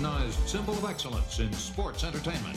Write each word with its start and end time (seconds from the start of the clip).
recognized 0.00 0.48
symbol 0.48 0.72
of 0.72 0.84
excellence 0.86 1.40
in 1.40 1.52
sports 1.52 2.04
entertainment. 2.04 2.56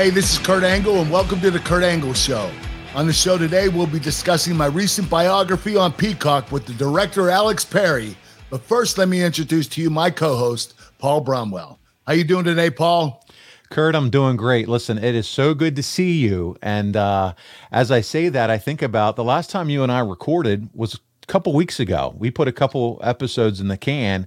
Hey, 0.00 0.08
this 0.08 0.32
is 0.32 0.38
Kurt 0.38 0.64
Angle, 0.64 1.02
and 1.02 1.10
welcome 1.10 1.42
to 1.42 1.50
the 1.50 1.58
Kurt 1.58 1.82
Angle 1.82 2.14
Show. 2.14 2.50
On 2.94 3.06
the 3.06 3.12
show 3.12 3.36
today, 3.36 3.68
we'll 3.68 3.86
be 3.86 3.98
discussing 3.98 4.56
my 4.56 4.64
recent 4.64 5.10
biography 5.10 5.76
on 5.76 5.92
Peacock 5.92 6.50
with 6.50 6.64
the 6.64 6.72
director 6.72 7.28
Alex 7.28 7.66
Perry. 7.66 8.16
But 8.48 8.62
first, 8.62 8.96
let 8.96 9.10
me 9.10 9.22
introduce 9.22 9.66
to 9.68 9.82
you 9.82 9.90
my 9.90 10.08
co-host 10.08 10.72
Paul 10.96 11.22
Bromwell. 11.22 11.76
How 12.06 12.14
you 12.14 12.24
doing 12.24 12.46
today, 12.46 12.70
Paul? 12.70 13.22
Kurt, 13.68 13.94
I'm 13.94 14.08
doing 14.08 14.38
great. 14.38 14.68
Listen, 14.68 14.96
it 14.96 15.14
is 15.14 15.28
so 15.28 15.52
good 15.52 15.76
to 15.76 15.82
see 15.82 16.12
you. 16.12 16.56
And 16.62 16.96
uh, 16.96 17.34
as 17.70 17.90
I 17.90 18.00
say 18.00 18.30
that, 18.30 18.48
I 18.48 18.56
think 18.56 18.80
about 18.80 19.16
the 19.16 19.24
last 19.24 19.50
time 19.50 19.68
you 19.68 19.82
and 19.82 19.92
I 19.92 19.98
recorded 19.98 20.70
was 20.72 20.94
a 20.94 21.26
couple 21.26 21.52
weeks 21.52 21.78
ago. 21.78 22.14
We 22.16 22.30
put 22.30 22.48
a 22.48 22.52
couple 22.52 23.00
episodes 23.02 23.60
in 23.60 23.68
the 23.68 23.76
can, 23.76 24.26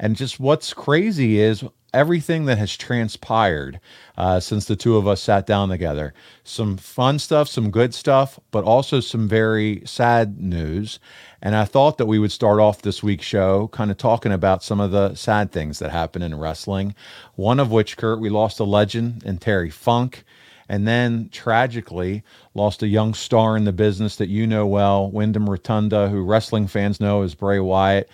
and 0.00 0.16
just 0.16 0.40
what's 0.40 0.74
crazy 0.74 1.38
is 1.38 1.62
everything 1.92 2.46
that 2.46 2.58
has 2.58 2.76
transpired 2.76 3.80
uh, 4.16 4.40
since 4.40 4.64
the 4.64 4.76
two 4.76 4.96
of 4.96 5.06
us 5.06 5.20
sat 5.20 5.46
down 5.46 5.68
together. 5.68 6.14
Some 6.44 6.76
fun 6.76 7.18
stuff, 7.18 7.48
some 7.48 7.70
good 7.70 7.94
stuff, 7.94 8.38
but 8.50 8.64
also 8.64 9.00
some 9.00 9.28
very 9.28 9.82
sad 9.84 10.40
news. 10.40 10.98
And 11.40 11.54
I 11.54 11.64
thought 11.64 11.98
that 11.98 12.06
we 12.06 12.18
would 12.18 12.32
start 12.32 12.60
off 12.60 12.82
this 12.82 13.02
week's 13.02 13.26
show 13.26 13.68
kind 13.68 13.90
of 13.90 13.98
talking 13.98 14.32
about 14.32 14.62
some 14.62 14.80
of 14.80 14.90
the 14.90 15.14
sad 15.14 15.52
things 15.52 15.78
that 15.80 15.90
happen 15.90 16.22
in 16.22 16.38
wrestling. 16.38 16.94
One 17.34 17.60
of 17.60 17.70
which, 17.70 17.96
Kurt, 17.96 18.20
we 18.20 18.30
lost 18.30 18.60
a 18.60 18.64
legend 18.64 19.22
in 19.24 19.38
Terry 19.38 19.70
Funk. 19.70 20.24
And 20.68 20.88
then 20.88 21.28
tragically 21.30 22.22
lost 22.54 22.82
a 22.82 22.88
young 22.88 23.12
star 23.12 23.58
in 23.58 23.64
the 23.64 23.72
business 23.72 24.16
that 24.16 24.30
you 24.30 24.46
know 24.46 24.66
well, 24.66 25.10
Wyndham 25.10 25.50
Rotunda, 25.50 26.08
who 26.08 26.22
wrestling 26.22 26.66
fans 26.66 26.98
know 26.98 27.22
as 27.22 27.34
Bray 27.34 27.60
Wyatt 27.60 28.08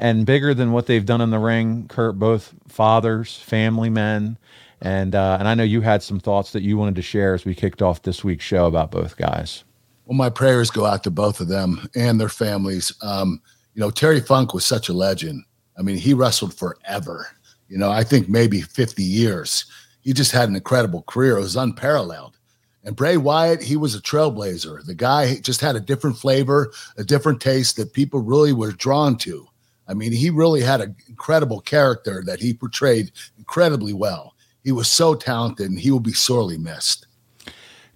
and 0.00 0.26
bigger 0.26 0.54
than 0.54 0.72
what 0.72 0.86
they've 0.86 1.04
done 1.04 1.20
in 1.20 1.30
the 1.30 1.38
ring. 1.38 1.86
Kurt, 1.88 2.18
both 2.18 2.54
fathers, 2.68 3.36
family 3.36 3.90
men, 3.90 4.38
and 4.80 5.14
uh, 5.14 5.36
and 5.38 5.48
I 5.48 5.54
know 5.54 5.62
you 5.62 5.80
had 5.80 6.02
some 6.02 6.20
thoughts 6.20 6.52
that 6.52 6.62
you 6.62 6.76
wanted 6.76 6.96
to 6.96 7.02
share 7.02 7.34
as 7.34 7.44
we 7.44 7.54
kicked 7.54 7.82
off 7.82 8.02
this 8.02 8.22
week's 8.24 8.44
show 8.44 8.66
about 8.66 8.90
both 8.90 9.16
guys. 9.16 9.64
Well, 10.06 10.16
my 10.16 10.30
prayers 10.30 10.70
go 10.70 10.86
out 10.86 11.04
to 11.04 11.10
both 11.10 11.40
of 11.40 11.48
them 11.48 11.88
and 11.94 12.20
their 12.20 12.28
families. 12.28 12.92
Um, 13.02 13.40
you 13.74 13.80
know, 13.80 13.90
Terry 13.90 14.20
Funk 14.20 14.52
was 14.52 14.64
such 14.64 14.88
a 14.88 14.92
legend. 14.92 15.44
I 15.78 15.82
mean, 15.82 15.96
he 15.96 16.14
wrestled 16.14 16.52
forever. 16.52 17.28
You 17.68 17.78
know, 17.78 17.90
I 17.90 18.02
think 18.02 18.28
maybe 18.28 18.60
50 18.60 19.02
years. 19.02 19.64
He 20.00 20.12
just 20.12 20.32
had 20.32 20.48
an 20.48 20.56
incredible 20.56 21.02
career. 21.02 21.36
It 21.36 21.42
was 21.42 21.56
unparalleled. 21.56 22.36
And 22.82 22.96
Bray 22.96 23.16
Wyatt, 23.18 23.62
he 23.62 23.76
was 23.76 23.94
a 23.94 24.00
trailblazer. 24.00 24.84
The 24.84 24.94
guy 24.94 25.36
just 25.36 25.60
had 25.60 25.76
a 25.76 25.80
different 25.80 26.16
flavor, 26.16 26.72
a 26.96 27.04
different 27.04 27.40
taste 27.40 27.76
that 27.76 27.92
people 27.92 28.20
really 28.20 28.52
were 28.52 28.72
drawn 28.72 29.16
to. 29.18 29.46
I 29.90 29.94
mean, 29.94 30.12
he 30.12 30.30
really 30.30 30.60
had 30.60 30.80
an 30.80 30.94
incredible 31.08 31.60
character 31.60 32.22
that 32.24 32.38
he 32.38 32.54
portrayed 32.54 33.10
incredibly 33.38 33.92
well. 33.92 34.36
He 34.62 34.70
was 34.70 34.86
so 34.86 35.14
talented, 35.16 35.68
and 35.68 35.80
he 35.80 35.90
will 35.90 35.98
be 35.98 36.12
sorely 36.12 36.58
missed. 36.58 37.08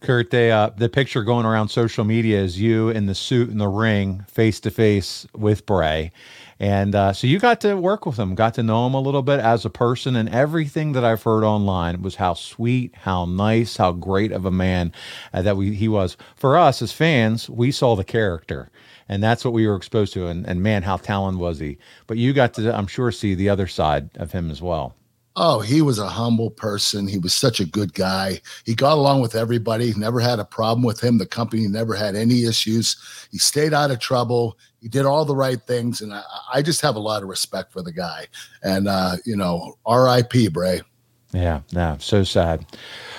Kurt, 0.01 0.31
they, 0.31 0.51
uh, 0.51 0.71
the 0.77 0.89
picture 0.89 1.23
going 1.23 1.47
around 1.47 1.69
social 1.69 2.05
media 2.05 2.39
is 2.39 2.61
you 2.61 2.91
in 2.91 3.07
the 3.07 3.15
suit 3.15 3.49
in 3.49 3.59
the 3.59 3.69
ring, 3.69 4.25
face 4.29 4.59
to 4.61 4.71
face 4.71 5.27
with 5.35 5.65
Bray. 5.67 6.11
And 6.59 6.95
uh, 6.95 7.13
so 7.13 7.27
you 7.27 7.39
got 7.39 7.61
to 7.63 7.75
work 7.75 8.07
with 8.07 8.19
him, 8.19 8.35
got 8.35 8.55
to 8.55 8.63
know 8.63 8.87
him 8.87 8.95
a 8.95 9.01
little 9.01 9.23
bit 9.23 9.41
as 9.41 9.65
a 9.65 9.71
person, 9.71 10.17
and 10.17 10.29
everything 10.29 10.93
that 10.93 11.05
I've 11.05 11.23
heard 11.23 11.45
online 11.45 12.03
was 12.03 12.17
how 12.17 12.35
sweet, 12.35 12.95
how 12.97 13.25
nice, 13.25 13.77
how 13.77 13.93
great 13.93 14.33
of 14.33 14.45
a 14.45 14.51
man 14.51 14.93
uh, 15.33 15.43
that 15.43 15.57
we, 15.57 15.75
he 15.75 15.89
was. 15.89 16.17
For 16.35 16.57
us 16.57 16.83
as 16.83 16.93
fans, 16.93 17.49
we 17.49 17.71
saw 17.71 17.97
the 17.97 18.05
character 18.05 18.71
and 19.09 19.23
that's 19.23 19.45
what 19.45 19.55
we 19.55 19.67
were 19.67 19.77
exposed 19.77 20.13
to. 20.15 20.27
And, 20.27 20.47
and 20.47 20.63
man, 20.63 20.83
how 20.83 20.97
talented 20.97 21.41
was 21.41 21.59
he? 21.59 21.79
But 22.07 22.17
you 22.17 22.33
got 22.33 22.55
to, 22.55 22.77
I'm 22.77 22.87
sure, 22.87 23.11
see 23.13 23.35
the 23.35 23.49
other 23.49 23.67
side 23.67 24.11
of 24.17 24.33
him 24.33 24.51
as 24.51 24.63
well. 24.63 24.95
Oh, 25.37 25.59
he 25.61 25.83
was 25.83 25.99
a 25.99 26.09
humble 26.09 26.51
person. 26.51 27.09
He 27.09 27.19
was 27.19 27.35
such 27.35 27.59
a 27.59 27.65
good 27.65 27.93
guy. 27.93 28.41
He 28.65 28.75
got 28.75 28.97
along 28.97 29.21
with 29.21 29.35
everybody. 29.35 29.93
Never 29.95 30.21
had 30.21 30.39
a 30.39 30.45
problem 30.45 30.85
with 30.85 31.03
him. 31.03 31.19
The 31.19 31.27
company 31.27 31.67
never 31.67 31.95
had 31.95 32.15
any 32.15 32.45
issues. 32.45 32.97
He 33.33 33.39
stayed 33.39 33.75
out 33.75 33.91
of 33.91 33.99
trouble. 33.99 34.57
He 34.81 34.89
did 34.89 35.07
all 35.07 35.25
the 35.25 35.35
right 35.35 35.61
things, 35.61 36.03
and 36.03 36.15
I, 36.15 36.23
I 36.53 36.63
just 36.63 36.83
have 36.83 36.95
a 36.95 37.01
lot 37.01 37.25
of 37.25 37.29
respect 37.29 37.73
for 37.73 37.83
the 37.83 37.91
guy. 37.91 38.29
And 38.63 38.87
uh, 38.87 39.17
you 39.25 39.37
know, 39.37 39.75
R.I.P. 39.85 40.49
Bray. 40.49 40.83
Yeah, 41.35 41.63
yeah, 41.71 41.97
so 41.99 42.23
sad. 42.23 42.65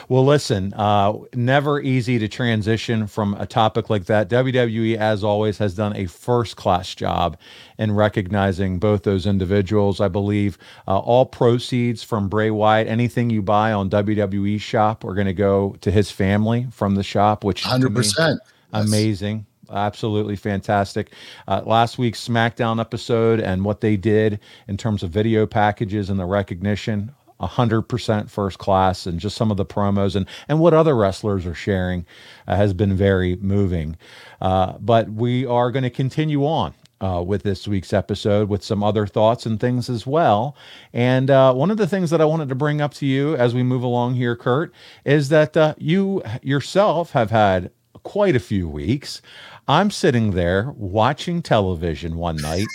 Well, 0.08 0.24
listen, 0.24 0.74
uh, 0.74 1.14
never 1.34 1.82
easy 1.82 2.18
to 2.20 2.30
transition 2.30 3.08
from 3.08 3.34
a 3.34 3.46
topic 3.46 3.90
like 3.90 4.06
that. 4.06 4.30
WWE, 4.30 4.96
as 4.96 5.22
always, 5.22 5.58
has 5.58 5.76
done 5.76 5.94
a 5.98 6.06
first 6.06 6.56
class 6.56 6.96
job 6.96 7.38
in 7.78 7.92
recognizing 7.92 8.80
both 8.80 9.04
those 9.04 9.26
individuals. 9.26 10.00
I 10.00 10.08
believe 10.08 10.58
uh, 10.88 10.98
all 10.98 11.26
proceeds 11.26 12.04
from 12.04 12.30
Bray 12.30 12.52
Wyatt, 12.52 12.88
anything 12.88 13.30
you 13.30 13.42
buy 13.42 13.74
on 13.74 13.90
WWE 13.90 14.62
shop, 14.62 15.04
are 15.04 15.14
going 15.14 15.28
to 15.28 15.34
go 15.34 15.76
to 15.82 15.92
his 15.92 16.10
family 16.10 16.68
from 16.72 16.96
the 16.96 17.04
shop, 17.04 17.44
which 17.44 17.64
100%. 17.64 18.38
Amazing 18.72 19.46
absolutely 19.72 20.36
fantastic. 20.36 21.12
Uh, 21.48 21.60
last 21.66 21.98
week's 21.98 22.26
SmackDown 22.26 22.80
episode 22.80 23.40
and 23.40 23.66
what 23.66 23.82
they 23.82 23.98
did 23.98 24.40
in 24.68 24.78
terms 24.78 25.02
of 25.02 25.10
video 25.10 25.48
packages 25.48 26.12
and 26.12 26.20
the 26.20 26.26
recognition, 26.26 27.12
100% 27.42 28.30
first 28.30 28.58
class 28.58 29.06
and 29.06 29.20
just 29.20 29.36
some 29.36 29.52
of 29.52 29.58
the 29.58 29.66
promos 29.66 30.16
and, 30.16 30.26
and 30.48 30.60
what 30.60 30.74
other 30.74 30.96
wrestlers 30.96 31.46
are 31.46 31.54
sharing 31.54 32.06
uh, 32.48 32.56
has 32.56 32.74
been 32.74 32.96
very 32.96 33.36
moving. 33.38 33.98
Uh, 34.42 34.74
but 34.80 35.10
we 35.10 35.46
are 35.46 35.72
going 35.72 35.84
to 35.84 35.90
continue 35.90 36.46
on 36.46 36.74
uh, 37.02 37.22
with 37.26 37.44
this 37.44 37.68
week's 37.68 37.94
episode 37.94 38.50
with 38.50 38.64
some 38.64 38.84
other 38.84 39.06
thoughts 39.06 39.46
and 39.46 39.60
things 39.60 39.90
as 39.90 40.08
well. 40.08 40.56
And 40.94 41.30
uh, 41.30 41.54
one 41.54 41.72
of 41.72 41.78
the 41.78 41.88
things 41.88 42.10
that 42.10 42.22
I 42.22 42.26
wanted 42.26 42.50
to 42.50 42.56
bring 42.56 42.82
up 42.82 42.94
to 42.96 43.06
you 43.06 43.36
as 43.36 43.54
we 43.54 43.64
move 43.64 43.84
along 43.84 44.16
here, 44.16 44.36
Kurt, 44.36 44.74
is 45.04 45.30
that 45.30 45.58
uh, 45.58 45.76
you 45.78 46.24
yourself 46.42 47.12
have 47.12 47.32
had 47.32 47.72
quite 48.04 48.36
a 48.36 48.40
few 48.40 48.70
weeks. 48.70 49.22
I'm 49.68 49.90
sitting 49.90 50.32
there 50.32 50.74
watching 50.78 51.42
television 51.42 52.18
one 52.18 52.36
night, 52.36 52.68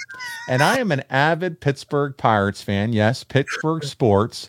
and 0.48 0.60
I 0.60 0.78
am 0.78 0.90
an 0.90 1.04
avid 1.08 1.60
Pittsburgh 1.60 2.16
Pirates 2.16 2.62
fan. 2.62 2.92
Yes, 2.92 3.22
Pittsburgh 3.22 3.84
sports. 3.84 4.48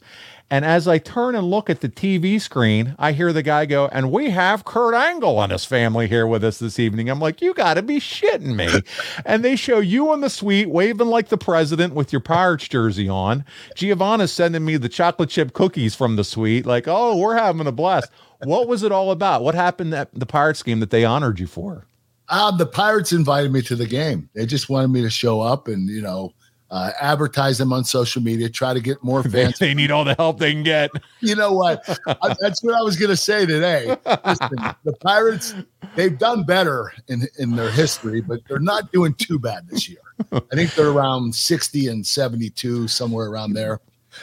And 0.50 0.66
as 0.66 0.88
I 0.88 0.97
turn 0.97 1.35
and 1.35 1.50
look 1.50 1.69
at 1.69 1.81
the 1.81 1.88
TV 1.88 2.41
screen, 2.41 2.96
I 2.97 3.12
hear 3.12 3.31
the 3.31 3.44
guy 3.44 3.68
go, 3.68 3.88
and 3.90 4.12
we 4.12 4.31
have 4.31 4.66
Kurt 4.66 4.96
Angle 4.96 5.41
and 5.41 5.51
his 5.51 5.66
family 5.66 6.07
here 6.07 6.25
with 6.25 6.44
us 6.44 6.57
this 6.57 6.80
evening. 6.80 7.09
I'm 7.09 7.19
like, 7.19 7.44
you 7.44 7.53
got 7.53 7.75
to 7.75 7.84
be 7.84 8.00
shitting 8.00 8.56
me. 8.56 8.81
and 9.25 9.46
they 9.46 9.56
show 9.56 9.80
you 9.80 10.12
in 10.12 10.22
the 10.22 10.30
suite 10.30 10.69
waving 10.69 11.07
like 11.07 11.30
the 11.30 11.38
president 11.38 11.94
with 11.94 12.12
your 12.12 12.22
Pirates 12.22 12.68
jersey 12.68 13.07
on. 13.07 13.46
Giovanna's 13.75 14.34
sending 14.34 14.66
me 14.66 14.78
the 14.78 14.90
chocolate 14.90 15.30
chip 15.30 15.53
cookies 15.53 15.94
from 15.94 16.16
the 16.16 16.24
suite. 16.24 16.66
Like, 16.66 16.88
oh, 16.88 17.16
we're 17.18 17.38
having 17.38 17.68
a 17.68 17.71
blast. 17.71 18.12
What 18.39 18.68
was 18.68 18.81
it 18.81 18.92
all 18.92 19.12
about? 19.12 19.44
What 19.44 19.54
happened 19.54 19.94
at 19.94 20.10
the 20.12 20.25
Pirates 20.25 20.63
game 20.63 20.80
that 20.80 20.89
they 20.89 21.06
honored 21.06 21.39
you 21.39 21.48
for? 21.48 21.86
Uh, 22.31 22.50
the 22.50 22.66
Pirates 22.66 23.12
invited 23.12 23.51
me 23.51 23.62
to 23.63 23.75
the 23.75 23.86
game. 23.86 24.30
They 24.33 24.45
just 24.45 24.69
wanted 24.69 24.88
me 24.88 25.01
to 25.01 25.10
show 25.10 25.42
up 25.42 25.68
and, 25.68 25.89
you 25.89 26.01
know, 26.01 26.33
uh, 26.69 26.92
advertise 27.01 27.57
them 27.57 27.74
on 27.74 27.83
social 27.83 28.22
media, 28.22 28.48
try 28.48 28.74
to 28.74 28.80
get 28.80 29.04
more 29.04 29.22
fans. 29.30 29.60
they 29.60 29.74
need 29.74 29.92
all 29.92 30.06
the 30.06 30.16
help 30.16 30.39
they 30.39 30.54
can 30.54 30.63
get. 30.63 30.89
You 31.19 31.36
know 31.36 31.51
what? 31.51 31.83
I, 32.07 32.33
that's 32.39 32.63
what 32.63 32.74
I 32.74 32.81
was 32.81 32.95
going 32.95 33.10
to 33.10 33.18
say 33.18 33.45
today. 33.45 33.98
Listen, 34.25 34.50
the 34.86 34.94
Pirates, 35.01 35.54
they've 35.95 36.18
done 36.18 36.44
better 36.44 36.94
in, 37.10 37.28
in 37.38 37.57
their 37.57 37.69
history, 37.69 38.22
but 38.22 38.39
they're 38.48 38.60
not 38.60 38.94
doing 38.94 39.13
too 39.16 39.38
bad 39.38 39.68
this 39.68 39.89
year. 39.89 40.00
I 40.31 40.56
think 40.56 40.74
they're 40.75 40.92
around 40.92 41.36
60 41.36 41.88
and 41.88 42.07
72, 42.07 42.88
somewhere 42.88 43.28
around 43.28 43.51
there. 43.54 43.81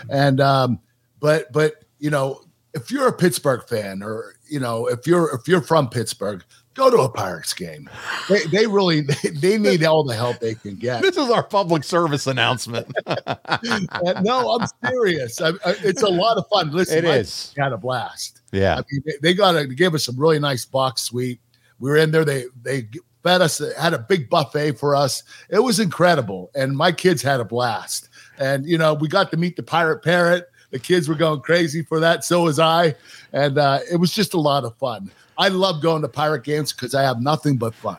And, 0.09 0.41
um, 0.41 0.81
but, 1.21 1.53
but, 1.53 1.85
you 1.99 2.09
know, 2.09 2.41
if 2.73 2.91
you're 2.91 3.09
a 3.09 3.13
Pittsburgh 3.13 3.69
fan 3.69 4.03
or, 4.03 4.37
you 4.49 4.61
know, 4.61 4.87
if 4.87 5.07
you're, 5.07 5.35
if 5.35 5.47
you're 5.47 5.61
from 5.61 5.91
Pittsburgh, 5.91 6.43
go 6.79 6.91
to 6.91 6.99
a 6.99 7.09
Pirates 7.09 7.53
game. 7.53 7.91
They, 8.29 8.45
they 8.47 8.67
really 8.67 9.01
they, 9.23 9.31
they, 9.31 9.59
need 9.59 9.85
all 9.85 10.05
the 10.05 10.15
help 10.15 10.39
they 10.39 10.55
can 10.55 10.77
get. 10.77 11.03
This 11.03 11.17
is 11.17 11.31
our 11.31 11.43
public 11.43 11.85
service 11.85 12.27
announcement. 12.27 12.87
no, 13.07 14.59
I'm 14.59 14.69
serious. 14.85 15.41
I, 15.41 15.49
I, 15.49 15.75
it's 15.83 16.03
a 16.03 16.09
lot 16.09 16.39
of 16.39 16.47
fun. 16.49 16.71
Listen, 16.71 16.99
it 16.99 17.05
is. 17.05 17.53
Had 17.59 17.73
a 17.73 17.77
blast. 17.77 18.41
Yeah, 18.53 18.77
I 18.77 18.83
mean, 18.91 19.03
they, 19.05 19.13
they 19.21 19.35
got 19.35 19.53
to 19.53 19.67
give 19.67 19.95
us 19.95 20.05
some 20.05 20.19
really 20.19 20.39
nice 20.39 20.65
box 20.65 21.03
suite. 21.03 21.41
We 21.81 21.91
were 21.91 21.97
in 21.97 22.11
there. 22.11 22.25
They 22.25 22.45
they 22.63 22.89
fed 23.23 23.43
us, 23.43 23.61
had 23.77 23.93
a 23.93 23.99
big 23.99 24.31
buffet 24.31 24.73
for 24.73 24.95
us. 24.95 25.23
It 25.51 25.59
was 25.59 25.81
incredible, 25.81 26.51
and 26.55 26.77
my 26.77 26.93
kids 26.93 27.21
had 27.21 27.41
a 27.41 27.45
blast. 27.45 28.09
And 28.39 28.65
you 28.65 28.79
know, 28.79 28.95
we 28.95 29.09
got 29.09 29.31
to 29.33 29.37
meet 29.37 29.57
the 29.57 29.63
pirate 29.63 30.03
parrot. 30.03 30.49
The 30.71 30.79
kids 30.79 31.09
were 31.09 31.15
going 31.15 31.41
crazy 31.41 31.83
for 31.83 31.99
that. 32.01 32.25
So 32.25 32.43
was 32.45 32.59
I, 32.59 32.95
and 33.33 33.59
uh, 33.59 33.81
it 33.91 33.97
was 33.97 34.13
just 34.13 34.35
a 34.35 34.41
lot 34.41 34.65
of 34.65 34.77
fun. 34.77 35.11
I 35.39 35.49
love 35.49 35.81
going 35.81 36.03
to 36.03 36.09
pirate 36.09 36.43
games 36.43 36.73
because 36.73 36.95
I 36.95 37.03
have 37.03 37.23
nothing 37.23 37.57
but 37.57 37.75
fun. 37.75 37.99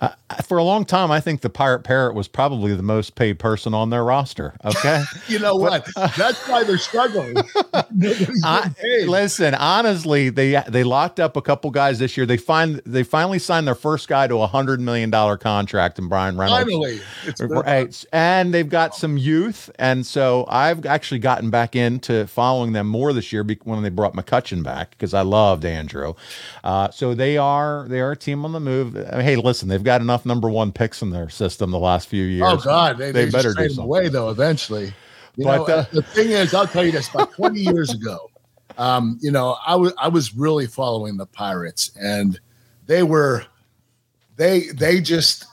Uh, 0.00 0.10
for 0.44 0.58
a 0.58 0.62
long 0.62 0.84
time, 0.84 1.10
I 1.10 1.20
think 1.20 1.40
the 1.40 1.50
Pirate 1.50 1.80
Parrot 1.80 2.14
was 2.14 2.28
probably 2.28 2.72
the 2.74 2.84
most 2.84 3.16
paid 3.16 3.40
person 3.40 3.74
on 3.74 3.90
their 3.90 4.04
roster. 4.04 4.54
Okay, 4.64 5.02
you 5.28 5.40
know 5.40 5.56
what? 5.56 5.88
That's 6.16 6.46
why 6.46 6.62
they're 6.62 6.78
struggling. 6.78 7.36
I, 8.44 8.70
listen, 9.06 9.54
honestly, 9.54 10.28
they 10.28 10.62
they 10.68 10.84
locked 10.84 11.18
up 11.18 11.36
a 11.36 11.42
couple 11.42 11.72
guys 11.72 11.98
this 11.98 12.16
year. 12.16 12.26
They 12.26 12.36
find 12.36 12.80
they 12.86 13.02
finally 13.02 13.40
signed 13.40 13.66
their 13.66 13.74
first 13.74 14.06
guy 14.06 14.28
to 14.28 14.36
a 14.36 14.46
hundred 14.46 14.80
million 14.80 15.10
dollar 15.10 15.36
contract, 15.36 15.98
and 15.98 16.08
Bryan 16.08 16.36
Reynolds. 16.36 16.62
Finally, 16.64 17.00
right? 17.40 18.04
And 18.12 18.54
they've 18.54 18.68
got 18.68 18.94
some 18.94 19.16
youth, 19.16 19.68
and 19.80 20.06
so 20.06 20.46
I've 20.48 20.86
actually 20.86 21.18
gotten 21.18 21.50
back 21.50 21.74
into 21.74 22.28
following 22.28 22.72
them 22.72 22.86
more 22.86 23.12
this 23.12 23.32
year 23.32 23.44
when 23.64 23.82
they 23.82 23.88
brought 23.88 24.14
McCutchen 24.14 24.62
back 24.62 24.90
because 24.90 25.12
I 25.12 25.22
loved 25.22 25.64
Andrew. 25.64 26.14
Uh, 26.62 26.90
so 26.90 27.14
they 27.14 27.36
are 27.36 27.86
they 27.88 27.98
are 27.98 28.12
a 28.12 28.16
team 28.16 28.44
on 28.44 28.52
the 28.52 28.60
move. 28.60 28.94
Hey, 28.94 29.34
listen, 29.34 29.68
they've 29.68 29.87
got 29.88 30.02
enough 30.02 30.26
number 30.26 30.50
one 30.50 30.70
picks 30.70 31.00
in 31.00 31.08
their 31.08 31.30
system 31.30 31.70
the 31.70 31.78
last 31.78 32.08
few 32.08 32.24
years. 32.24 32.46
Oh 32.46 32.58
God, 32.58 32.98
they, 32.98 33.10
they, 33.10 33.24
they 33.24 33.30
better 33.30 33.54
do 33.54 33.68
something. 33.68 33.84
away 33.84 34.08
though 34.08 34.28
eventually. 34.28 34.92
You 35.36 35.44
but 35.44 35.56
know, 35.68 35.74
uh, 35.74 35.84
the 35.92 36.02
thing 36.02 36.30
is, 36.30 36.52
I'll 36.52 36.66
tell 36.66 36.84
you 36.84 36.92
this: 36.92 37.08
about 37.08 37.32
twenty 37.32 37.60
years 37.60 37.90
ago, 37.90 38.30
um, 38.76 39.18
you 39.22 39.30
know, 39.30 39.56
I 39.66 39.76
was 39.76 39.94
I 39.96 40.08
was 40.08 40.34
really 40.34 40.66
following 40.66 41.16
the 41.16 41.24
Pirates, 41.24 41.90
and 41.98 42.38
they 42.86 43.02
were 43.02 43.46
they 44.36 44.66
they 44.74 45.00
just 45.00 45.46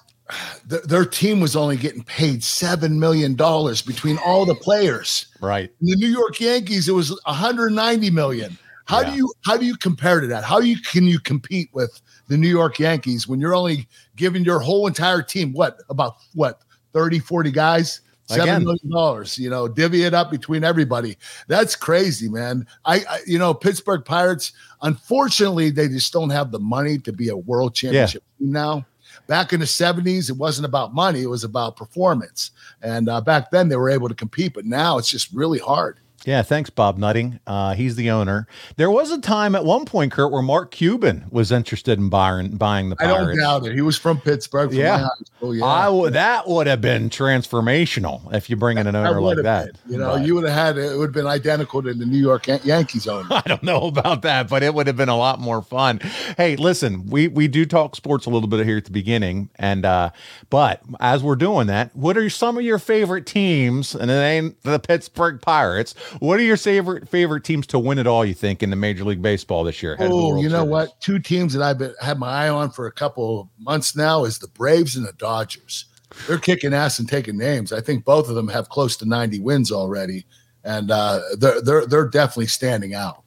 th- 0.70 0.84
their 0.84 1.06
team 1.06 1.40
was 1.40 1.56
only 1.56 1.78
getting 1.78 2.04
paid 2.04 2.44
seven 2.44 3.00
million 3.00 3.36
dollars 3.36 3.82
between 3.82 4.18
all 4.18 4.46
the 4.46 4.56
players. 4.56 5.28
Right. 5.40 5.72
In 5.80 5.88
the 5.88 5.96
New 5.96 6.10
York 6.10 6.42
Yankees, 6.42 6.90
it 6.90 6.94
was 6.94 7.12
190 7.26 8.10
million. 8.10 8.58
How 8.86 9.02
yeah. 9.02 9.10
do 9.10 9.18
you 9.18 9.34
how 9.44 9.58
do 9.58 9.66
you 9.66 9.76
compare 9.76 10.22
to 10.22 10.28
that? 10.28 10.44
How 10.44 10.60
you 10.60 10.80
can 10.80 11.06
you 11.06 11.20
compete 11.20 11.70
with 11.74 12.02
the 12.28 12.38
New 12.38 12.48
York 12.48 12.80
Yankees 12.80 13.28
when 13.28 13.40
you're 13.40 13.56
only 13.56 13.88
giving 14.16 14.44
your 14.46 14.60
whole 14.60 14.88
entire 14.88 15.22
team 15.22 15.54
what 15.54 15.80
about 15.90 16.16
what 16.34 16.62
30 16.94 17.20
40 17.20 17.52
guys? 17.52 18.02
Seven 18.28 18.64
million 18.64 18.90
dollars 18.90 19.38
you 19.38 19.52
know 19.52 19.68
divvy 19.68 20.04
it 20.04 20.14
up 20.14 20.32
between 20.32 20.64
everybody. 20.64 21.18
That's 21.48 21.76
crazy 21.76 22.30
man. 22.30 22.66
I, 22.86 23.04
I, 23.10 23.20
you 23.28 23.38
know 23.38 23.54
pittsburgh 23.54 24.06
pirates 24.06 24.54
unfortunately 24.82 25.70
they 25.70 25.88
just 25.88 26.12
don't 26.14 26.32
have 26.32 26.52
the 26.52 26.60
money 26.60 26.98
to 27.00 27.12
be 27.12 27.30
a 27.30 27.38
world 27.38 27.76
championship 27.76 28.24
yeah. 28.40 28.46
team 28.46 28.54
now. 28.54 28.86
Back 29.28 29.54
in 29.54 29.60
the 29.60 29.66
70s 29.66 30.30
it 30.30 30.38
wasn't 30.38 30.66
about 30.66 30.94
money 30.94 31.22
it 31.22 31.30
was 31.30 31.44
about 31.44 31.76
performance. 31.76 32.52
And 32.82 33.10
uh, 33.10 33.22
back 33.22 33.50
then 33.52 33.70
they 33.70 33.76
were 33.76 33.90
able 33.90 34.10
to 34.10 34.16
compete 34.16 34.54
but 34.54 34.66
now 34.66 34.98
it's 34.98 35.10
just 35.10 35.32
really 35.32 35.60
hard 35.60 36.00
yeah, 36.26 36.42
thanks, 36.42 36.72
Bob 36.72 36.98
Nutting. 36.98 37.40
Uh, 37.46 37.76
he's 37.76 37.96
the 37.96 38.10
owner. 38.10 38.48
There 38.78 38.90
was 38.90 39.12
a 39.12 39.22
time 39.22 39.54
at 39.54 39.64
one 39.64 39.86
point, 39.86 40.12
Kurt, 40.12 40.32
where 40.32 40.42
Mark 40.42 40.72
Cuban 40.72 41.26
was 41.30 41.52
interested 41.52 42.00
in 42.00 42.10
buying 42.10 42.58
buying 42.58 42.90
the 42.90 42.96
Pirates. 42.96 43.16
I 43.16 43.26
don't 43.26 43.38
doubt 43.38 43.66
it. 43.68 43.76
He 43.76 43.82
was 43.82 43.96
from 43.96 44.20
Pittsburgh. 44.20 44.70
From 44.70 44.80
yeah. 44.80 45.08
yeah. 45.44 45.64
I 45.64 45.86
w- 45.86 46.10
that 46.10 46.48
would 46.48 46.66
have 46.66 46.82
been 46.82 47.12
transformational 47.12 48.34
if 48.34 48.50
you 48.50 48.56
bring 48.56 48.80
in 48.80 48.88
an 48.88 48.96
owner 48.96 49.22
like 49.22 49.38
that. 49.44 49.74
Been. 49.84 49.94
You 49.94 50.00
know, 50.00 50.18
but, 50.18 50.26
you 50.26 50.34
would 50.34 50.46
have 50.46 50.54
had 50.54 50.78
it 50.80 50.98
would 50.98 51.10
have 51.10 51.14
been 51.14 51.28
identical 51.28 51.84
to 51.84 51.94
the 51.94 52.06
New 52.06 52.18
York 52.18 52.48
Yan- 52.48 52.62
Yankees 52.64 53.08
owner. 53.08 53.28
I 53.32 53.44
don't 53.46 53.64
know 53.64 53.82
about 53.82 54.24
that, 54.24 54.50
but 54.50 54.64
it 54.64 54.74
would 54.74 54.88
have 54.88 54.98
been 54.98 55.10
a 55.10 55.18
lot 55.18 55.40
more 55.40 55.62
fun. 55.62 56.00
Hey, 56.38 56.56
listen, 56.56 57.06
we 57.08 57.28
we 57.28 57.48
do 57.48 57.68
talk 57.68 57.96
sports 57.96 58.26
a 58.26 58.32
little 58.32 58.50
bit 58.50 58.66
here 58.66 58.78
at 58.78 58.86
the 58.86 58.92
beginning, 58.92 59.52
and 59.58 59.86
uh, 59.86 60.10
but 60.50 60.82
as 61.00 61.22
we're 61.22 61.36
doing 61.36 61.68
that, 61.68 61.96
what 61.96 62.18
are 62.18 62.32
some 62.32 62.58
of 62.58 62.64
your 62.64 62.80
favorite 62.80 63.28
teams? 63.28 63.94
And 63.94 64.10
it 64.10 64.16
ain't 64.16 64.62
the 64.64 64.80
Pittsburgh 64.80 65.40
Pirates 65.40 65.94
what 66.20 66.40
are 66.40 66.44
your 66.44 66.58
favorite 66.58 67.08
favorite 67.10 67.44
teams 67.44 67.68
to 67.68 67.80
win 67.80 67.98
it 67.98 68.08
all? 68.08 68.26
You 68.26 68.34
think 68.34 68.64
in 68.64 68.70
the 68.70 68.76
Major 68.76 69.04
League 69.04 69.22
Baseball 69.22 69.64
this 69.64 69.82
year? 69.84 69.98
Oh, 70.00 70.40
you 70.42 70.50
know 70.50 70.60
Series? 70.60 70.70
what? 70.70 71.02
Two 71.02 71.20
teams 71.20 71.54
that 71.54 71.62
I've 71.62 71.78
been, 71.78 71.94
had 72.02 72.20
my 72.20 72.46
eye 72.46 72.50
on 72.50 72.72
for 72.72 72.88
a 72.88 72.92
couple 72.92 73.50
months 73.60 73.96
now 73.96 74.26
is 74.26 74.40
the 74.40 74.48
Braves 74.50 74.96
and 74.96 75.06
the 75.06 75.14
Dodgers. 75.14 75.86
They're 76.28 76.38
kicking 76.38 76.74
ass 76.74 77.00
and 77.00 77.10
taking 77.10 77.38
names. 77.38 77.74
I 77.74 77.82
think 77.82 78.06
both 78.06 78.30
of 78.30 78.36
them 78.36 78.48
have 78.48 78.70
close 78.70 78.96
to 78.98 79.06
90 79.06 79.40
wins 79.40 79.72
already, 79.72 80.26
and 80.64 80.90
uh, 80.92 81.22
they're 81.38 81.62
they're 81.62 81.86
they're 81.86 82.08
definitely 82.08 82.48
standing 82.48 82.94
out. 82.94 83.25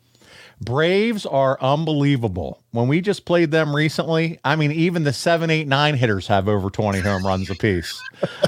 Braves 0.60 1.24
are 1.24 1.56
unbelievable. 1.60 2.62
When 2.72 2.88
we 2.88 3.00
just 3.00 3.24
played 3.24 3.50
them 3.50 3.74
recently, 3.74 4.38
I 4.44 4.56
mean, 4.56 4.72
even 4.72 5.04
the 5.04 5.12
seven, 5.12 5.50
eight, 5.50 5.68
nine 5.68 5.94
hitters 5.94 6.26
have 6.26 6.48
over 6.48 6.68
20 6.68 6.98
home 7.00 7.24
runs 7.24 7.48
apiece. 7.48 8.00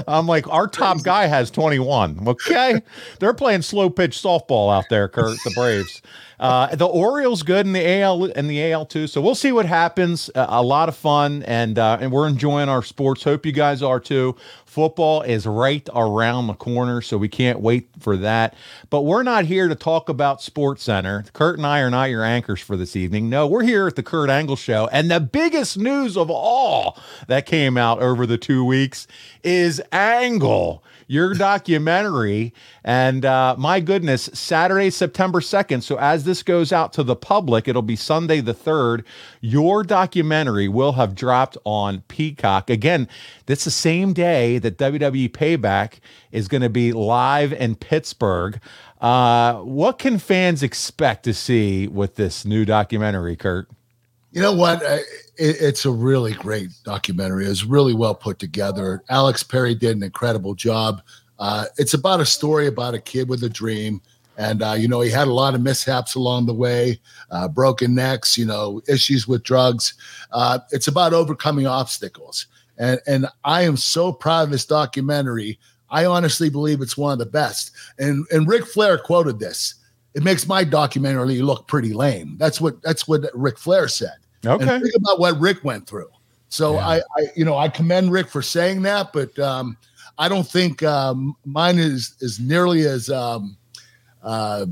I'm 0.07 0.27
like, 0.27 0.47
our 0.47 0.67
top 0.67 1.03
guy 1.03 1.27
has 1.27 1.49
21. 1.51 2.27
Okay. 2.27 2.81
They're 3.19 3.33
playing 3.33 3.61
slow 3.61 3.89
pitch 3.89 4.17
softball 4.21 4.73
out 4.75 4.85
there, 4.89 5.07
Kurt, 5.07 5.37
the 5.43 5.51
Braves. 5.55 6.01
Uh, 6.41 6.75
the 6.75 6.87
Orioles 6.87 7.43
good 7.43 7.67
in 7.67 7.73
the 7.73 8.01
AL 8.01 8.25
and 8.35 8.49
the 8.49 8.71
AL 8.71 8.87
too. 8.87 9.05
So 9.05 9.21
we'll 9.21 9.35
see 9.35 9.51
what 9.51 9.67
happens. 9.67 10.29
Uh, 10.33 10.47
a 10.49 10.63
lot 10.63 10.89
of 10.89 10.95
fun, 10.95 11.43
and 11.43 11.77
uh, 11.77 11.99
and 12.01 12.11
we're 12.11 12.27
enjoying 12.27 12.67
our 12.67 12.81
sports. 12.81 13.23
Hope 13.23 13.45
you 13.45 13.51
guys 13.51 13.83
are 13.83 13.99
too. 13.99 14.35
Football 14.71 15.23
is 15.23 15.45
right 15.45 15.85
around 15.93 16.47
the 16.47 16.53
corner, 16.53 17.01
so 17.01 17.17
we 17.17 17.27
can't 17.27 17.59
wait 17.59 17.89
for 17.99 18.15
that. 18.15 18.55
But 18.89 19.01
we're 19.01 19.21
not 19.21 19.43
here 19.43 19.67
to 19.67 19.75
talk 19.75 20.07
about 20.07 20.41
Sports 20.41 20.83
Center. 20.83 21.25
Kurt 21.33 21.57
and 21.57 21.67
I 21.67 21.81
are 21.81 21.89
not 21.89 22.09
your 22.09 22.23
anchors 22.23 22.61
for 22.61 22.77
this 22.77 22.95
evening. 22.95 23.29
No, 23.29 23.47
we're 23.47 23.63
here 23.63 23.85
at 23.87 23.97
the 23.97 24.01
Kurt 24.01 24.29
Angle 24.29 24.55
Show, 24.55 24.87
and 24.93 25.11
the 25.11 25.19
biggest 25.19 25.77
news 25.77 26.15
of 26.15 26.29
all 26.29 26.97
that 27.27 27.45
came 27.45 27.75
out 27.75 28.01
over 28.01 28.25
the 28.25 28.37
two 28.37 28.63
weeks 28.63 29.07
is 29.43 29.81
Angle 29.91 30.81
your 31.11 31.33
documentary. 31.33 32.53
And 32.85 33.25
uh, 33.25 33.55
my 33.57 33.81
goodness, 33.81 34.29
Saturday, 34.33 34.89
September 34.89 35.41
2nd. 35.41 35.83
So 35.83 35.97
as 35.97 36.23
this 36.23 36.41
goes 36.41 36.71
out 36.71 36.93
to 36.93 37.03
the 37.03 37.17
public, 37.17 37.67
it'll 37.67 37.81
be 37.81 37.97
Sunday 37.97 38.39
the 38.39 38.53
3rd. 38.53 39.03
Your 39.41 39.83
documentary 39.83 40.69
will 40.69 40.93
have 40.93 41.13
dropped 41.13 41.57
on 41.65 42.03
Peacock. 42.07 42.69
Again, 42.69 43.09
that's 43.45 43.65
the 43.65 43.71
same 43.71 44.13
day 44.13 44.57
that 44.59 44.77
WWE 44.77 45.29
Payback 45.31 45.99
is 46.31 46.47
going 46.47 46.61
to 46.61 46.69
be 46.69 46.93
live 46.93 47.51
in 47.51 47.75
Pittsburgh. 47.75 48.61
Uh, 49.01 49.55
what 49.55 49.99
can 49.99 50.17
fans 50.17 50.63
expect 50.63 51.25
to 51.25 51.33
see 51.33 51.89
with 51.89 52.15
this 52.15 52.45
new 52.45 52.63
documentary, 52.63 53.35
Kurt? 53.35 53.67
You 54.31 54.41
know 54.41 54.53
what? 54.53 54.81
it, 54.83 55.05
it's 55.37 55.85
a 55.85 55.91
really 55.91 56.33
great 56.33 56.69
documentary. 56.83 57.45
It's 57.45 57.63
really 57.63 57.93
well 57.93 58.15
put 58.15 58.39
together. 58.39 59.03
Alex 59.09 59.43
Perry 59.43 59.75
did 59.75 59.97
an 59.97 60.03
incredible 60.03 60.53
job. 60.53 61.01
Uh, 61.39 61.65
it's 61.77 61.93
about 61.93 62.19
a 62.19 62.25
story 62.25 62.67
about 62.67 62.93
a 62.93 62.99
kid 62.99 63.27
with 63.27 63.43
a 63.43 63.49
dream. 63.49 64.01
And, 64.37 64.61
uh, 64.63 64.73
you 64.73 64.87
know, 64.87 65.01
he 65.01 65.09
had 65.09 65.27
a 65.27 65.33
lot 65.33 65.55
of 65.55 65.61
mishaps 65.61 66.15
along 66.15 66.45
the 66.45 66.53
way, 66.53 66.99
uh, 67.31 67.47
broken 67.47 67.93
necks, 67.93 68.37
you 68.37 68.45
know, 68.45 68.81
issues 68.87 69.27
with 69.27 69.43
drugs. 69.43 69.95
Uh, 70.31 70.59
it's 70.71 70.87
about 70.87 71.13
overcoming 71.13 71.67
obstacles. 71.67 72.47
And, 72.77 72.99
and 73.07 73.27
I 73.43 73.63
am 73.63 73.77
so 73.77 74.13
proud 74.13 74.43
of 74.43 74.51
this 74.51 74.65
documentary. 74.65 75.59
I 75.89 76.05
honestly 76.05 76.49
believe 76.49 76.81
it's 76.81 76.97
one 76.97 77.13
of 77.13 77.19
the 77.19 77.25
best. 77.25 77.71
And, 77.99 78.25
and 78.31 78.47
Ric 78.47 78.65
Flair 78.65 78.97
quoted 78.97 79.39
this 79.39 79.75
it 80.13 80.23
makes 80.23 80.47
my 80.47 80.63
documentary 80.63 81.41
look 81.41 81.67
pretty 81.67 81.93
lame. 81.93 82.35
That's 82.37 82.59
what 82.59 82.81
that's 82.81 83.07
what 83.07 83.29
Ric 83.33 83.57
Flair 83.57 83.87
said. 83.87 84.17
Okay. 84.45 84.67
And 84.67 84.83
think 84.83 84.95
about 84.95 85.19
what 85.19 85.39
Ric 85.39 85.63
went 85.63 85.87
through. 85.87 86.09
So 86.49 86.73
yeah. 86.73 86.87
I, 86.87 86.95
I, 86.97 87.25
you 87.35 87.45
know, 87.45 87.57
I 87.57 87.69
commend 87.69 88.11
Ric 88.11 88.27
for 88.27 88.41
saying 88.41 88.81
that, 88.81 89.13
but 89.13 89.37
um, 89.39 89.77
I 90.17 90.27
don't 90.27 90.47
think 90.47 90.83
um, 90.83 91.35
mine 91.45 91.79
is 91.79 92.15
is 92.19 92.39
nearly 92.39 92.85
as 92.85 93.09
um, 93.09 93.57
uh, 94.21 94.65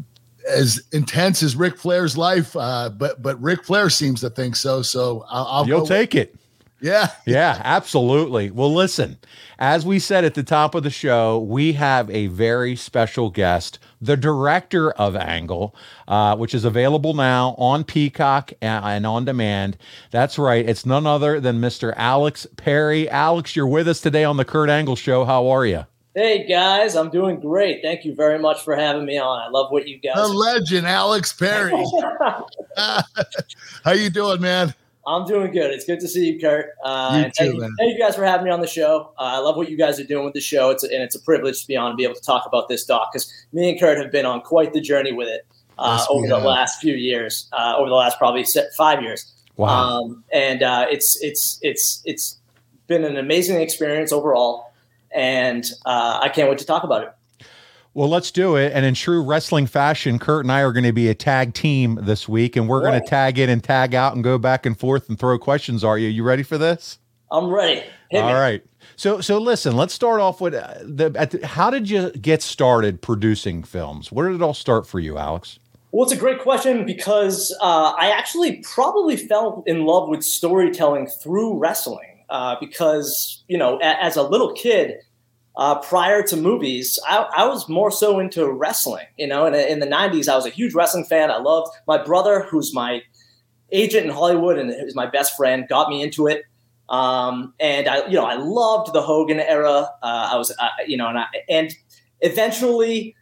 as 0.49 0.81
intense 0.91 1.41
as 1.41 1.55
Ric 1.55 1.77
Flair's 1.77 2.17
life. 2.17 2.55
Uh, 2.55 2.89
but 2.89 3.21
but 3.21 3.41
Ric 3.41 3.63
Flair 3.63 3.89
seems 3.89 4.21
to 4.21 4.29
think 4.29 4.55
so. 4.55 4.81
So 4.81 5.25
I'll, 5.29 5.45
I'll 5.45 5.67
you'll 5.67 5.85
take 5.85 6.15
it. 6.15 6.35
Yeah. 6.81 7.11
yeah, 7.25 7.61
absolutely. 7.63 8.51
Well, 8.51 8.73
listen, 8.73 9.17
as 9.57 9.85
we 9.85 9.99
said 9.99 10.23
at 10.23 10.33
the 10.33 10.43
top 10.43 10.75
of 10.75 10.83
the 10.83 10.89
show, 10.89 11.39
we 11.39 11.73
have 11.73 12.09
a 12.09 12.27
very 12.27 12.75
special 12.75 13.29
guest, 13.29 13.79
the 14.01 14.15
director 14.15 14.91
of 14.91 15.15
Angle, 15.15 15.75
uh, 16.07 16.35
which 16.37 16.53
is 16.53 16.63
available 16.63 17.13
now 17.13 17.55
on 17.57 17.83
Peacock 17.83 18.53
and 18.61 19.05
on 19.05 19.25
demand. 19.25 19.77
That's 20.11 20.39
right. 20.39 20.67
It's 20.67 20.85
none 20.85 21.05
other 21.05 21.39
than 21.39 21.59
Mr. 21.59 21.93
Alex 21.97 22.47
Perry. 22.55 23.09
Alex, 23.09 23.55
you're 23.55 23.67
with 23.67 23.87
us 23.87 23.99
today 23.99 24.23
on 24.23 24.37
the 24.37 24.45
Kurt 24.45 24.69
Angle 24.69 24.95
Show. 24.95 25.25
How 25.25 25.47
are 25.49 25.65
you? 25.65 25.85
Hey 26.15 26.47
guys, 26.47 26.95
I'm 26.95 27.11
doing 27.11 27.39
great. 27.39 27.81
Thank 27.83 28.03
you 28.03 28.15
very 28.15 28.39
much 28.39 28.63
for 28.63 28.75
having 28.75 29.05
me 29.05 29.19
on. 29.19 29.39
I 29.39 29.47
love 29.49 29.71
what 29.71 29.87
you 29.87 29.99
guys. 29.99 30.15
The 30.15 30.27
legend, 30.27 30.87
Alex 30.87 31.31
Perry. 31.33 31.71
How 32.77 33.91
you 33.93 34.09
doing, 34.09 34.41
man? 34.41 34.73
I'm 35.07 35.25
doing 35.25 35.51
good. 35.51 35.71
It's 35.71 35.85
good 35.85 35.99
to 36.01 36.07
see 36.07 36.31
you, 36.31 36.39
Kurt. 36.39 36.71
Uh, 36.83 37.23
you 37.23 37.23
too, 37.23 37.31
thank, 37.37 37.53
you, 37.53 37.75
thank, 37.77 37.93
you, 37.93 37.99
guys 37.99 38.15
for 38.15 38.23
having 38.25 38.45
me 38.45 38.51
on 38.51 38.61
the 38.61 38.67
show. 38.67 39.11
Uh, 39.17 39.23
I 39.23 39.37
love 39.39 39.55
what 39.55 39.69
you 39.69 39.77
guys 39.77 39.99
are 39.99 40.03
doing 40.03 40.25
with 40.25 40.33
the 40.33 40.41
show. 40.41 40.69
It's 40.69 40.83
a, 40.83 40.93
and 40.93 41.01
it's 41.01 41.15
a 41.15 41.21
privilege 41.21 41.61
to 41.61 41.67
be 41.67 41.75
on 41.75 41.87
and 41.87 41.97
be 41.97 42.03
able 42.03 42.15
to 42.15 42.21
talk 42.21 42.45
about 42.45 42.67
this 42.67 42.85
doc 42.85 43.11
because 43.11 43.31
me 43.53 43.69
and 43.69 43.79
Kurt 43.79 43.97
have 43.97 44.11
been 44.11 44.25
on 44.25 44.41
quite 44.41 44.73
the 44.73 44.81
journey 44.81 45.11
with 45.11 45.27
it 45.27 45.47
uh, 45.79 45.97
yes, 45.97 46.07
over 46.09 46.27
the 46.27 46.37
last 46.37 46.81
few 46.81 46.95
years, 46.95 47.47
uh, 47.53 47.75
over 47.77 47.89
the 47.89 47.95
last 47.95 48.17
probably 48.17 48.45
five 48.77 49.01
years. 49.01 49.31
Wow. 49.55 50.01
Um, 50.01 50.23
and 50.31 50.63
uh, 50.63 50.85
it's 50.89 51.21
it's 51.21 51.59
it's 51.61 52.01
it's 52.05 52.37
been 52.87 53.03
an 53.03 53.17
amazing 53.17 53.61
experience 53.61 54.11
overall, 54.11 54.73
and 55.13 55.65
uh, 55.85 56.19
I 56.21 56.29
can't 56.29 56.49
wait 56.49 56.59
to 56.59 56.65
talk 56.65 56.83
about 56.83 57.03
it. 57.03 57.13
Well, 57.99 58.07
let's 58.07 58.31
do 58.31 58.55
it. 58.55 58.71
And 58.73 58.85
in 58.85 58.93
true 58.93 59.21
wrestling 59.21 59.67
fashion, 59.67 60.19
Kurt 60.19 60.45
and 60.45 60.51
I 60.53 60.61
are 60.61 60.71
going 60.71 60.85
to 60.85 60.93
be 60.93 61.09
a 61.09 61.13
tag 61.13 61.53
team 61.53 61.99
this 62.01 62.29
week, 62.29 62.55
and 62.55 62.69
we're 62.69 62.79
going 62.79 62.97
to 62.97 63.05
tag 63.05 63.37
in 63.37 63.49
and 63.49 63.61
tag 63.61 63.93
out 63.93 64.15
and 64.15 64.23
go 64.23 64.37
back 64.37 64.65
and 64.65 64.79
forth 64.79 65.09
and 65.09 65.19
throw 65.19 65.37
questions. 65.37 65.83
Are 65.83 65.97
you? 65.97 66.07
You 66.07 66.23
ready 66.23 66.43
for 66.43 66.57
this? 66.57 66.97
I'm 67.29 67.47
ready. 67.49 67.83
Hit 68.09 68.23
All 68.23 68.29
me. 68.29 68.39
right. 68.39 68.63
So, 68.95 69.19
so 69.19 69.37
listen. 69.37 69.75
Let's 69.75 69.93
start 69.93 70.21
off 70.21 70.39
with 70.39 70.53
uh, 70.53 70.75
the, 70.81 71.09
the. 71.09 71.45
How 71.45 71.69
did 71.69 71.89
you 71.89 72.11
get 72.11 72.41
started 72.41 73.01
producing 73.01 73.63
films? 73.63 74.13
Where 74.13 74.29
did 74.29 74.35
it 74.35 74.41
all 74.41 74.53
start 74.53 74.87
for 74.87 75.01
you, 75.01 75.17
Alex? 75.17 75.59
Well, 75.91 76.03
it's 76.03 76.13
a 76.13 76.17
great 76.17 76.39
question 76.39 76.85
because 76.85 77.53
uh, 77.59 77.95
I 77.99 78.11
actually 78.11 78.63
probably 78.63 79.17
fell 79.17 79.61
in 79.67 79.85
love 79.85 80.07
with 80.07 80.23
storytelling 80.23 81.07
through 81.21 81.57
wrestling. 81.57 82.23
Uh, 82.29 82.55
because 82.61 83.43
you 83.49 83.57
know, 83.57 83.77
a- 83.79 84.03
as 84.03 84.15
a 84.15 84.23
little 84.23 84.53
kid, 84.53 85.01
uh, 85.59 85.77
prior 85.77 86.23
to 86.23 86.37
movies, 86.37 86.97
I, 87.05 87.27
I, 87.35 87.45
was 87.45 87.67
more 87.67 87.91
so 87.91 88.17
into 88.17 88.49
wrestling. 88.49 89.05
You 89.17 89.27
know, 89.27 89.45
and 89.45 89.53
in 89.53 89.79
the 89.79 89.85
'90s, 89.85 90.29
I 90.29 90.35
was 90.37 90.45
a 90.45 90.49
huge 90.49 90.73
wrestling 90.73 91.03
fan. 91.03 91.29
I 91.29 91.37
loved 91.37 91.75
my 91.85 92.01
brother, 92.01 92.47
who's 92.49 92.73
my 92.73 93.01
agent 93.69 94.05
in 94.05 94.11
Hollywood 94.11 94.57
and 94.57 94.71
is 94.71 94.95
my 94.95 95.05
best 95.05 95.35
friend, 95.35 95.67
got 95.67 95.89
me 95.89 96.01
into 96.01 96.27
it. 96.27 96.43
Um, 96.87 97.53
and 97.59 97.89
I, 97.89 98.07
you 98.07 98.13
know, 98.13 98.23
I 98.23 98.35
loved 98.35 98.93
the 98.93 99.01
Hogan 99.01 99.41
era. 99.41 99.89
Uh, 100.01 100.29
I 100.31 100.37
was, 100.37 100.49
uh, 100.57 100.69
you 100.87 100.95
know, 100.95 101.09
and 101.09 101.19
I, 101.19 101.25
and 101.49 101.75
eventually, 102.21 103.17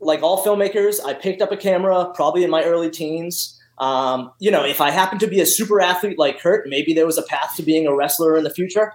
like 0.00 0.20
all 0.20 0.44
filmmakers, 0.44 0.98
I 1.04 1.14
picked 1.14 1.40
up 1.40 1.52
a 1.52 1.56
camera 1.56 2.10
probably 2.12 2.42
in 2.42 2.50
my 2.50 2.64
early 2.64 2.90
teens. 2.90 3.56
Um, 3.78 4.32
you 4.40 4.50
know, 4.50 4.64
if 4.64 4.80
I 4.80 4.90
happened 4.90 5.20
to 5.20 5.28
be 5.28 5.40
a 5.40 5.46
super 5.46 5.80
athlete 5.80 6.18
like 6.18 6.40
Kurt, 6.40 6.68
maybe 6.68 6.92
there 6.92 7.06
was 7.06 7.18
a 7.18 7.22
path 7.22 7.54
to 7.54 7.62
being 7.62 7.86
a 7.86 7.94
wrestler 7.94 8.36
in 8.36 8.42
the 8.42 8.50
future. 8.50 8.92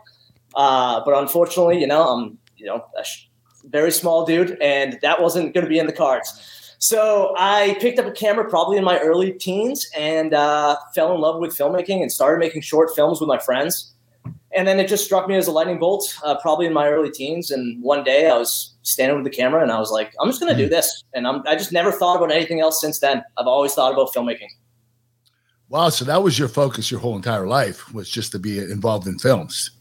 Uh, 0.53 1.01
but 1.05 1.17
unfortunately, 1.17 1.79
you 1.79 1.87
know, 1.87 2.03
I'm 2.03 2.37
you 2.63 2.69
know, 2.69 2.85
a 2.97 3.03
sh- 3.03 3.29
very 3.65 3.91
small 3.91 4.25
dude, 4.25 4.57
and 4.61 4.97
that 5.01 5.21
wasn't 5.21 5.53
going 5.53 5.65
to 5.65 5.69
be 5.69 5.79
in 5.79 5.85
the 5.85 5.93
cards. 5.93 6.77
So 6.79 7.33
I 7.37 7.77
picked 7.79 7.99
up 7.99 8.05
a 8.05 8.11
camera 8.11 8.49
probably 8.49 8.77
in 8.77 8.83
my 8.83 8.99
early 8.99 9.31
teens 9.31 9.89
and 9.97 10.33
uh, 10.33 10.75
fell 10.93 11.13
in 11.15 11.21
love 11.21 11.39
with 11.39 11.55
filmmaking 11.55 12.01
and 12.01 12.11
started 12.11 12.39
making 12.39 12.61
short 12.61 12.89
films 12.95 13.21
with 13.21 13.29
my 13.29 13.37
friends. 13.37 13.93
And 14.55 14.67
then 14.67 14.79
it 14.79 14.87
just 14.87 15.05
struck 15.05 15.27
me 15.27 15.35
as 15.35 15.47
a 15.47 15.51
lightning 15.51 15.79
bolt, 15.79 16.13
uh, 16.23 16.35
probably 16.41 16.65
in 16.65 16.73
my 16.73 16.89
early 16.89 17.09
teens. 17.09 17.51
And 17.51 17.81
one 17.81 18.03
day 18.03 18.29
I 18.29 18.37
was 18.37 18.73
standing 18.81 19.15
with 19.15 19.23
the 19.23 19.35
camera 19.35 19.61
and 19.61 19.71
I 19.71 19.79
was 19.79 19.91
like, 19.91 20.13
I'm 20.19 20.27
just 20.27 20.41
going 20.41 20.53
to 20.53 20.57
do 20.57 20.65
hmm. 20.65 20.71
this. 20.71 21.03
And 21.13 21.25
I'm, 21.25 21.41
I 21.47 21.55
just 21.55 21.71
never 21.71 21.91
thought 21.91 22.17
about 22.17 22.31
anything 22.31 22.59
else 22.59 22.81
since 22.81 22.99
then. 22.99 23.23
I've 23.37 23.47
always 23.47 23.73
thought 23.73 23.93
about 23.93 24.13
filmmaking. 24.13 24.49
Wow. 25.69 25.87
So 25.87 26.05
that 26.05 26.21
was 26.21 26.37
your 26.37 26.49
focus 26.49 26.91
your 26.91 26.99
whole 26.99 27.15
entire 27.15 27.47
life 27.47 27.93
was 27.93 28.09
just 28.09 28.31
to 28.33 28.39
be 28.39 28.59
involved 28.59 29.07
in 29.07 29.17
films. 29.17 29.71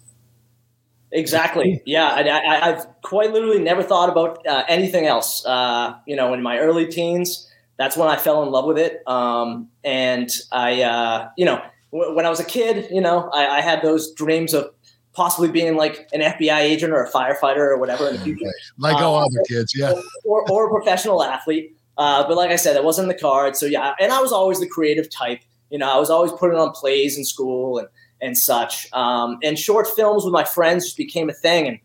Exactly. 1.12 1.82
Yeah, 1.84 2.06
I, 2.06 2.70
have 2.70 2.88
quite 3.02 3.32
literally 3.32 3.58
never 3.58 3.82
thought 3.82 4.08
about 4.08 4.46
uh, 4.46 4.64
anything 4.66 5.06
else. 5.06 5.44
Uh, 5.44 5.94
you 6.06 6.16
know, 6.16 6.32
in 6.32 6.42
my 6.42 6.58
early 6.58 6.86
teens, 6.86 7.50
that's 7.76 7.96
when 7.96 8.08
I 8.08 8.16
fell 8.16 8.42
in 8.42 8.50
love 8.50 8.64
with 8.64 8.78
it. 8.78 9.06
Um, 9.06 9.68
and 9.84 10.30
I, 10.50 10.82
uh, 10.82 11.28
you 11.36 11.44
know, 11.44 11.62
w- 11.92 12.14
when 12.14 12.24
I 12.24 12.30
was 12.30 12.40
a 12.40 12.44
kid, 12.44 12.88
you 12.90 13.00
know, 13.00 13.28
I, 13.30 13.58
I, 13.58 13.60
had 13.60 13.82
those 13.82 14.12
dreams 14.14 14.54
of 14.54 14.70
possibly 15.12 15.50
being 15.50 15.76
like 15.76 16.08
an 16.12 16.20
FBI 16.20 16.60
agent 16.60 16.92
or 16.92 17.04
a 17.04 17.10
firefighter 17.10 17.58
or 17.58 17.76
whatever 17.76 18.08
in 18.08 18.16
the 18.16 18.22
future. 18.22 18.50
Like 18.78 18.96
all 18.96 19.16
other 19.16 19.42
kids, 19.46 19.74
yeah. 19.76 19.94
Or, 20.24 20.50
or, 20.50 20.66
a 20.66 20.70
professional 20.70 21.22
athlete. 21.22 21.76
Uh, 21.98 22.26
but 22.26 22.36
like 22.36 22.50
I 22.50 22.56
said, 22.56 22.76
it 22.76 22.84
wasn't 22.84 23.08
the 23.08 23.14
card. 23.14 23.56
So 23.56 23.66
yeah, 23.66 23.94
and 24.00 24.12
I 24.12 24.20
was 24.20 24.32
always 24.32 24.60
the 24.60 24.68
creative 24.68 25.10
type. 25.10 25.40
You 25.68 25.78
know, 25.78 25.90
I 25.90 25.98
was 25.98 26.08
always 26.08 26.32
putting 26.32 26.58
on 26.58 26.70
plays 26.72 27.18
in 27.18 27.24
school 27.24 27.78
and 27.78 27.88
and 28.22 28.38
such. 28.38 28.90
Um, 28.92 29.38
and 29.42 29.58
short 29.58 29.86
films 29.88 30.24
with 30.24 30.32
my 30.32 30.44
friends 30.44 30.84
just 30.84 30.96
became 30.96 31.28
a 31.28 31.34
thing. 31.34 31.66
And, 31.66 31.78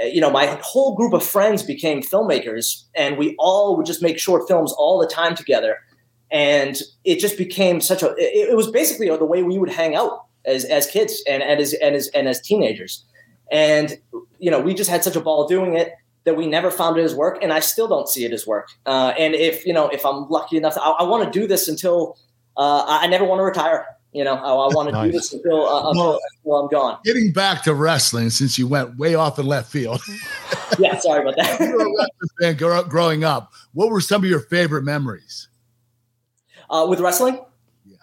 uh, 0.00 0.04
you 0.04 0.20
know, 0.20 0.30
my 0.30 0.58
whole 0.62 0.94
group 0.94 1.12
of 1.12 1.22
friends 1.22 1.62
became 1.62 2.00
filmmakers, 2.00 2.84
and 2.94 3.18
we 3.18 3.34
all 3.38 3.76
would 3.76 3.84
just 3.84 4.00
make 4.00 4.18
short 4.18 4.48
films 4.48 4.72
all 4.72 4.98
the 4.98 5.06
time 5.06 5.34
together. 5.34 5.78
And 6.30 6.80
it 7.04 7.18
just 7.18 7.36
became 7.36 7.80
such 7.82 8.02
a, 8.02 8.14
it, 8.16 8.50
it 8.50 8.56
was 8.56 8.70
basically 8.70 9.08
the 9.08 9.24
way 9.24 9.42
we 9.42 9.58
would 9.58 9.68
hang 9.68 9.94
out 9.94 10.24
as, 10.46 10.64
as 10.64 10.86
kids 10.86 11.22
and, 11.28 11.42
and, 11.42 11.60
as, 11.60 11.74
and, 11.74 11.94
as, 11.94 12.08
and 12.08 12.28
as 12.28 12.40
teenagers. 12.40 13.04
And, 13.50 13.98
you 14.38 14.50
know, 14.50 14.60
we 14.60 14.72
just 14.72 14.88
had 14.88 15.04
such 15.04 15.16
a 15.16 15.20
ball 15.20 15.46
doing 15.46 15.76
it 15.76 15.92
that 16.24 16.36
we 16.36 16.46
never 16.46 16.70
found 16.70 16.96
it 16.98 17.02
as 17.02 17.16
work 17.16 17.42
and 17.42 17.52
i 17.52 17.58
still 17.58 17.88
don't 17.88 18.08
see 18.08 18.24
it 18.24 18.32
as 18.32 18.46
work 18.46 18.68
uh, 18.86 19.12
and 19.18 19.34
if 19.34 19.66
you 19.66 19.72
know 19.72 19.88
if 19.88 20.06
i'm 20.06 20.28
lucky 20.28 20.56
enough 20.56 20.78
i, 20.78 20.90
I 20.90 21.02
want 21.02 21.24
to 21.24 21.36
do 21.36 21.48
this 21.48 21.66
until 21.66 22.16
uh, 22.56 22.84
i 22.86 23.08
never 23.08 23.24
want 23.24 23.40
to 23.40 23.44
retire 23.44 23.84
you 24.12 24.24
know, 24.24 24.34
I, 24.34 24.50
I 24.50 24.74
want 24.74 24.88
to 24.88 24.92
nice. 24.92 25.06
do 25.06 25.12
this 25.12 25.32
until, 25.32 25.66
uh, 25.66 25.88
until, 25.88 26.20
well, 26.44 26.64
until, 26.64 26.82
I'm 26.82 26.90
gone. 26.90 26.98
Getting 27.04 27.32
back 27.32 27.62
to 27.64 27.74
wrestling, 27.74 28.28
since 28.30 28.58
you 28.58 28.66
went 28.66 28.98
way 28.98 29.14
off 29.14 29.38
in 29.38 29.46
left 29.46 29.72
field. 29.72 30.02
yeah, 30.78 30.98
sorry 30.98 31.22
about 31.22 31.36
that. 31.36 31.60
you 31.60 31.72
were 31.72 31.86
a 31.86 32.06
wrestling 32.38 32.58
fan 32.58 32.88
growing 32.88 33.24
up. 33.24 33.52
What 33.72 33.90
were 33.90 34.02
some 34.02 34.22
of 34.22 34.28
your 34.28 34.40
favorite 34.40 34.82
memories? 34.82 35.48
Uh, 36.68 36.86
with 36.88 37.00
wrestling? 37.00 37.40
Yeah. 37.86 37.96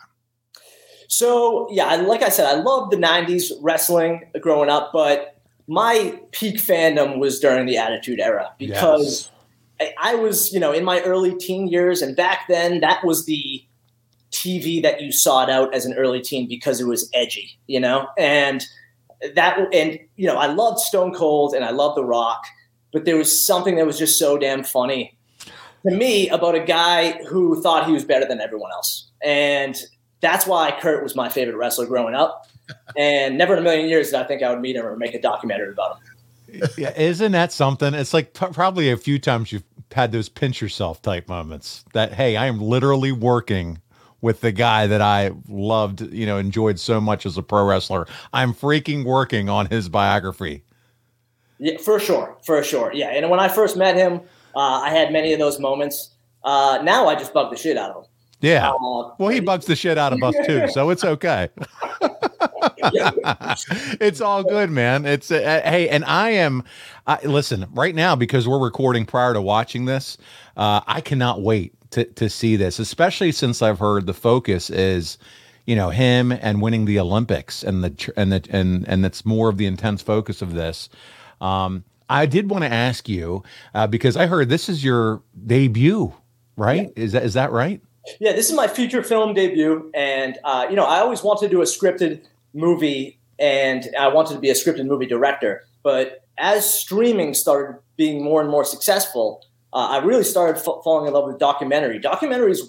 So, 1.07 1.67
yeah, 1.71 1.93
like 1.95 2.23
I 2.23 2.29
said, 2.29 2.45
I 2.47 2.59
loved 2.59 2.91
the 2.91 2.97
90s 2.97 3.51
wrestling 3.61 4.31
growing 4.41 4.69
up, 4.69 4.91
but 4.91 5.39
my 5.67 6.19
peak 6.31 6.55
fandom 6.55 7.19
was 7.19 7.39
during 7.39 7.67
the 7.67 7.77
Attitude 7.77 8.19
Era 8.19 8.51
because 8.57 9.29
yes. 9.79 9.93
I, 9.99 10.13
I 10.13 10.15
was, 10.15 10.51
you 10.51 10.59
know, 10.59 10.71
in 10.71 10.83
my 10.83 11.01
early 11.01 11.35
teen 11.35 11.67
years. 11.67 12.01
And 12.01 12.15
back 12.15 12.47
then, 12.49 12.79
that 12.79 13.05
was 13.05 13.25
the 13.25 13.63
TV 14.39 14.81
that 14.81 15.01
you 15.01 15.11
sought 15.11 15.49
out 15.49 15.73
as 15.73 15.85
an 15.85 15.93
early 15.93 16.21
teen 16.21 16.47
because 16.47 16.79
it 16.79 16.87
was 16.87 17.09
edgy, 17.13 17.57
you 17.67 17.79
know? 17.79 18.07
And 18.17 18.63
that, 19.35 19.59
and, 19.73 19.99
you 20.15 20.27
know, 20.27 20.37
I 20.37 20.47
loved 20.47 20.79
Stone 20.79 21.13
Cold 21.13 21.53
and 21.53 21.65
I 21.65 21.71
loved 21.71 21.97
The 21.97 22.05
Rock, 22.05 22.43
but 22.93 23.05
there 23.05 23.17
was 23.17 23.45
something 23.45 23.75
that 23.75 23.85
was 23.85 23.99
just 23.99 24.17
so 24.17 24.37
damn 24.37 24.63
funny 24.63 25.17
to 25.87 25.95
me 25.95 26.29
about 26.29 26.55
a 26.55 26.59
guy 26.59 27.23
who 27.23 27.61
thought 27.61 27.85
he 27.85 27.91
was 27.91 28.03
better 28.03 28.25
than 28.25 28.41
everyone 28.41 28.71
else. 28.71 29.09
And 29.23 29.75
that's 30.21 30.45
why 30.45 30.77
Kurt 30.79 31.03
was 31.03 31.15
my 31.15 31.29
favorite 31.29 31.57
wrestler 31.57 31.85
growing 31.85 32.15
up. 32.15 32.47
And 32.97 33.37
never 33.37 33.53
in 33.53 33.59
a 33.59 33.61
million 33.63 33.89
years 33.89 34.11
did 34.11 34.15
I 34.19 34.23
think 34.23 34.43
I 34.43 34.51
would 34.51 34.61
meet 34.61 34.75
him 34.75 34.85
or 34.85 34.95
make 34.95 35.13
a 35.13 35.21
documentary 35.21 35.71
about 35.71 35.97
him. 35.97 36.69
yeah, 36.77 36.93
isn't 36.97 37.31
that 37.31 37.51
something? 37.51 37.93
It's 37.93 38.13
like 38.13 38.33
p- 38.33 38.47
probably 38.51 38.91
a 38.91 38.97
few 38.97 39.19
times 39.19 39.51
you've 39.51 39.63
had 39.91 40.11
those 40.11 40.29
pinch 40.29 40.61
yourself 40.61 41.01
type 41.01 41.27
moments 41.27 41.83
that, 41.93 42.13
hey, 42.13 42.37
I 42.37 42.45
am 42.45 42.59
literally 42.59 43.11
working 43.11 43.81
with 44.21 44.41
the 44.41 44.51
guy 44.51 44.87
that 44.87 45.01
I 45.01 45.31
loved, 45.47 46.01
you 46.01 46.25
know, 46.25 46.37
enjoyed 46.37 46.79
so 46.79 46.99
much 46.99 47.25
as 47.25 47.37
a 47.37 47.43
pro 47.43 47.65
wrestler. 47.65 48.07
I'm 48.33 48.53
freaking 48.53 49.05
working 49.05 49.49
on 49.49 49.67
his 49.67 49.89
biography. 49.89 50.63
Yeah, 51.59 51.77
for 51.77 51.99
sure, 51.99 52.37
for 52.43 52.63
sure. 52.63 52.91
Yeah, 52.93 53.09
and 53.09 53.29
when 53.29 53.39
I 53.39 53.47
first 53.47 53.75
met 53.75 53.95
him, 53.95 54.21
uh, 54.55 54.59
I 54.59 54.89
had 54.89 55.11
many 55.11 55.33
of 55.33 55.39
those 55.39 55.59
moments. 55.59 56.11
Uh, 56.43 56.79
now 56.83 57.07
I 57.07 57.15
just 57.15 57.33
bug 57.33 57.51
the 57.51 57.57
shit 57.57 57.77
out 57.77 57.91
of 57.91 58.03
him. 58.03 58.09
Yeah. 58.41 58.71
Uh, 58.71 59.13
well, 59.19 59.27
he 59.29 59.41
bugs 59.41 59.65
the 59.65 59.75
shit 59.75 59.97
out 59.97 60.13
of 60.13 60.23
us 60.23 60.33
too, 60.45 60.67
so 60.71 60.89
it's 60.89 61.03
okay. 61.03 61.49
it's 63.99 64.21
all 64.21 64.43
good, 64.43 64.69
man. 64.69 65.05
It's 65.05 65.29
uh, 65.29 65.61
hey, 65.65 65.89
and 65.89 66.05
I 66.05 66.29
am. 66.31 66.63
listen, 67.25 67.67
right 67.73 67.93
now 67.93 68.15
because 68.15 68.47
we're 68.47 68.59
recording 68.59 69.05
prior 69.05 69.33
to 69.33 69.41
watching 69.41 69.83
this, 69.85 70.17
uh, 70.55 70.79
I 70.87 71.01
cannot 71.01 71.41
wait 71.41 71.73
to 71.91 72.05
to 72.05 72.29
see 72.29 72.55
this, 72.55 72.79
especially 72.79 73.31
since 73.31 73.61
I've 73.61 73.79
heard 73.79 74.05
the 74.05 74.13
focus 74.13 74.69
is, 74.69 75.17
you 75.65 75.75
know, 75.75 75.89
him 75.89 76.31
and 76.31 76.61
winning 76.61 76.85
the 76.85 76.99
Olympics, 76.99 77.63
and 77.63 77.83
the 77.83 78.13
and 78.15 78.31
the 78.31 78.45
and 78.49 78.87
and 78.87 79.03
that's 79.03 79.25
more 79.25 79.49
of 79.49 79.57
the 79.57 79.65
intense 79.65 80.01
focus 80.01 80.41
of 80.41 80.53
this. 80.53 80.89
Um, 81.41 81.83
I 82.09 82.25
did 82.25 82.49
want 82.49 82.63
to 82.63 82.71
ask 82.71 83.07
you 83.07 83.43
uh, 83.73 83.87
because 83.87 84.17
I 84.17 84.25
heard 84.25 84.49
this 84.49 84.67
is 84.67 84.83
your 84.83 85.21
debut, 85.45 86.13
right? 86.57 86.91
Yeah. 86.95 87.03
Is 87.03 87.11
that 87.13 87.23
is 87.23 87.33
that 87.35 87.51
right? 87.51 87.81
Yeah, 88.19 88.33
this 88.33 88.49
is 88.49 88.55
my 88.55 88.67
feature 88.67 89.03
film 89.03 89.33
debut, 89.33 89.91
and 89.93 90.37
uh, 90.43 90.65
you 90.69 90.75
know, 90.75 90.85
I 90.85 90.99
always 90.99 91.23
wanted 91.23 91.47
to 91.47 91.49
do 91.49 91.61
a 91.61 91.65
scripted 91.65 92.21
movie, 92.53 93.19
and 93.37 93.87
I 93.97 94.07
wanted 94.07 94.33
to 94.33 94.39
be 94.39 94.49
a 94.49 94.53
scripted 94.53 94.85
movie 94.85 95.05
director. 95.05 95.65
But 95.83 96.25
as 96.37 96.71
streaming 96.71 97.33
started 97.33 97.79
being 97.97 98.23
more 98.23 98.41
and 98.41 98.49
more 98.49 98.65
successful, 98.65 99.45
uh, 99.73 99.87
I 99.89 99.97
really 99.97 100.23
started 100.23 100.57
f- 100.57 100.83
falling 100.83 101.07
in 101.07 101.13
love 101.13 101.27
with 101.27 101.39
documentary. 101.39 101.99
Documentaries, 101.99 102.59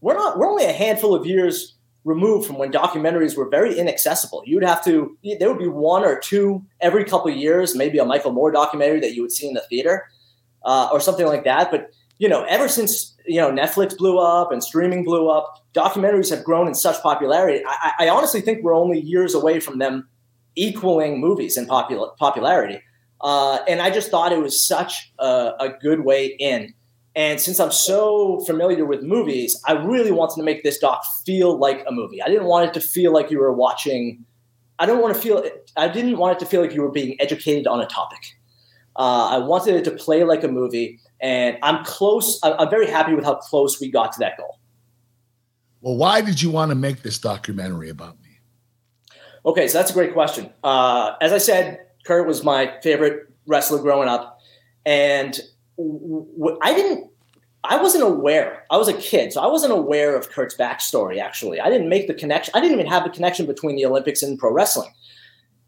we're 0.00 0.14
not, 0.14 0.38
we're 0.38 0.48
only 0.48 0.64
a 0.64 0.72
handful 0.72 1.14
of 1.14 1.26
years 1.26 1.76
removed 2.04 2.46
from 2.46 2.58
when 2.58 2.70
documentaries 2.70 3.36
were 3.36 3.48
very 3.48 3.78
inaccessible. 3.78 4.42
You 4.44 4.56
would 4.56 4.64
have 4.64 4.84
to, 4.84 5.16
there 5.38 5.48
would 5.48 5.58
be 5.58 5.68
one 5.68 6.04
or 6.04 6.18
two 6.18 6.62
every 6.80 7.04
couple 7.04 7.30
of 7.30 7.36
years, 7.36 7.74
maybe 7.74 7.98
a 7.98 8.04
Michael 8.04 8.32
Moore 8.32 8.52
documentary 8.52 9.00
that 9.00 9.14
you 9.14 9.22
would 9.22 9.32
see 9.32 9.48
in 9.48 9.54
the 9.54 9.62
theater 9.62 10.04
uh, 10.64 10.90
or 10.92 11.00
something 11.00 11.26
like 11.26 11.44
that. 11.44 11.70
But, 11.70 11.90
you 12.18 12.28
know, 12.28 12.44
ever 12.44 12.68
since, 12.68 13.16
you 13.26 13.40
know, 13.40 13.50
Netflix 13.50 13.96
blew 13.96 14.18
up 14.18 14.52
and 14.52 14.62
streaming 14.62 15.02
blew 15.02 15.30
up, 15.30 15.64
documentaries 15.72 16.28
have 16.28 16.44
grown 16.44 16.68
in 16.68 16.74
such 16.74 17.02
popularity. 17.02 17.64
I, 17.66 17.92
I 18.00 18.08
honestly 18.10 18.42
think 18.42 18.62
we're 18.62 18.76
only 18.76 19.00
years 19.00 19.34
away 19.34 19.58
from 19.58 19.78
them 19.78 20.06
equaling 20.56 21.20
movies 21.20 21.56
in 21.56 21.66
popul- 21.66 22.14
popularity. 22.18 22.82
Uh, 23.24 23.60
and 23.66 23.80
I 23.80 23.88
just 23.88 24.10
thought 24.10 24.32
it 24.32 24.38
was 24.38 24.62
such 24.62 25.10
a, 25.18 25.52
a, 25.58 25.70
good 25.80 26.04
way 26.04 26.36
in. 26.38 26.74
And 27.16 27.40
since 27.40 27.58
I'm 27.58 27.72
so 27.72 28.40
familiar 28.40 28.84
with 28.84 29.02
movies, 29.02 29.58
I 29.66 29.72
really 29.72 30.10
wanted 30.10 30.36
to 30.36 30.42
make 30.42 30.62
this 30.62 30.76
doc 30.76 31.02
feel 31.24 31.56
like 31.56 31.82
a 31.88 31.92
movie. 31.92 32.20
I 32.20 32.28
didn't 32.28 32.44
want 32.44 32.68
it 32.68 32.74
to 32.74 32.86
feel 32.86 33.14
like 33.14 33.30
you 33.30 33.38
were 33.38 33.52
watching, 33.54 34.26
I 34.78 34.84
don't 34.84 35.00
want 35.00 35.14
to 35.14 35.20
feel. 35.20 35.42
I 35.74 35.88
didn't 35.88 36.18
want 36.18 36.36
it 36.36 36.40
to 36.40 36.46
feel 36.46 36.60
like 36.60 36.74
you 36.74 36.82
were 36.82 36.90
being 36.90 37.16
educated 37.18 37.66
on 37.66 37.80
a 37.80 37.86
topic. 37.86 38.36
Uh, 38.96 39.28
I 39.30 39.38
wanted 39.38 39.76
it 39.76 39.84
to 39.84 39.92
play 39.92 40.24
like 40.24 40.44
a 40.44 40.48
movie, 40.48 41.00
and 41.20 41.56
I'm 41.62 41.82
close. 41.84 42.38
I'm 42.42 42.68
very 42.68 42.90
happy 42.90 43.14
with 43.14 43.24
how 43.24 43.36
close 43.36 43.80
we 43.80 43.90
got 43.90 44.12
to 44.12 44.18
that 44.18 44.36
goal. 44.36 44.58
Well, 45.80 45.96
why 45.96 46.20
did 46.20 46.42
you 46.42 46.50
want 46.50 46.70
to 46.72 46.74
make 46.74 47.02
this 47.02 47.18
documentary 47.18 47.88
about 47.88 48.20
me? 48.20 48.40
Okay, 49.46 49.68
so 49.68 49.78
that's 49.78 49.90
a 49.92 49.94
great 49.94 50.12
question. 50.12 50.50
Uh, 50.62 51.12
as 51.20 51.32
I 51.32 51.38
said, 51.38 51.86
Kurt 52.04 52.26
was 52.26 52.44
my 52.44 52.78
favorite 52.82 53.28
wrestler 53.46 53.80
growing 53.80 54.08
up, 54.08 54.38
and 54.86 55.38
I 56.62 56.74
didn't. 56.74 57.10
I 57.66 57.80
wasn't 57.80 58.04
aware. 58.04 58.64
I 58.70 58.76
was 58.76 58.88
a 58.88 58.94
kid, 58.94 59.32
so 59.32 59.40
I 59.40 59.46
wasn't 59.46 59.72
aware 59.72 60.14
of 60.14 60.28
Kurt's 60.30 60.54
backstory. 60.56 61.18
Actually, 61.18 61.60
I 61.60 61.70
didn't 61.70 61.88
make 61.88 62.06
the 62.06 62.14
connection. 62.14 62.52
I 62.54 62.60
didn't 62.60 62.78
even 62.78 62.90
have 62.92 63.04
the 63.04 63.10
connection 63.10 63.46
between 63.46 63.76
the 63.76 63.86
Olympics 63.86 64.22
and 64.22 64.38
pro 64.38 64.52
wrestling. 64.52 64.90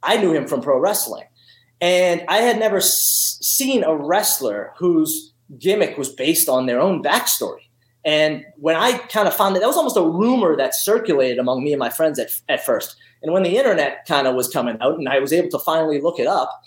I 0.03 0.19
knew 0.19 0.33
him 0.33 0.47
from 0.47 0.61
pro 0.61 0.79
wrestling, 0.79 1.25
and 1.81 2.23
I 2.29 2.39
had 2.39 2.59
never 2.59 2.77
s- 2.79 3.39
seen 3.41 3.83
a 3.83 3.97
wrestler 3.97 4.73
whose 4.79 5.33
gimmick 5.59 5.97
was 5.97 6.11
based 6.11 6.49
on 6.51 6.67
their 6.67 6.81
own 6.81 7.03
backstory. 7.03 7.66
And 8.07 8.47
when 8.57 8.77
I 8.77 8.99
kind 8.99 9.27
of 9.27 9.35
found 9.35 9.57
that, 9.57 9.61
that 9.61 9.67
was 9.67 9.77
almost 9.77 9.97
a 9.97 10.03
rumor 10.03 10.57
that 10.57 10.77
circulated 10.77 11.39
among 11.39 11.65
me 11.65 11.73
and 11.73 11.81
my 11.81 11.91
friends 11.91 12.21
at, 12.21 12.31
at 12.49 12.65
first. 12.65 12.97
And 13.21 13.33
when 13.33 13.43
the 13.43 13.57
internet 13.57 14.07
kind 14.07 14.29
of 14.29 14.37
was 14.37 14.49
coming 14.49 14.79
out 14.81 14.97
and 14.97 15.09
I 15.09 15.19
was 15.19 15.33
able 15.33 15.51
to 15.51 15.59
finally 15.59 16.01
look 16.01 16.21
it 16.21 16.29
up, 16.29 16.63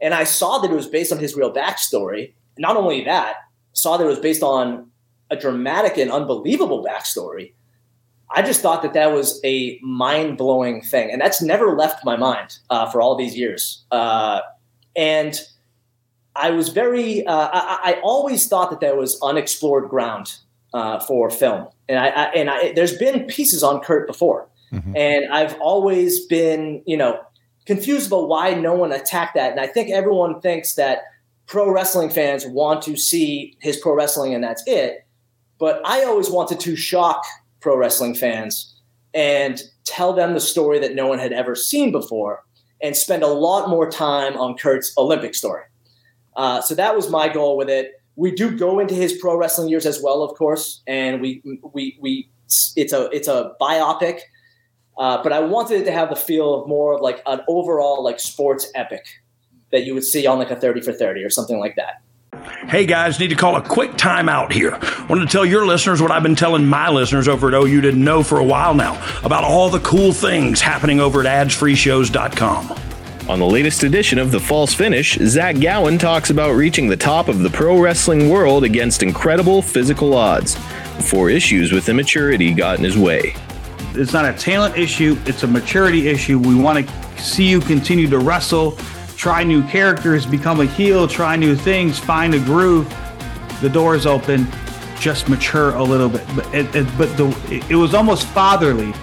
and 0.00 0.14
I 0.14 0.24
saw 0.24 0.58
that 0.58 0.70
it 0.70 0.74
was 0.74 0.88
based 0.88 1.12
on 1.12 1.18
his 1.18 1.36
real 1.36 1.52
backstory, 1.52 2.34
not 2.58 2.76
only 2.76 3.04
that, 3.04 3.36
saw 3.72 3.96
that 3.96 4.04
it 4.04 4.08
was 4.08 4.18
based 4.18 4.42
on 4.42 4.90
a 5.30 5.36
dramatic 5.36 5.96
and 5.96 6.10
unbelievable 6.10 6.84
backstory. 6.84 7.52
I 8.30 8.42
just 8.42 8.60
thought 8.60 8.82
that 8.82 8.94
that 8.94 9.12
was 9.12 9.40
a 9.44 9.78
mind 9.82 10.38
blowing 10.38 10.82
thing. 10.82 11.10
And 11.12 11.20
that's 11.20 11.40
never 11.40 11.76
left 11.76 12.04
my 12.04 12.16
mind 12.16 12.58
uh, 12.68 12.90
for 12.90 13.00
all 13.00 13.14
these 13.16 13.36
years. 13.36 13.84
Uh, 13.92 14.40
and 14.96 15.38
I 16.34 16.50
was 16.50 16.70
very, 16.70 17.24
uh, 17.26 17.48
I, 17.52 17.92
I, 17.92 18.00
always 18.02 18.48
thought 18.48 18.70
that 18.70 18.80
there 18.80 18.96
was 18.96 19.20
unexplored 19.22 19.88
ground 19.88 20.38
uh, 20.74 21.00
for 21.00 21.30
film. 21.30 21.68
And 21.88 21.98
I, 21.98 22.08
I 22.08 22.24
and 22.32 22.50
I, 22.50 22.72
there's 22.72 22.96
been 22.96 23.24
pieces 23.26 23.62
on 23.62 23.80
Kurt 23.80 24.06
before. 24.06 24.48
Mm-hmm. 24.72 24.96
And 24.96 25.32
I've 25.32 25.58
always 25.60 26.26
been, 26.26 26.82
you 26.86 26.96
know, 26.96 27.20
confused 27.66 28.08
about 28.08 28.28
why 28.28 28.54
no 28.54 28.74
one 28.74 28.92
attacked 28.92 29.34
that. 29.34 29.52
And 29.52 29.60
I 29.60 29.66
think 29.66 29.90
everyone 29.90 30.40
thinks 30.40 30.74
that 30.74 31.02
pro 31.46 31.70
wrestling 31.70 32.10
fans 32.10 32.46
want 32.46 32.82
to 32.82 32.96
see 32.96 33.56
his 33.60 33.76
pro 33.76 33.94
wrestling 33.94 34.34
and 34.34 34.44
that's 34.44 34.62
it. 34.66 35.06
But 35.58 35.80
I 35.84 36.04
always 36.04 36.30
wanted 36.30 36.60
to 36.60 36.76
shock 36.76 37.24
pro 37.60 37.76
wrestling 37.76 38.14
fans 38.14 38.74
and 39.14 39.60
tell 39.84 40.12
them 40.12 40.34
the 40.34 40.40
story 40.40 40.78
that 40.78 40.94
no 40.94 41.06
one 41.06 41.18
had 41.18 41.32
ever 41.32 41.54
seen 41.54 41.90
before 41.90 42.44
and 42.82 42.96
spend 42.96 43.22
a 43.22 43.28
lot 43.28 43.68
more 43.68 43.90
time 43.90 44.36
on 44.36 44.56
Kurt's 44.56 44.92
Olympic 44.96 45.34
story. 45.34 45.64
Uh, 46.36 46.60
so 46.60 46.74
that 46.74 46.94
was 46.94 47.10
my 47.10 47.28
goal 47.28 47.56
with 47.56 47.68
it. 47.68 47.97
We 48.18 48.32
do 48.32 48.50
go 48.50 48.80
into 48.80 48.96
his 48.96 49.12
pro 49.12 49.36
wrestling 49.36 49.68
years 49.68 49.86
as 49.86 50.02
well, 50.02 50.22
of 50.22 50.36
course, 50.36 50.82
and 50.88 51.20
we 51.20 51.40
we 51.72 51.96
we 52.00 52.28
it's 52.74 52.92
a 52.92 53.08
it's 53.10 53.28
a 53.28 53.52
biopic, 53.60 54.18
uh, 54.98 55.22
but 55.22 55.32
I 55.32 55.38
wanted 55.38 55.82
it 55.82 55.84
to 55.84 55.92
have 55.92 56.10
the 56.10 56.16
feel 56.16 56.52
of 56.52 56.68
more 56.68 56.94
of 56.94 57.00
like 57.00 57.22
an 57.26 57.42
overall 57.46 58.02
like 58.02 58.18
sports 58.18 58.66
epic 58.74 59.06
that 59.70 59.84
you 59.84 59.94
would 59.94 60.02
see 60.02 60.26
on 60.26 60.40
like 60.40 60.50
a 60.50 60.56
thirty 60.56 60.80
for 60.80 60.92
thirty 60.92 61.22
or 61.22 61.30
something 61.30 61.60
like 61.60 61.76
that. 61.76 62.02
Hey 62.66 62.86
guys, 62.86 63.20
need 63.20 63.28
to 63.28 63.36
call 63.36 63.54
a 63.54 63.62
quick 63.62 63.92
timeout 63.92 64.50
here. 64.50 64.72
Wanted 65.08 65.26
to 65.26 65.32
tell 65.32 65.46
your 65.46 65.64
listeners 65.64 66.02
what 66.02 66.10
I've 66.10 66.24
been 66.24 66.34
telling 66.34 66.66
my 66.66 66.90
listeners 66.90 67.28
over 67.28 67.46
at 67.46 67.54
OU 67.54 67.80
didn't 67.82 68.02
know 68.02 68.24
for 68.24 68.38
a 68.38 68.44
while 68.44 68.74
now 68.74 68.94
about 69.22 69.44
all 69.44 69.70
the 69.70 69.80
cool 69.80 70.12
things 70.12 70.60
happening 70.60 70.98
over 70.98 71.24
at 71.24 71.46
adfreeshows.com. 71.46 72.87
On 73.28 73.38
the 73.38 73.46
latest 73.46 73.82
edition 73.82 74.18
of 74.18 74.32
The 74.32 74.40
False 74.40 74.72
Finish, 74.72 75.18
Zach 75.18 75.60
Gowen 75.60 75.98
talks 75.98 76.30
about 76.30 76.54
reaching 76.54 76.88
the 76.88 76.96
top 76.96 77.28
of 77.28 77.40
the 77.40 77.50
pro 77.50 77.78
wrestling 77.78 78.30
world 78.30 78.64
against 78.64 79.02
incredible 79.02 79.60
physical 79.60 80.14
odds 80.14 80.54
before 80.96 81.28
issues 81.28 81.70
with 81.70 81.90
immaturity 81.90 82.54
got 82.54 82.78
in 82.78 82.84
his 82.84 82.96
way. 82.96 83.34
It's 83.92 84.14
not 84.14 84.24
a 84.24 84.32
talent 84.32 84.78
issue, 84.78 85.18
it's 85.26 85.42
a 85.42 85.46
maturity 85.46 86.08
issue. 86.08 86.38
We 86.38 86.54
want 86.54 86.88
to 86.88 87.22
see 87.22 87.46
you 87.46 87.60
continue 87.60 88.08
to 88.08 88.18
wrestle, 88.18 88.78
try 89.18 89.44
new 89.44 89.62
characters, 89.64 90.24
become 90.24 90.60
a 90.60 90.66
heel, 90.66 91.06
try 91.06 91.36
new 91.36 91.54
things, 91.54 91.98
find 91.98 92.34
a 92.34 92.38
groove. 92.38 92.88
The 93.60 93.68
door 93.68 93.94
is 93.94 94.06
open, 94.06 94.48
just 94.98 95.28
mature 95.28 95.74
a 95.74 95.82
little 95.82 96.08
bit. 96.08 96.26
But 96.34 96.54
it, 96.54 96.74
it 96.74 96.86
but 96.96 97.14
the, 97.18 97.66
it 97.68 97.76
was 97.76 97.92
almost 97.92 98.26
fatherly 98.28 98.94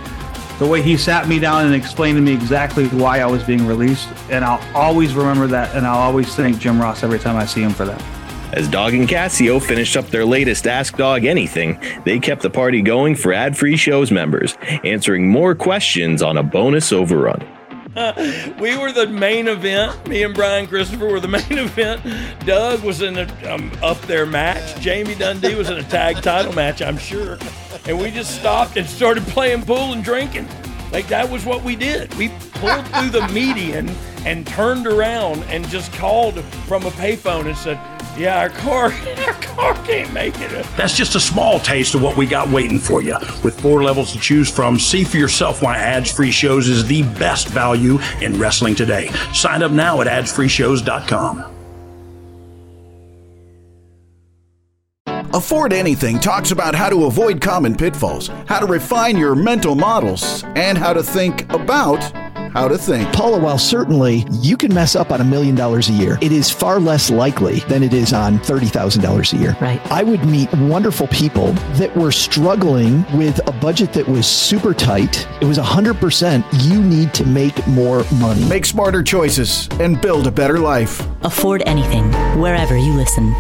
the 0.59 0.67
way 0.67 0.81
he 0.81 0.97
sat 0.97 1.27
me 1.27 1.39
down 1.39 1.65
and 1.65 1.75
explained 1.75 2.17
to 2.17 2.21
me 2.21 2.33
exactly 2.33 2.87
why 2.89 3.19
I 3.19 3.25
was 3.25 3.43
being 3.43 3.67
released. 3.67 4.09
And 4.29 4.45
I'll 4.45 4.61
always 4.75 5.13
remember 5.13 5.47
that, 5.47 5.75
and 5.75 5.85
I'll 5.85 5.99
always 5.99 6.33
thank 6.35 6.59
Jim 6.59 6.81
Ross 6.81 7.03
every 7.03 7.19
time 7.19 7.35
I 7.35 7.45
see 7.45 7.61
him 7.61 7.71
for 7.71 7.85
that. 7.85 8.01
As 8.53 8.69
Dogg 8.69 8.93
and 8.93 9.09
Cassio 9.09 9.59
finished 9.59 9.97
up 9.97 10.07
their 10.07 10.23
latest 10.23 10.65
Ask 10.65 10.95
Dogg 10.95 11.25
Anything, 11.25 11.77
they 12.05 12.19
kept 12.19 12.41
the 12.41 12.49
party 12.49 12.81
going 12.81 13.15
for 13.15 13.33
ad 13.33 13.57
free 13.57 13.75
shows 13.75 14.11
members, 14.11 14.55
answering 14.85 15.27
more 15.27 15.55
questions 15.55 16.21
on 16.21 16.37
a 16.37 16.43
bonus 16.43 16.93
overrun. 16.93 17.45
we 18.59 18.77
were 18.77 18.91
the 18.91 19.07
main 19.07 19.47
event. 19.47 20.05
Me 20.07 20.23
and 20.23 20.33
Brian 20.33 20.67
Christopher 20.67 21.07
were 21.07 21.21
the 21.21 21.27
main 21.49 21.57
event. 21.57 22.01
Doug 22.45 22.83
was 22.83 23.01
in 23.01 23.17
a 23.17 23.53
um, 23.53 23.71
up 23.81 23.99
there 24.01 24.25
match. 24.25 24.79
Jamie 24.81 25.15
Dundee 25.15 25.55
was 25.55 25.69
in 25.69 25.77
a 25.77 25.83
tag 25.83 26.21
title 26.21 26.51
match, 26.51 26.81
I'm 26.81 26.97
sure. 26.97 27.37
And 27.85 27.97
we 27.97 28.11
just 28.11 28.37
stopped 28.37 28.75
and 28.75 28.85
started 28.85 29.23
playing 29.27 29.63
pool 29.63 29.93
and 29.93 30.03
drinking. 30.03 30.45
Like 30.91 31.07
that 31.07 31.29
was 31.29 31.45
what 31.45 31.63
we 31.63 31.77
did. 31.77 32.13
We 32.15 32.29
pulled 32.55 32.85
through 32.87 33.11
the 33.11 33.27
median 33.29 33.89
and 34.25 34.45
turned 34.45 34.87
around 34.87 35.43
and 35.45 35.65
just 35.69 35.93
called 35.93 36.43
from 36.67 36.85
a 36.85 36.91
payphone 36.91 37.45
and 37.45 37.57
said, 37.57 37.79
yeah, 38.17 38.39
our 38.39 38.49
car, 38.49 38.85
our 39.27 39.33
car 39.33 39.73
can't 39.85 40.11
make 40.13 40.39
it. 40.39 40.65
That's 40.77 40.95
just 40.95 41.15
a 41.15 41.19
small 41.19 41.59
taste 41.59 41.95
of 41.95 42.01
what 42.01 42.17
we 42.17 42.25
got 42.25 42.49
waiting 42.49 42.79
for 42.79 43.01
you. 43.01 43.17
With 43.43 43.59
four 43.59 43.83
levels 43.83 44.11
to 44.13 44.19
choose 44.19 44.49
from, 44.49 44.79
see 44.79 45.03
for 45.03 45.17
yourself 45.17 45.61
why 45.61 45.77
Ads 45.77 46.11
Free 46.11 46.31
Shows 46.31 46.67
is 46.67 46.85
the 46.85 47.03
best 47.03 47.47
value 47.47 47.99
in 48.21 48.39
wrestling 48.39 48.75
today. 48.75 49.09
Sign 49.33 49.63
up 49.63 49.71
now 49.71 50.01
at 50.01 50.07
adfreeshows.com. 50.07 51.51
Afford 55.35 55.73
Anything 55.73 56.17
talks 56.17 56.51
about 56.51 56.73
how 56.73 56.89
to 56.89 57.05
avoid 57.07 57.41
common 57.41 57.75
pitfalls, 57.75 58.29
how 58.47 58.59
to 58.59 58.65
refine 58.65 59.17
your 59.17 59.35
mental 59.35 59.75
models, 59.75 60.45
and 60.55 60.77
how 60.77 60.93
to 60.93 61.03
think 61.03 61.51
about 61.51 61.99
how 62.55 62.69
to 62.69 62.77
think. 62.77 63.11
Paula, 63.11 63.37
while 63.37 63.57
certainly 63.57 64.25
you 64.31 64.55
can 64.55 64.73
mess 64.73 64.95
up 64.95 65.11
on 65.11 65.19
a 65.19 65.23
million 65.25 65.55
dollars 65.55 65.89
a 65.89 65.91
year, 65.91 66.17
it 66.21 66.31
is 66.31 66.49
far 66.49 66.79
less 66.79 67.09
likely 67.11 67.59
than 67.61 67.83
it 67.83 67.93
is 67.93 68.13
on 68.13 68.39
$30,000 68.39 69.33
a 69.33 69.37
year. 69.37 69.57
Right. 69.59 69.81
I 69.91 70.03
would 70.03 70.23
meet 70.25 70.51
wonderful 70.53 71.07
people 71.07 71.51
that 71.77 71.95
were 71.97 72.13
struggling 72.13 73.05
with 73.17 73.45
a 73.45 73.51
budget 73.51 73.91
that 73.93 74.07
was 74.07 74.25
super 74.25 74.73
tight. 74.73 75.27
It 75.41 75.45
was 75.45 75.57
100% 75.57 76.45
you 76.69 76.81
need 76.81 77.13
to 77.15 77.25
make 77.25 77.67
more 77.67 78.05
money. 78.15 78.45
Make 78.45 78.65
smarter 78.65 79.03
choices 79.03 79.67
and 79.81 79.99
build 80.01 80.25
a 80.25 80.31
better 80.31 80.57
life. 80.57 81.05
Afford 81.23 81.61
anything, 81.65 82.09
wherever 82.39 82.77
you 82.77 82.93
listen. 82.93 83.35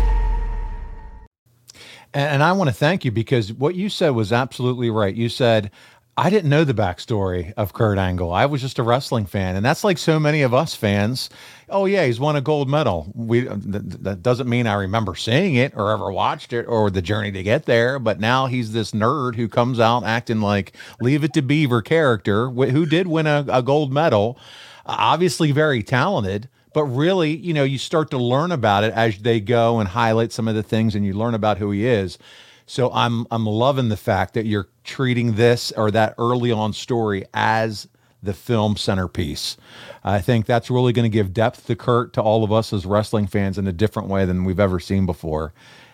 And 2.13 2.41
I 2.41 2.53
want 2.53 2.69
to 2.69 2.73
thank 2.73 3.03
you 3.03 3.11
because 3.11 3.51
what 3.51 3.75
you 3.75 3.89
said 3.89 4.11
was 4.11 4.31
absolutely 4.31 4.89
right. 4.89 5.13
You 5.13 5.27
said, 5.27 5.69
I 6.17 6.29
didn't 6.29 6.49
know 6.49 6.63
the 6.63 6.73
backstory 6.73 7.51
of 7.57 7.73
Kurt 7.73 7.97
Angle. 7.97 8.31
I 8.31 8.45
was 8.45 8.61
just 8.61 8.79
a 8.79 8.83
wrestling 8.83 9.25
fan, 9.25 9.57
and 9.57 9.65
that's 9.65 9.83
like 9.83 9.97
so 9.97 10.17
many 10.17 10.43
of 10.43 10.53
us 10.53 10.73
fans. 10.73 11.29
Oh 11.67 11.85
yeah, 11.85 12.05
he's 12.05 12.21
won 12.21 12.37
a 12.37 12.41
gold 12.41 12.69
medal. 12.69 13.11
We 13.13 13.49
uh, 13.49 13.57
that 13.59 14.23
doesn't 14.23 14.47
mean 14.47 14.65
I 14.65 14.75
remember 14.75 15.15
seeing 15.15 15.55
it 15.55 15.73
or 15.75 15.91
ever 15.91 16.09
watched 16.13 16.53
it 16.53 16.63
or 16.67 16.89
the 16.89 17.01
journey 17.01 17.33
to 17.33 17.43
get 17.43 17.65
there. 17.65 17.99
But 17.99 18.21
now 18.21 18.45
he's 18.45 18.71
this 18.71 18.91
nerd 18.91 19.35
who 19.35 19.49
comes 19.49 19.77
out 19.77 20.05
acting 20.05 20.39
like 20.39 20.73
Leave 21.01 21.25
It 21.25 21.33
to 21.33 21.41
Beaver 21.41 21.81
character 21.81 22.49
who 22.49 22.85
did 22.85 23.07
win 23.07 23.27
a, 23.27 23.45
a 23.49 23.61
gold 23.61 23.91
medal. 23.91 24.39
Obviously, 24.85 25.51
very 25.51 25.83
talented 25.83 26.47
but 26.75 26.83
really, 26.83 27.33
you 27.37 27.53
know, 27.53 27.63
you 27.63 27.77
start 27.77 28.11
to 28.11 28.17
learn 28.17 28.51
about 28.51 28.83
it 28.83 28.93
as 28.93 29.17
they 29.19 29.39
go 29.39 29.79
and 29.79 29.87
highlight 29.87 30.33
some 30.33 30.45
of 30.45 30.55
the 30.55 30.61
things 30.61 30.93
and 30.93 31.05
you 31.05 31.13
learn 31.13 31.33
about 31.33 31.57
who 31.57 31.71
he 31.71 31.85
is. 31.85 32.17
So 32.65 32.91
I'm 32.91 33.27
I'm 33.31 33.45
loving 33.45 33.89
the 33.89 33.97
fact 33.97 34.33
that 34.33 34.45
you're 34.45 34.69
treating 34.83 35.35
this 35.35 35.71
or 35.71 35.91
that 35.91 36.15
early 36.17 36.51
on 36.51 36.73
story 36.73 37.25
as 37.33 37.87
the 38.25 38.33
film 38.33 38.75
centerpiece. 38.75 39.55
I 40.03 40.19
think 40.19 40.45
that's 40.45 40.69
really 40.69 40.93
going 40.93 41.09
to 41.09 41.13
give 41.15 41.33
depth 41.33 41.67
to 41.67 41.75
Kurt 41.75 42.13
to 42.13 42.21
all 42.21 42.43
of 42.43 42.51
us 42.51 42.73
as 42.73 42.85
wrestling 42.85 43.27
fans 43.27 43.57
in 43.57 43.67
a 43.67 43.71
different 43.71 44.09
way 44.09 44.25
than 44.25 44.43
we've 44.43 44.59
ever 44.59 44.79
seen 44.79 45.05
before. 45.05 45.53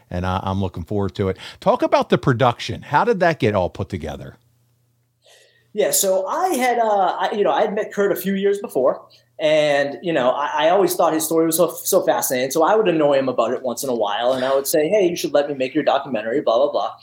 And 0.09 0.25
I, 0.25 0.41
am 0.43 0.59
looking 0.61 0.83
forward 0.83 1.15
to 1.15 1.29
it. 1.29 1.37
Talk 1.59 1.81
about 1.81 2.09
the 2.09 2.17
production. 2.17 2.81
How 2.81 3.03
did 3.03 3.19
that 3.19 3.39
get 3.39 3.55
all 3.55 3.69
put 3.69 3.89
together? 3.89 4.37
Yeah, 5.73 5.91
so 5.91 6.25
I 6.25 6.49
had, 6.49 6.79
uh, 6.79 7.17
I, 7.17 7.31
you 7.31 7.45
know, 7.45 7.51
I 7.51 7.61
had 7.61 7.73
met 7.73 7.93
Kurt 7.93 8.11
a 8.11 8.15
few 8.15 8.33
years 8.33 8.59
before, 8.59 9.07
and 9.41 9.97
you 10.03 10.13
know, 10.13 10.29
I, 10.29 10.67
I, 10.67 10.69
always 10.69 10.95
thought 10.95 11.13
his 11.13 11.25
story 11.25 11.47
was 11.47 11.57
so 11.57 11.71
so 11.71 12.03
fascinating. 12.03 12.51
So 12.51 12.63
I 12.63 12.75
would 12.75 12.87
annoy 12.87 13.17
him 13.17 13.27
about 13.27 13.51
it 13.51 13.63
once 13.63 13.83
in 13.83 13.89
a 13.89 13.95
while, 13.95 14.33
and 14.33 14.45
I 14.45 14.53
would 14.53 14.67
say, 14.67 14.87
"Hey, 14.87 15.07
you 15.07 15.15
should 15.15 15.33
let 15.33 15.49
me 15.49 15.55
make 15.55 15.73
your 15.73 15.83
documentary." 15.83 16.41
Blah 16.41 16.57
blah 16.57 16.71
blah. 16.71 16.95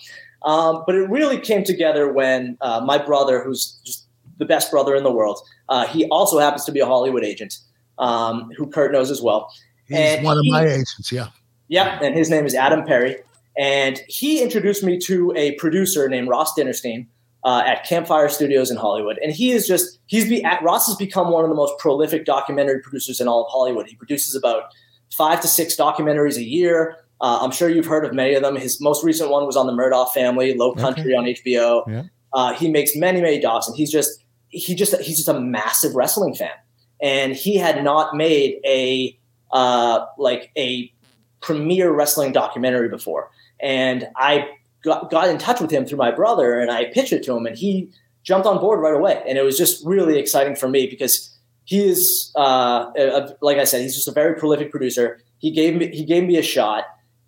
Um, 0.45 0.85
but 0.87 0.95
it 0.95 1.11
really 1.11 1.41
came 1.41 1.65
together 1.65 2.13
when 2.13 2.57
uh, 2.61 2.81
my 2.81 2.97
brother, 2.97 3.43
who's 3.43 3.81
just 3.85 4.07
the 4.39 4.45
best 4.45 4.71
brother 4.71 4.95
in 4.95 5.03
the 5.03 5.11
world. 5.11 5.41
Uh, 5.69 5.87
he 5.89 6.07
also 6.07 6.39
happens 6.39 6.65
to 6.65 6.73
be 6.73 6.79
a 6.79 6.87
Hollywood 6.87 7.25
agent 7.25 7.59
um, 7.99 8.51
who 8.57 8.69
Kurt 8.69 8.93
knows 8.93 9.11
as 9.11 9.21
well. 9.21 9.53
He's 9.89 9.99
and 9.99 10.25
one 10.25 10.39
he, 10.41 10.49
of 10.49 10.53
my 10.53 10.65
agents, 10.65 11.11
yeah. 11.11 11.29
Yeah, 11.67 11.99
and 12.01 12.17
his 12.17 12.31
name 12.31 12.47
is 12.47 12.55
Adam 12.55 12.85
Perry. 12.85 13.17
And 13.59 14.01
he 14.07 14.41
introduced 14.41 14.85
me 14.85 14.97
to 15.01 15.33
a 15.35 15.57
producer 15.57 16.09
named 16.09 16.29
Ross 16.29 16.55
Dinnerstein 16.57 17.09
uh, 17.45 17.63
at 17.67 17.85
Campfire 17.85 18.29
Studios 18.29 18.71
in 18.71 18.77
Hollywood. 18.77 19.19
And 19.23 19.33
he 19.33 19.53
is 19.53 19.67
just, 19.67 19.99
he's 20.07 20.29
be, 20.29 20.45
Ross 20.63 20.87
has 20.87 20.97
become 20.97 21.31
one 21.31 21.45
of 21.45 21.51
the 21.51 21.57
most 21.57 21.79
prolific 21.79 22.25
documentary 22.25 22.81
producers 22.81 23.21
in 23.21 23.29
all 23.29 23.45
of 23.45 23.51
Hollywood. 23.51 23.87
He 23.87 23.97
produces 23.97 24.35
about 24.35 24.73
five 25.13 25.41
to 25.41 25.49
six 25.49 25.77
documentaries 25.77 26.37
a 26.37 26.45
year. 26.45 26.97
Uh, 27.21 27.39
I'm 27.41 27.51
sure 27.51 27.69
you've 27.69 27.87
heard 27.87 28.05
of 28.05 28.13
many 28.13 28.35
of 28.35 28.43
them. 28.43 28.57
His 28.57 28.81
most 28.81 29.05
recent 29.05 29.31
one 29.31 29.47
was 29.47 29.57
on 29.57 29.67
the 29.67 29.73
Murdaugh 29.73 30.11
family, 30.11 30.55
Low 30.55 30.75
Country 30.75 31.15
okay. 31.15 31.17
on 31.17 31.25
HBO. 31.25 31.83
Yeah. 31.89 32.03
Uh, 32.33 32.55
he 32.55 32.71
makes 32.71 32.95
many, 32.95 33.21
many 33.21 33.41
docs, 33.41 33.67
and 33.67 33.77
he's 33.77 33.91
just 33.91 34.23
he 34.49 34.75
just 34.75 34.95
he's 35.01 35.17
just 35.17 35.29
a 35.29 35.41
massive 35.41 35.95
wrestling 35.95 36.35
fan. 36.35 36.53
And 37.01 37.35
he 37.35 37.57
had 37.57 37.83
not 37.83 38.15
made 38.15 38.61
a 38.65 39.19
uh, 39.51 40.05
like 40.19 40.51
a 40.57 40.93
premier 41.41 41.91
wrestling 41.93 42.33
documentary 42.33 42.89
before. 42.89 43.31
And 43.61 44.07
I 44.17 44.49
got, 44.83 45.11
got 45.11 45.29
in 45.29 45.39
touch 45.39 45.61
with 45.61 45.71
him 45.71 45.85
through 45.85 45.99
my 45.99 46.11
brother, 46.11 46.59
and 46.59 46.71
I 46.71 46.87
pitched 46.87 47.13
it 47.13 47.23
to 47.25 47.37
him, 47.37 47.47
and 47.47 47.57
he 47.57 47.91
jumped 48.23 48.47
on 48.47 48.59
board 48.59 48.81
right 48.81 48.95
away. 48.95 49.23
And 49.27 49.39
it 49.39 49.43
was 49.43 49.57
just 49.57 49.85
really 49.87 50.19
exciting 50.19 50.57
for 50.57 50.69
me 50.69 50.87
because 50.87 51.35
he 51.65 51.87
is, 51.87 52.33
uh, 52.37 52.91
a, 52.97 53.35
like 53.41 53.59
I 53.59 53.65
said, 53.65 53.83
he's 53.83 53.95
just 53.95 54.09
a 54.09 54.13
very 54.13 54.35
prolific 54.35 54.71
producer. 54.71 55.21
He 55.39 55.51
gave 55.51 55.77
me 55.77 55.95
he 55.95 56.05
gave 56.05 56.25
me 56.25 56.37
a 56.37 56.43
shot, 56.43 56.85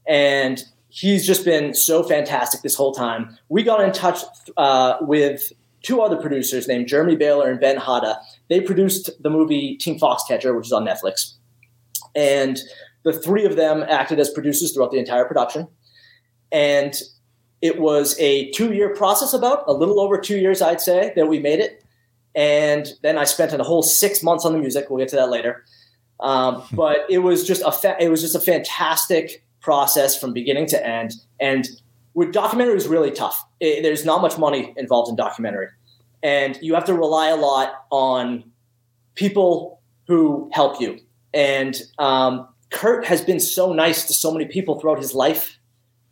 and 0.06 0.62
he's 0.88 1.26
just 1.26 1.44
been 1.44 1.74
so 1.74 2.02
fantastic 2.02 2.62
this 2.62 2.74
whole 2.74 2.92
time. 2.92 3.38
We 3.48 3.62
got 3.62 3.80
in 3.80 3.92
touch 3.92 4.18
uh, 4.56 4.96
with 5.00 5.52
two 5.82 6.00
other 6.00 6.16
producers 6.16 6.66
named 6.66 6.88
Jeremy 6.88 7.16
Baylor 7.16 7.50
and 7.50 7.60
Ben 7.60 7.76
Hada. 7.76 8.16
They 8.48 8.60
produced 8.60 9.10
the 9.22 9.30
movie 9.30 9.76
Team 9.76 9.98
Foxcatcher, 9.98 10.56
which 10.56 10.66
is 10.66 10.72
on 10.72 10.84
Netflix, 10.84 11.34
and 12.14 12.58
the 13.04 13.12
three 13.12 13.44
of 13.44 13.56
them 13.56 13.84
acted 13.88 14.18
as 14.20 14.30
producers 14.30 14.72
throughout 14.72 14.90
the 14.90 14.98
entire 14.98 15.24
production. 15.24 15.68
And 16.52 16.94
it 17.62 17.78
was 17.78 18.18
a 18.18 18.50
two-year 18.52 18.94
process, 18.94 19.32
about 19.34 19.64
a 19.66 19.72
little 19.72 20.00
over 20.00 20.18
two 20.18 20.38
years, 20.38 20.62
I'd 20.62 20.80
say, 20.80 21.12
that 21.16 21.26
we 21.26 21.38
made 21.38 21.60
it 21.60 21.84
and 22.34 22.92
then 23.02 23.18
I 23.18 23.24
spent 23.24 23.52
a 23.52 23.62
whole 23.62 23.82
six 23.82 24.22
months 24.22 24.44
on 24.44 24.52
the 24.52 24.58
music. 24.58 24.88
We'll 24.88 24.98
get 24.98 25.08
to 25.08 25.16
that 25.16 25.30
later. 25.30 25.64
Um, 26.20 26.56
hmm. 26.56 26.76
but 26.76 26.98
it 27.08 27.18
was 27.18 27.46
just 27.46 27.62
a 27.64 27.72
fa- 27.72 27.96
it 27.98 28.08
was 28.08 28.20
just 28.20 28.34
a 28.34 28.40
fantastic 28.40 29.44
process 29.60 30.18
from 30.18 30.32
beginning 30.32 30.66
to 30.66 30.86
end. 30.86 31.14
And 31.40 31.68
with 32.14 32.32
documentary 32.32 32.76
is 32.76 32.86
really 32.86 33.10
tough. 33.10 33.44
It, 33.60 33.82
there's 33.82 34.04
not 34.04 34.20
much 34.22 34.38
money 34.38 34.74
involved 34.76 35.08
in 35.08 35.16
documentary, 35.16 35.68
and 36.22 36.58
you 36.60 36.74
have 36.74 36.84
to 36.84 36.94
rely 36.94 37.28
a 37.28 37.36
lot 37.36 37.84
on 37.90 38.44
people 39.14 39.80
who 40.06 40.50
help 40.52 40.80
you. 40.80 40.98
And 41.32 41.80
um, 41.98 42.48
Kurt 42.70 43.04
has 43.06 43.22
been 43.22 43.40
so 43.40 43.72
nice 43.72 44.06
to 44.06 44.14
so 44.14 44.32
many 44.32 44.46
people 44.46 44.78
throughout 44.78 44.98
his 44.98 45.14
life 45.14 45.58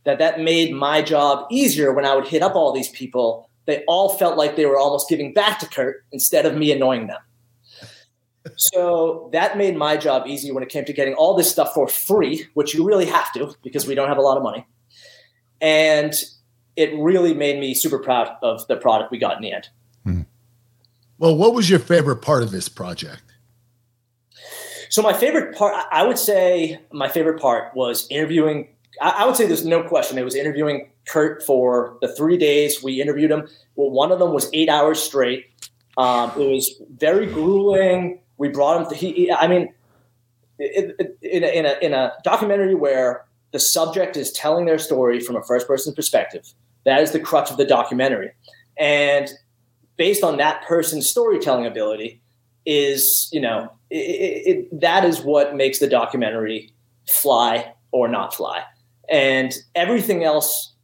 that 0.08 0.18
that 0.18 0.40
made 0.40 0.74
my 0.74 1.02
job 1.02 1.46
easier 1.50 1.92
when 1.92 2.04
I 2.04 2.14
would 2.14 2.26
hit 2.26 2.42
up 2.42 2.54
all 2.54 2.72
these 2.72 2.88
people 2.88 3.48
they 3.68 3.84
all 3.86 4.16
felt 4.16 4.38
like 4.38 4.56
they 4.56 4.64
were 4.64 4.78
almost 4.78 5.10
giving 5.10 5.34
back 5.34 5.58
to 5.58 5.66
Kurt 5.66 6.02
instead 6.10 6.46
of 6.46 6.56
me 6.56 6.72
annoying 6.72 7.06
them. 7.06 7.20
so 8.56 9.28
that 9.34 9.58
made 9.58 9.76
my 9.76 9.94
job 9.98 10.26
easy 10.26 10.50
when 10.50 10.62
it 10.62 10.70
came 10.70 10.86
to 10.86 10.92
getting 10.94 11.12
all 11.12 11.36
this 11.36 11.50
stuff 11.50 11.74
for 11.74 11.86
free, 11.86 12.46
which 12.54 12.72
you 12.72 12.82
really 12.82 13.04
have 13.04 13.30
to 13.34 13.54
because 13.62 13.86
we 13.86 13.94
don't 13.94 14.08
have 14.08 14.16
a 14.16 14.22
lot 14.22 14.38
of 14.38 14.42
money. 14.42 14.66
And 15.60 16.14
it 16.76 16.98
really 16.98 17.34
made 17.34 17.60
me 17.60 17.74
super 17.74 17.98
proud 17.98 18.34
of 18.42 18.66
the 18.68 18.76
product 18.76 19.10
we 19.10 19.18
got 19.18 19.36
in 19.36 19.42
the 19.42 19.52
end. 19.52 19.68
Hmm. 20.04 20.20
Well, 21.18 21.36
what 21.36 21.52
was 21.52 21.68
your 21.68 21.78
favorite 21.78 22.22
part 22.22 22.42
of 22.42 22.50
this 22.50 22.70
project? 22.70 23.22
So 24.88 25.02
my 25.02 25.12
favorite 25.12 25.54
part, 25.54 25.74
I 25.92 26.06
would 26.06 26.18
say 26.18 26.80
my 26.90 27.08
favorite 27.10 27.38
part 27.38 27.76
was 27.76 28.06
interviewing. 28.08 28.68
I 29.00 29.26
would 29.26 29.36
say 29.36 29.46
there's 29.46 29.64
no 29.64 29.82
question. 29.82 30.18
It 30.18 30.24
was 30.24 30.34
interviewing 30.34 30.90
Kurt 31.06 31.42
for 31.42 31.98
the 32.00 32.14
three 32.14 32.36
days 32.36 32.82
we 32.82 33.00
interviewed 33.00 33.30
him. 33.30 33.48
Well, 33.76 33.90
one 33.90 34.12
of 34.12 34.18
them 34.18 34.32
was 34.32 34.48
eight 34.52 34.68
hours 34.68 35.00
straight. 35.00 35.46
Um, 35.96 36.30
it 36.32 36.48
was 36.48 36.80
very 36.96 37.26
grueling. 37.26 38.20
We 38.36 38.48
brought 38.48 38.82
him. 38.82 38.88
To, 38.88 38.94
he, 38.94 39.30
I 39.30 39.46
mean, 39.46 39.72
in, 40.58 40.94
in, 41.22 41.44
a, 41.44 41.46
in, 41.46 41.66
a, 41.66 41.78
in 41.82 41.94
a 41.94 42.12
documentary 42.24 42.74
where 42.74 43.24
the 43.52 43.58
subject 43.58 44.16
is 44.16 44.30
telling 44.32 44.66
their 44.66 44.78
story 44.78 45.20
from 45.20 45.36
a 45.36 45.42
first 45.42 45.66
person 45.66 45.94
perspective, 45.94 46.52
that 46.84 47.00
is 47.00 47.12
the 47.12 47.20
crutch 47.20 47.50
of 47.50 47.56
the 47.56 47.64
documentary. 47.64 48.30
And 48.76 49.28
based 49.96 50.22
on 50.22 50.36
that 50.36 50.64
person's 50.66 51.08
storytelling 51.08 51.66
ability, 51.66 52.20
is 52.68 53.30
you 53.32 53.40
know 53.40 53.72
it, 53.90 53.96
it, 53.96 54.80
that 54.80 55.04
is 55.04 55.22
what 55.22 55.56
makes 55.56 55.78
the 55.78 55.88
documentary 55.88 56.70
fly 57.08 57.72
or 57.90 58.06
not 58.06 58.34
fly. 58.34 58.62
And 59.10 59.54
everything 59.74 60.24
else 60.24 60.74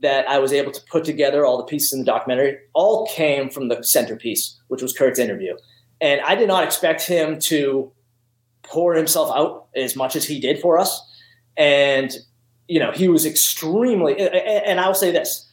that 0.00 0.28
I 0.28 0.38
was 0.38 0.52
able 0.52 0.72
to 0.72 0.80
put 0.90 1.04
together 1.04 1.46
all 1.46 1.56
the 1.56 1.64
pieces 1.64 1.92
in 1.92 2.00
the 2.00 2.04
documentary 2.04 2.58
all 2.74 3.06
came 3.06 3.48
from 3.48 3.68
the 3.68 3.82
centerpiece, 3.82 4.58
which 4.68 4.82
was 4.82 4.92
Kurt's 4.92 5.18
interview. 5.18 5.56
And 6.00 6.20
I 6.22 6.34
did 6.34 6.48
not 6.48 6.64
expect 6.64 7.06
him 7.06 7.38
to 7.40 7.92
pour 8.62 8.94
himself 8.94 9.30
out 9.34 9.66
as 9.76 9.94
much 9.94 10.16
as 10.16 10.24
he 10.24 10.40
did 10.40 10.60
for 10.60 10.78
us. 10.78 11.00
And, 11.56 12.12
you 12.66 12.80
know, 12.80 12.90
he 12.90 13.08
was 13.08 13.24
extremely, 13.24 14.18
and 14.18 14.80
I'll 14.80 14.94
say 14.94 15.12
this 15.12 15.48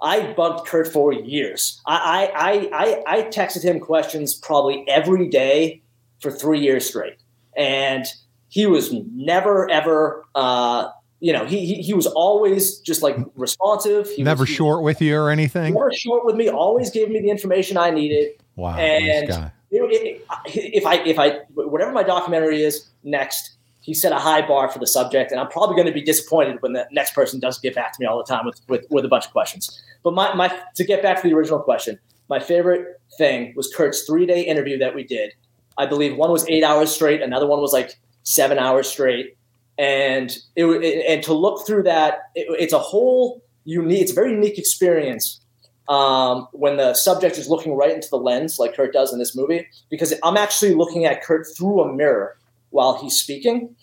I 0.00 0.32
bugged 0.32 0.66
Kurt 0.66 0.88
for 0.88 1.12
years. 1.12 1.80
I, 1.86 2.30
I, 2.34 2.68
I, 2.72 3.18
I 3.18 3.22
texted 3.24 3.62
him 3.62 3.80
questions 3.80 4.34
probably 4.34 4.84
every 4.88 5.28
day 5.28 5.82
for 6.20 6.30
three 6.30 6.60
years 6.60 6.86
straight. 6.86 7.16
And 7.56 8.04
he 8.48 8.66
was 8.66 8.92
never, 8.92 9.70
ever, 9.70 10.24
uh, 10.34 10.88
you 11.24 11.32
know, 11.32 11.46
he, 11.46 11.64
he, 11.64 11.74
he 11.80 11.94
was 11.94 12.06
always 12.06 12.80
just 12.80 13.02
like 13.02 13.16
responsive. 13.34 14.10
He 14.10 14.22
never 14.22 14.42
was, 14.42 14.50
short 14.50 14.82
with 14.82 15.00
you 15.00 15.16
or 15.16 15.30
anything. 15.30 15.72
Never 15.72 15.90
short 15.90 16.26
with 16.26 16.36
me. 16.36 16.50
Always 16.50 16.90
gave 16.90 17.08
me 17.08 17.18
the 17.18 17.30
information 17.30 17.78
I 17.78 17.88
needed. 17.88 18.32
Wow, 18.56 18.76
and 18.76 19.28
nice 19.30 19.50
it, 19.70 19.80
it, 19.80 20.26
if 20.74 20.84
I 20.84 20.96
if 20.96 21.18
I 21.18 21.38
whatever 21.54 21.92
my 21.92 22.02
documentary 22.02 22.62
is 22.62 22.90
next, 23.04 23.56
he 23.80 23.94
set 23.94 24.12
a 24.12 24.18
high 24.18 24.46
bar 24.46 24.70
for 24.70 24.78
the 24.78 24.86
subject, 24.86 25.32
and 25.32 25.40
I'm 25.40 25.48
probably 25.48 25.76
going 25.76 25.86
to 25.86 25.94
be 25.94 26.02
disappointed 26.02 26.60
when 26.60 26.74
the 26.74 26.86
next 26.92 27.14
person 27.14 27.40
doesn't 27.40 27.62
get 27.62 27.74
back 27.74 27.94
to 27.94 28.00
me 28.00 28.04
all 28.06 28.18
the 28.18 28.24
time 28.24 28.44
with 28.44 28.60
with, 28.68 28.84
with 28.90 29.06
a 29.06 29.08
bunch 29.08 29.24
of 29.24 29.32
questions. 29.32 29.82
But 30.02 30.12
my, 30.12 30.34
my 30.34 30.54
to 30.74 30.84
get 30.84 31.02
back 31.02 31.22
to 31.22 31.26
the 31.26 31.34
original 31.34 31.58
question, 31.58 31.98
my 32.28 32.38
favorite 32.38 33.00
thing 33.16 33.54
was 33.56 33.72
Kurt's 33.74 34.02
three 34.02 34.26
day 34.26 34.42
interview 34.42 34.76
that 34.76 34.94
we 34.94 35.04
did. 35.04 35.32
I 35.78 35.86
believe 35.86 36.18
one 36.18 36.30
was 36.30 36.46
eight 36.50 36.64
hours 36.64 36.94
straight, 36.94 37.22
another 37.22 37.46
one 37.46 37.62
was 37.62 37.72
like 37.72 37.96
seven 38.24 38.58
hours 38.58 38.90
straight 38.90 39.38
and 39.78 40.36
it, 40.56 41.06
and 41.08 41.22
to 41.24 41.34
look 41.34 41.66
through 41.66 41.84
that, 41.84 42.30
it, 42.34 42.46
it's 42.60 42.72
a 42.72 42.78
whole 42.78 43.42
unique. 43.64 44.02
It's 44.02 44.12
a 44.12 44.14
very 44.14 44.30
unique 44.30 44.58
experience 44.58 45.40
um, 45.88 46.48
when 46.52 46.76
the 46.76 46.94
subject 46.94 47.38
is 47.38 47.48
looking 47.48 47.76
right 47.76 47.92
into 47.92 48.08
the 48.08 48.16
lens, 48.18 48.58
like 48.58 48.74
Kurt 48.74 48.92
does 48.92 49.12
in 49.12 49.18
this 49.18 49.36
movie, 49.36 49.66
because 49.90 50.14
I'm 50.22 50.36
actually 50.36 50.74
looking 50.74 51.04
at 51.04 51.22
Kurt 51.22 51.46
through 51.56 51.82
a 51.82 51.92
mirror 51.92 52.36
while 52.70 53.00
he's 53.00 53.16
speaking, 53.16 53.74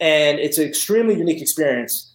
and 0.00 0.38
it's 0.38 0.58
an 0.58 0.66
extremely 0.66 1.16
unique 1.16 1.40
experience, 1.40 2.12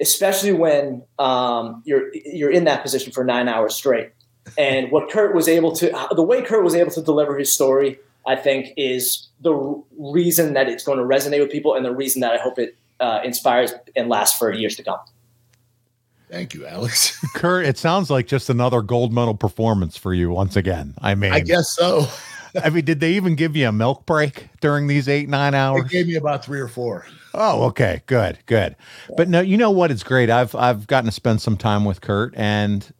especially 0.00 0.52
when 0.52 1.02
um, 1.18 1.82
you're 1.84 2.14
you're 2.14 2.50
in 2.50 2.64
that 2.64 2.82
position 2.82 3.12
for 3.12 3.24
nine 3.24 3.48
hours 3.48 3.74
straight. 3.74 4.12
And 4.56 4.92
what 4.92 5.10
Kurt 5.10 5.34
was 5.34 5.48
able 5.48 5.72
to, 5.72 5.90
the 6.14 6.22
way 6.22 6.40
Kurt 6.40 6.62
was 6.62 6.76
able 6.76 6.92
to 6.92 7.02
deliver 7.02 7.36
his 7.36 7.52
story 7.52 7.98
I 8.26 8.36
think 8.36 8.72
is 8.76 9.28
the 9.40 9.82
reason 9.98 10.54
that 10.54 10.68
it's 10.68 10.84
going 10.84 10.98
to 10.98 11.04
resonate 11.04 11.40
with 11.40 11.50
people 11.50 11.74
and 11.74 11.84
the 11.84 11.94
reason 11.94 12.20
that 12.20 12.32
I 12.32 12.38
hope 12.38 12.58
it 12.58 12.76
uh, 13.00 13.20
inspires 13.24 13.72
and 13.94 14.08
lasts 14.08 14.36
for 14.36 14.52
years 14.52 14.76
to 14.76 14.82
come. 14.82 14.98
Thank 16.30 16.54
you, 16.54 16.66
Alex. 16.66 17.18
Kurt, 17.34 17.66
it 17.66 17.78
sounds 17.78 18.10
like 18.10 18.26
just 18.26 18.50
another 18.50 18.82
gold 18.82 19.12
medal 19.12 19.34
performance 19.34 19.96
for 19.96 20.12
you 20.12 20.30
once 20.30 20.56
again. 20.56 20.94
I 21.00 21.14
mean, 21.14 21.32
I 21.32 21.40
guess 21.40 21.70
so. 21.70 22.08
I 22.62 22.70
mean, 22.70 22.84
did 22.84 23.00
they 23.00 23.12
even 23.12 23.36
give 23.36 23.54
you 23.54 23.68
a 23.68 23.72
milk 23.72 24.06
break 24.06 24.48
during 24.60 24.86
these 24.86 25.08
eight, 25.08 25.28
nine 25.28 25.54
hours? 25.54 25.84
They 25.84 25.88
gave 25.98 26.08
me 26.08 26.16
about 26.16 26.44
three 26.44 26.60
or 26.60 26.68
four. 26.68 27.06
Oh, 27.34 27.64
okay. 27.66 28.02
Good, 28.06 28.38
good. 28.46 28.76
But 29.16 29.28
no, 29.28 29.40
you 29.40 29.56
know 29.56 29.70
what? 29.70 29.90
It's 29.90 30.02
great. 30.02 30.30
I've 30.30 30.54
I've 30.54 30.86
gotten 30.86 31.06
to 31.06 31.12
spend 31.12 31.42
some 31.42 31.56
time 31.56 31.84
with 31.84 32.00
Kurt 32.00 32.34
and 32.36 32.92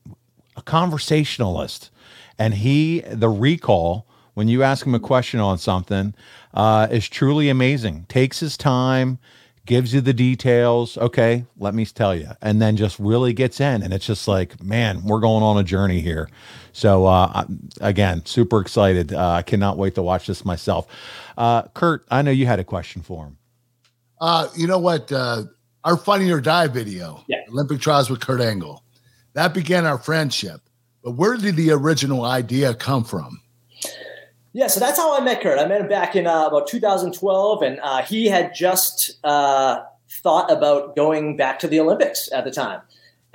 a 0.57 0.63
conversationalist. 0.63 1.91
And 2.39 2.55
he 2.55 3.01
the 3.01 3.31
recall 3.31 4.06
when 4.37 4.49
you 4.49 4.63
ask 4.63 4.87
him 4.87 4.95
a 4.95 5.01
question 5.01 5.41
on 5.41 5.57
something 5.57 6.13
uh, 6.53 6.87
is 6.91 7.09
truly 7.09 7.49
amazing. 7.49 8.05
Takes 8.11 8.39
his 8.41 8.59
time, 8.59 9.19
gives 9.65 9.95
you 9.95 10.03
the 10.03 10.13
details. 10.13 10.99
Okay, 10.99 11.47
let 11.57 11.75
me 11.75 11.87
tell 11.87 12.15
you, 12.15 12.29
and 12.43 12.61
then 12.61 12.77
just 12.77 12.99
really 12.99 13.33
gets 13.33 13.63
in, 13.63 13.83
and 13.83 13.95
it's 13.95 14.05
just 14.05 14.29
like, 14.29 14.63
man, 14.63 15.03
we're 15.05 15.21
going 15.21 15.43
on 15.43 15.57
a 15.57 15.65
journey 15.65 16.01
here. 16.01 16.29
So 16.73 17.07
uh, 17.07 17.47
again, 17.81 18.27
super 18.27 18.61
excited. 18.61 19.15
Uh, 19.15 19.31
I 19.31 19.43
cannot 19.43 19.79
wait 19.79 19.95
to 19.95 20.03
watch 20.03 20.27
this 20.27 20.45
myself. 20.45 20.87
Uh, 21.39 21.63
Kurt, 21.69 22.05
I 22.11 22.21
know 22.21 22.31
you 22.31 22.45
had 22.45 22.61
a 22.61 22.65
question 22.65 23.01
for 23.01 23.25
him. 23.25 23.39
Uh, 24.21 24.49
you 24.55 24.67
know 24.67 24.79
what? 24.79 25.11
Uh, 25.11 25.45
our 25.85 25.97
Funny 25.97 26.31
or 26.31 26.43
Die 26.43 26.67
video, 26.67 27.25
yeah. 27.27 27.39
Olympic 27.49 27.81
Trials 27.81 28.11
with 28.11 28.21
Kurt 28.21 28.43
Angle, 28.43 28.85
that 29.33 29.55
began 29.55 29.87
our 29.87 29.99
friendship 29.99 30.61
But 31.03 31.13
where 31.13 31.39
did 31.39 31.57
the 31.57 31.71
original 31.71 32.25
idea 32.27 32.75
come 32.75 33.03
from? 33.03 33.41
Yeah, 34.57 34.69
so 34.69 34.81
that's 34.81 34.99
how 34.99 35.15
I 35.15 35.21
met 35.23 35.43
Kurt. 35.43 35.59
I 35.59 35.67
met 35.67 35.83
him 35.83 35.89
back 35.89 36.17
in 36.17 36.27
uh, 36.27 36.47
about 36.47 36.67
2012, 36.67 37.61
and 37.61 37.79
uh, 37.81 38.01
he 38.01 38.27
had 38.27 38.55
just 38.55 39.19
uh, 39.23 39.83
thought 40.23 40.51
about 40.51 40.97
going 40.97 41.37
back 41.37 41.59
to 41.59 41.69
the 41.69 41.79
Olympics 41.79 42.33
at 42.33 42.45
the 42.45 42.51
time. 42.51 42.81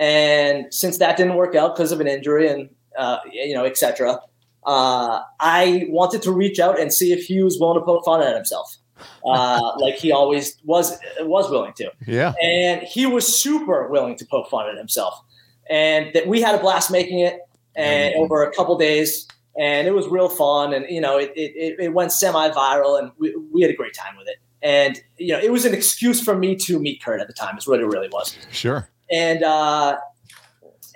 And 0.00 0.74
since 0.74 0.98
that 0.98 1.16
didn't 1.16 1.36
work 1.36 1.54
out 1.54 1.76
because 1.76 1.92
of 1.92 2.00
an 2.00 2.08
injury 2.08 2.48
and 2.48 2.70
uh, 2.98 3.18
you 3.30 3.54
know, 3.54 3.64
etc., 3.64 4.18
uh, 4.66 5.20
I 5.38 5.86
wanted 5.90 6.22
to 6.22 6.32
reach 6.32 6.58
out 6.58 6.80
and 6.80 6.92
see 6.92 7.12
if 7.12 7.26
he 7.26 7.40
was 7.40 7.56
willing 7.56 7.78
to 7.80 7.84
poke 7.84 8.04
fun 8.04 8.20
at 8.20 8.34
himself, 8.34 8.76
uh, 9.24 9.74
like 9.78 9.94
he 9.94 10.10
always 10.10 10.56
was 10.64 10.98
was 11.20 11.48
willing 11.48 11.72
to. 11.74 11.92
Yeah, 12.04 12.32
and 12.42 12.82
he 12.82 13.06
was 13.06 13.40
super 13.40 13.86
willing 13.86 14.16
to 14.16 14.26
poke 14.26 14.50
fun 14.50 14.68
at 14.68 14.76
himself, 14.76 15.22
and 15.70 16.12
that 16.14 16.26
we 16.26 16.40
had 16.40 16.56
a 16.56 16.58
blast 16.58 16.90
making 16.90 17.20
it, 17.20 17.38
and 17.76 18.12
mm-hmm. 18.12 18.24
over 18.24 18.42
a 18.42 18.52
couple 18.52 18.76
days, 18.76 19.28
and 19.58 19.86
it 19.86 19.92
was 19.92 20.08
real 20.08 20.28
fun, 20.28 20.72
and 20.72 20.86
you 20.88 21.00
know, 21.00 21.18
it 21.18 21.32
it, 21.36 21.76
it 21.78 21.92
went 21.92 22.12
semi 22.12 22.50
viral, 22.50 22.98
and 22.98 23.12
we, 23.18 23.34
we 23.52 23.62
had 23.62 23.70
a 23.70 23.74
great 23.74 23.94
time 23.94 24.16
with 24.16 24.28
it. 24.28 24.36
And 24.62 25.02
you 25.18 25.32
know, 25.32 25.40
it 25.40 25.52
was 25.52 25.64
an 25.64 25.74
excuse 25.74 26.22
for 26.22 26.36
me 26.36 26.56
to 26.56 26.78
meet 26.78 27.02
Kurt 27.02 27.20
at 27.20 27.26
the 27.26 27.32
time. 27.32 27.58
Is 27.58 27.66
what 27.66 27.80
it 27.80 27.86
really 27.86 28.08
was. 28.08 28.36
Sure. 28.50 28.88
And 29.10 29.42
uh, 29.42 29.98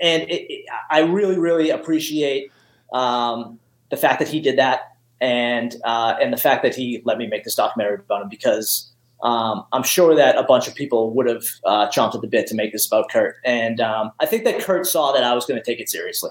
and 0.00 0.22
it, 0.22 0.50
it, 0.50 0.66
I 0.90 1.00
really, 1.00 1.38
really 1.38 1.70
appreciate 1.70 2.50
um, 2.92 3.58
the 3.90 3.96
fact 3.96 4.18
that 4.20 4.28
he 4.28 4.40
did 4.40 4.58
that, 4.58 4.96
and 5.20 5.76
uh, 5.84 6.16
and 6.20 6.32
the 6.32 6.38
fact 6.38 6.62
that 6.62 6.74
he 6.74 7.02
let 7.04 7.18
me 7.18 7.26
make 7.26 7.44
this 7.44 7.54
documentary 7.54 7.96
about 7.96 8.22
him 8.22 8.28
because 8.28 8.90
um, 9.22 9.64
I'm 9.72 9.82
sure 9.82 10.14
that 10.14 10.36
a 10.36 10.42
bunch 10.44 10.68
of 10.68 10.74
people 10.74 11.12
would 11.14 11.26
have 11.26 11.44
uh, 11.64 11.88
chomped 11.88 12.14
at 12.14 12.20
the 12.20 12.28
bit 12.28 12.46
to 12.48 12.54
make 12.54 12.72
this 12.72 12.86
about 12.86 13.10
Kurt, 13.10 13.36
and 13.44 13.80
um, 13.80 14.12
I 14.20 14.26
think 14.26 14.44
that 14.44 14.60
Kurt 14.60 14.86
saw 14.86 15.12
that 15.12 15.24
I 15.24 15.34
was 15.34 15.44
going 15.44 15.60
to 15.60 15.64
take 15.64 15.80
it 15.80 15.90
seriously. 15.90 16.30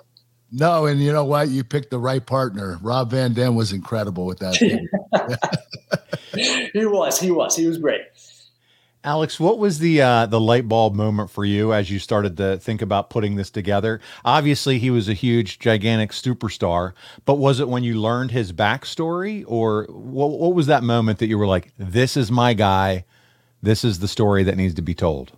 No, 0.57 0.85
and 0.85 1.01
you 1.01 1.11
know 1.11 1.25
what? 1.25 1.49
You 1.49 1.65
picked 1.65 1.89
the 1.89 1.99
right 1.99 2.25
partner. 2.25 2.79
Rob 2.81 3.11
Van 3.11 3.33
Dam 3.33 3.55
was 3.55 3.73
incredible 3.73 4.25
with 4.25 4.39
that. 4.39 4.55
he 6.73 6.85
was. 6.85 7.19
He 7.19 7.29
was. 7.29 7.57
He 7.57 7.67
was 7.67 7.77
great. 7.77 7.99
Alex, 9.03 9.37
what 9.37 9.59
was 9.59 9.79
the 9.79 10.01
uh, 10.01 10.27
the 10.27 10.39
light 10.39 10.69
bulb 10.69 10.95
moment 10.95 11.29
for 11.29 11.43
you 11.43 11.73
as 11.73 11.91
you 11.91 11.99
started 11.99 12.37
to 12.37 12.57
think 12.57 12.81
about 12.81 13.09
putting 13.09 13.35
this 13.35 13.49
together? 13.49 13.99
Obviously, 14.23 14.79
he 14.79 14.89
was 14.89 15.09
a 15.09 15.13
huge, 15.13 15.59
gigantic 15.59 16.11
superstar, 16.11 16.93
but 17.25 17.33
was 17.33 17.59
it 17.59 17.67
when 17.67 17.83
you 17.83 17.99
learned 17.99 18.31
his 18.31 18.53
backstory, 18.53 19.43
or 19.47 19.87
what, 19.89 20.39
what 20.39 20.53
was 20.53 20.67
that 20.67 20.83
moment 20.83 21.19
that 21.19 21.27
you 21.27 21.37
were 21.37 21.47
like, 21.47 21.73
"This 21.77 22.15
is 22.15 22.31
my 22.31 22.53
guy. 22.53 23.03
This 23.61 23.83
is 23.83 23.99
the 23.99 24.07
story 24.07 24.43
that 24.43 24.55
needs 24.55 24.75
to 24.75 24.81
be 24.81 24.95
told"? 24.95 25.33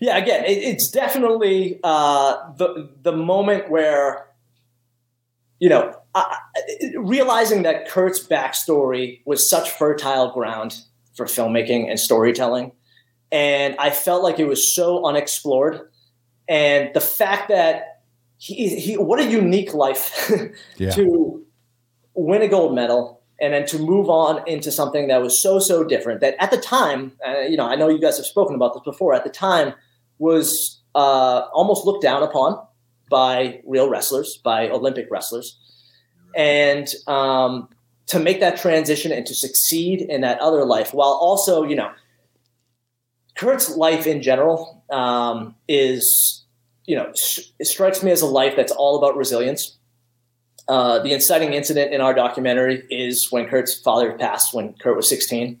Yeah, 0.00 0.16
again, 0.16 0.44
it, 0.44 0.58
it's 0.58 0.90
definitely 0.90 1.78
uh, 1.84 2.52
the 2.56 2.90
the 3.02 3.12
moment 3.12 3.70
where 3.70 4.26
you 5.58 5.68
know 5.68 5.94
uh, 6.14 6.34
realizing 6.96 7.62
that 7.62 7.88
Kurt's 7.88 8.26
backstory 8.26 9.20
was 9.26 9.48
such 9.48 9.70
fertile 9.70 10.32
ground 10.32 10.80
for 11.14 11.26
filmmaking 11.26 11.88
and 11.88 12.00
storytelling. 12.00 12.72
And 13.30 13.76
I 13.78 13.90
felt 13.90 14.22
like 14.22 14.38
it 14.38 14.48
was 14.48 14.74
so 14.74 15.04
unexplored. 15.04 15.80
And 16.48 16.90
the 16.94 17.00
fact 17.00 17.48
that 17.48 18.02
he, 18.38 18.80
he 18.80 18.96
what 18.96 19.20
a 19.20 19.24
unique 19.24 19.74
life 19.74 20.32
yeah. 20.78 20.90
to 20.92 21.44
win 22.14 22.42
a 22.42 22.48
gold 22.48 22.74
medal 22.74 23.22
and 23.40 23.54
then 23.54 23.66
to 23.66 23.78
move 23.78 24.08
on 24.08 24.46
into 24.48 24.72
something 24.72 25.08
that 25.08 25.22
was 25.22 25.38
so 25.38 25.58
so 25.58 25.84
different 25.84 26.20
that 26.20 26.36
at 26.42 26.50
the 26.50 26.56
time 26.56 27.12
uh, 27.26 27.40
you 27.40 27.56
know 27.56 27.66
i 27.66 27.74
know 27.76 27.88
you 27.88 28.00
guys 28.00 28.16
have 28.16 28.26
spoken 28.26 28.54
about 28.54 28.72
this 28.72 28.82
before 28.82 29.14
at 29.14 29.24
the 29.24 29.30
time 29.30 29.74
was 30.20 30.80
uh, 30.94 31.42
almost 31.52 31.84
looked 31.84 32.02
down 32.02 32.22
upon 32.22 32.64
by 33.10 33.60
real 33.66 33.88
wrestlers 33.88 34.38
by 34.44 34.68
olympic 34.68 35.08
wrestlers 35.10 35.58
and 36.36 36.88
um, 37.06 37.68
to 38.06 38.18
make 38.18 38.40
that 38.40 38.56
transition 38.56 39.12
and 39.12 39.26
to 39.26 39.34
succeed 39.34 40.02
in 40.02 40.20
that 40.22 40.38
other 40.40 40.64
life 40.64 40.92
while 40.92 41.12
also, 41.12 41.62
you 41.62 41.76
know, 41.76 41.90
Kurt's 43.36 43.76
life 43.76 44.06
in 44.06 44.20
general 44.20 44.82
um, 44.90 45.54
is, 45.68 46.44
you 46.86 46.96
know, 46.96 47.12
it 47.58 47.66
strikes 47.66 48.02
me 48.02 48.10
as 48.10 48.20
a 48.20 48.26
life 48.26 48.54
that's 48.56 48.72
all 48.72 48.98
about 48.98 49.16
resilience. 49.16 49.76
Uh, 50.68 50.98
the 50.98 51.12
inciting 51.12 51.52
incident 51.52 51.92
in 51.94 52.00
our 52.00 52.12
documentary 52.12 52.84
is 52.90 53.30
when 53.30 53.46
Kurt's 53.46 53.74
father 53.80 54.12
passed 54.18 54.52
when 54.52 54.74
Kurt 54.74 54.96
was 54.96 55.08
16. 55.08 55.60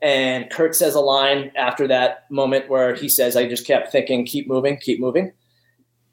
And 0.00 0.48
Kurt 0.50 0.76
says 0.76 0.94
a 0.94 1.00
line 1.00 1.50
after 1.56 1.88
that 1.88 2.30
moment 2.30 2.68
where 2.68 2.94
he 2.94 3.08
says, 3.08 3.36
I 3.36 3.48
just 3.48 3.66
kept 3.66 3.90
thinking, 3.90 4.24
keep 4.24 4.46
moving, 4.46 4.76
keep 4.76 5.00
moving. 5.00 5.32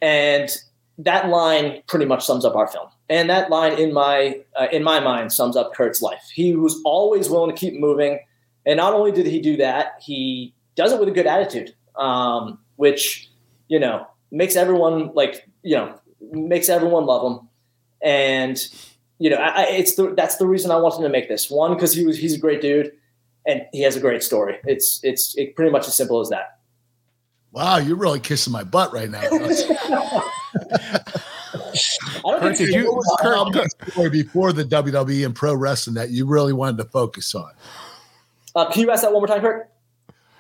And 0.02 0.50
that 0.98 1.30
line 1.30 1.84
pretty 1.88 2.06
much 2.06 2.26
sums 2.26 2.46
up 2.46 2.56
our 2.56 2.68
film 2.68 2.88
and 3.10 3.30
that 3.30 3.50
line 3.50 3.78
in 3.80 3.94
my 3.94 4.42
uh, 4.56 4.68
in 4.72 4.84
my 4.84 5.00
mind 5.00 5.32
sums 5.32 5.56
up 5.56 5.74
Kurt's 5.74 6.02
life. 6.02 6.32
He 6.34 6.56
was 6.56 6.82
always 6.86 7.30
willing 7.30 7.56
to 7.56 7.60
keep 7.60 7.80
moving, 7.80 8.20
and 8.66 8.78
not 8.78 8.94
only 8.94 9.12
did 9.12 9.26
he 9.26 9.40
do 9.40 9.58
that, 9.58 10.00
he 10.02 10.54
does 10.76 10.92
it 10.92 11.00
with 11.00 11.10
a 11.10 11.12
good 11.12 11.28
attitude, 11.28 11.76
um, 11.96 12.60
which 12.78 13.30
you 13.68 13.80
know 13.80 14.08
makes 14.32 14.56
everyone 14.56 15.12
like 15.14 15.48
you 15.62 15.76
know 15.76 16.00
makes 16.32 16.70
everyone 16.70 17.06
love 17.06 17.32
him. 17.32 17.48
And 18.02 18.58
you 19.20 19.30
know, 19.30 19.38
I, 19.38 19.68
it's 19.70 19.96
the, 19.96 20.14
that's 20.16 20.38
the 20.38 20.48
reason 20.48 20.72
I 20.72 20.78
wanted 20.78 21.04
to 21.04 21.10
make 21.10 21.30
this 21.30 21.50
one 21.50 21.74
because 21.74 21.94
he 21.94 22.06
was 22.06 22.18
he's 22.18 22.34
a 22.34 22.40
great 22.40 22.62
dude 22.62 22.92
and 23.46 23.64
he 23.72 23.82
has 23.82 23.96
a 23.96 24.00
great 24.00 24.24
story. 24.24 24.58
It's 24.66 25.00
it's 25.04 25.36
it 25.38 25.56
pretty 25.56 25.72
much 25.72 25.88
as 25.88 25.96
simple 25.96 26.20
as 26.20 26.30
that. 26.30 26.60
Wow, 27.52 27.78
you're 27.78 27.96
really 27.96 28.20
kissing 28.20 28.52
my 28.52 28.64
butt 28.64 28.92
right 28.92 29.10
now. 29.10 29.22
Kurt, 32.26 32.58
did 32.58 32.70
you 32.70 33.02
Kurt, 33.20 34.12
before 34.12 34.52
the 34.52 34.66
WWE 34.66 35.26
and 35.26 35.34
pro 35.34 35.56
wrestling 35.56 35.96
that 35.96 36.10
you 36.10 36.26
really 36.26 36.54
wanted 36.54 36.78
to 36.78 36.86
focus 36.86 37.34
on? 37.34 37.52
Uh, 38.56 38.70
can 38.70 38.82
you 38.82 38.92
ask 38.92 39.04
that 39.04 39.12
one 39.12 39.22
more 39.22 39.28
time, 39.28 39.42
Kurt? 39.42 39.70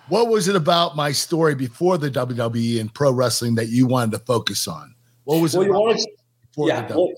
What 0.09 0.27
was 0.27 0.47
it 0.47 0.55
about 0.55 0.95
my 0.95 1.11
story 1.11 1.55
before 1.55 1.97
the 1.97 2.11
WWE 2.11 2.79
and 2.79 2.93
pro 2.93 3.11
wrestling 3.11 3.55
that 3.55 3.69
you 3.69 3.87
wanted 3.87 4.11
to 4.11 4.19
focus 4.19 4.67
on? 4.67 4.93
What 5.23 5.41
was 5.41 5.55
well, 5.55 5.65
it 5.65 5.71
wanted, 5.71 6.05
before 6.41 6.67
yeah, 6.67 6.81
the 6.81 6.93
WWE? 6.93 6.97
Well, 6.97 7.09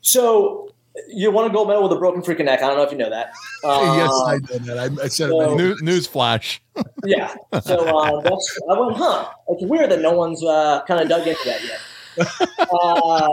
so 0.00 0.71
you 1.08 1.30
won 1.30 1.50
a 1.50 1.52
gold 1.52 1.68
medal 1.68 1.82
with 1.82 1.92
a 1.92 1.96
broken 1.96 2.22
freaking 2.22 2.44
neck. 2.44 2.62
I 2.62 2.68
don't 2.68 2.76
know 2.76 2.82
if 2.82 2.92
you 2.92 2.98
know 2.98 3.10
that. 3.10 3.32
Uh, 3.64 3.94
yes, 3.96 4.10
I 4.10 4.38
know 4.56 4.58
that. 4.64 4.78
I, 4.78 5.04
I 5.04 5.08
said 5.08 5.30
so, 5.30 5.52
it. 5.52 5.56
News, 5.56 5.82
news 5.82 6.06
flash. 6.06 6.62
yeah. 7.04 7.34
So 7.62 7.78
uh, 7.98 8.20
that's, 8.20 8.58
I 8.70 8.78
went, 8.78 8.96
huh? 8.96 9.30
It's 9.48 9.64
weird 9.64 9.90
that 9.90 10.00
no 10.00 10.12
one's 10.12 10.44
uh, 10.44 10.82
kind 10.86 11.00
of 11.00 11.08
dug 11.08 11.26
into 11.26 11.40
that 11.44 11.64
yet. 11.64 11.80
Uh, 12.58 13.28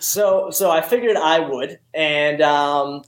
so 0.00 0.50
so 0.50 0.70
I 0.70 0.80
figured 0.80 1.16
I 1.16 1.40
would, 1.40 1.78
and 1.92 2.40
um, 2.40 3.02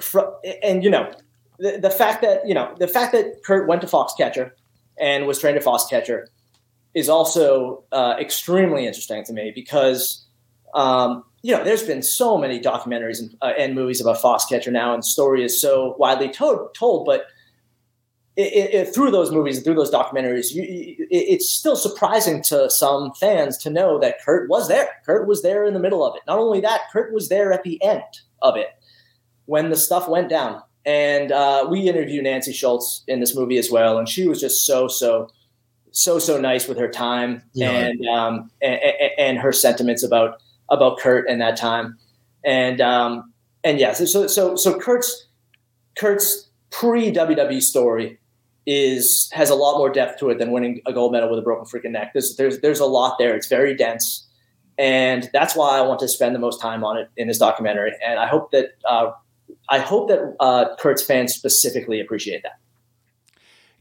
fr- 0.00 0.20
and 0.62 0.82
you 0.82 0.90
know 0.90 1.12
the, 1.58 1.78
the 1.78 1.90
fact 1.90 2.22
that 2.22 2.46
you 2.46 2.54
know 2.54 2.74
the 2.78 2.88
fact 2.88 3.12
that 3.12 3.42
Kurt 3.44 3.68
went 3.68 3.80
to 3.82 3.86
Foxcatcher 3.86 4.50
and 4.98 5.26
was 5.26 5.38
trained 5.38 5.56
at 5.56 5.64
Foxcatcher 5.64 6.26
is 6.94 7.08
also 7.08 7.84
uh, 7.92 8.16
extremely 8.18 8.86
interesting 8.86 9.24
to 9.24 9.32
me 9.32 9.52
because 9.54 10.26
um, 10.74 11.24
you 11.42 11.54
know 11.54 11.62
there's 11.64 11.82
been 11.82 12.02
so 12.02 12.38
many 12.38 12.60
documentaries 12.60 13.20
and, 13.20 13.36
uh, 13.42 13.52
and 13.58 13.74
movies 13.74 14.00
about 14.00 14.18
Foxcatcher 14.18 14.72
now, 14.72 14.94
and 14.94 15.02
the 15.02 15.06
story 15.06 15.44
is 15.44 15.60
so 15.60 15.96
widely 15.98 16.28
to- 16.30 16.70
told, 16.74 17.04
but 17.04 17.26
it, 18.36 18.72
it, 18.74 18.94
through 18.94 19.10
those 19.10 19.30
movies 19.30 19.56
and 19.56 19.64
through 19.64 19.74
those 19.74 19.90
documentaries, 19.90 20.54
you, 20.54 20.62
it, 20.62 21.06
it's 21.10 21.50
still 21.50 21.76
surprising 21.76 22.42
to 22.44 22.70
some 22.70 23.12
fans 23.20 23.58
to 23.58 23.70
know 23.70 23.98
that 23.98 24.16
Kurt 24.24 24.48
was 24.48 24.68
there. 24.68 24.88
Kurt 25.04 25.28
was 25.28 25.42
there 25.42 25.66
in 25.66 25.74
the 25.74 25.80
middle 25.80 26.04
of 26.04 26.16
it. 26.16 26.22
Not 26.26 26.38
only 26.38 26.60
that, 26.60 26.82
Kurt 26.92 27.12
was 27.12 27.28
there 27.28 27.52
at 27.52 27.62
the 27.62 27.82
end 27.82 28.02
of 28.40 28.56
it 28.56 28.68
when 29.44 29.68
the 29.68 29.76
stuff 29.76 30.08
went 30.08 30.30
down. 30.30 30.62
And 30.86 31.30
uh, 31.30 31.66
we 31.70 31.88
interviewed 31.88 32.24
Nancy 32.24 32.52
Schultz 32.52 33.04
in 33.06 33.20
this 33.20 33.36
movie 33.36 33.58
as 33.58 33.70
well, 33.70 33.98
and 33.98 34.08
she 34.08 34.26
was 34.26 34.40
just 34.40 34.64
so 34.64 34.88
so 34.88 35.28
so 35.92 36.18
so 36.18 36.40
nice 36.40 36.66
with 36.66 36.78
her 36.78 36.88
time 36.88 37.42
yeah. 37.52 37.70
and, 37.70 38.06
um, 38.06 38.50
and, 38.62 38.80
and 39.18 39.38
her 39.38 39.52
sentiments 39.52 40.02
about 40.02 40.42
about 40.72 40.98
Kurt 40.98 41.28
and 41.28 41.40
that 41.40 41.56
time. 41.56 41.96
And 42.44 42.80
um, 42.80 43.32
and 43.62 43.78
yeah, 43.78 43.92
so 43.92 44.26
so 44.26 44.56
so 44.56 44.78
Kurt's 44.78 45.28
Kurt's 45.96 46.48
pre 46.70 47.12
WWE 47.12 47.62
story 47.62 48.18
is 48.66 49.30
has 49.32 49.50
a 49.50 49.54
lot 49.54 49.78
more 49.78 49.90
depth 49.90 50.18
to 50.20 50.30
it 50.30 50.38
than 50.38 50.50
winning 50.50 50.80
a 50.86 50.92
gold 50.92 51.12
medal 51.12 51.30
with 51.30 51.38
a 51.38 51.42
broken 51.42 51.64
freaking 51.64 51.92
neck. 51.92 52.12
There's 52.12 52.36
there's 52.36 52.60
there's 52.60 52.80
a 52.80 52.86
lot 52.86 53.18
there. 53.18 53.36
It's 53.36 53.46
very 53.46 53.76
dense, 53.76 54.26
and 54.78 55.30
that's 55.32 55.54
why 55.54 55.78
I 55.78 55.82
want 55.82 56.00
to 56.00 56.08
spend 56.08 56.34
the 56.34 56.40
most 56.40 56.60
time 56.60 56.82
on 56.82 56.96
it 56.96 57.08
in 57.16 57.28
this 57.28 57.38
documentary. 57.38 57.92
And 58.04 58.18
I 58.18 58.26
hope 58.26 58.50
that 58.50 58.70
uh, 58.84 59.12
I 59.68 59.78
hope 59.78 60.08
that 60.08 60.36
uh, 60.40 60.74
Kurt's 60.76 61.02
fans 61.04 61.34
specifically 61.34 62.00
appreciate 62.00 62.42
that. 62.42 62.58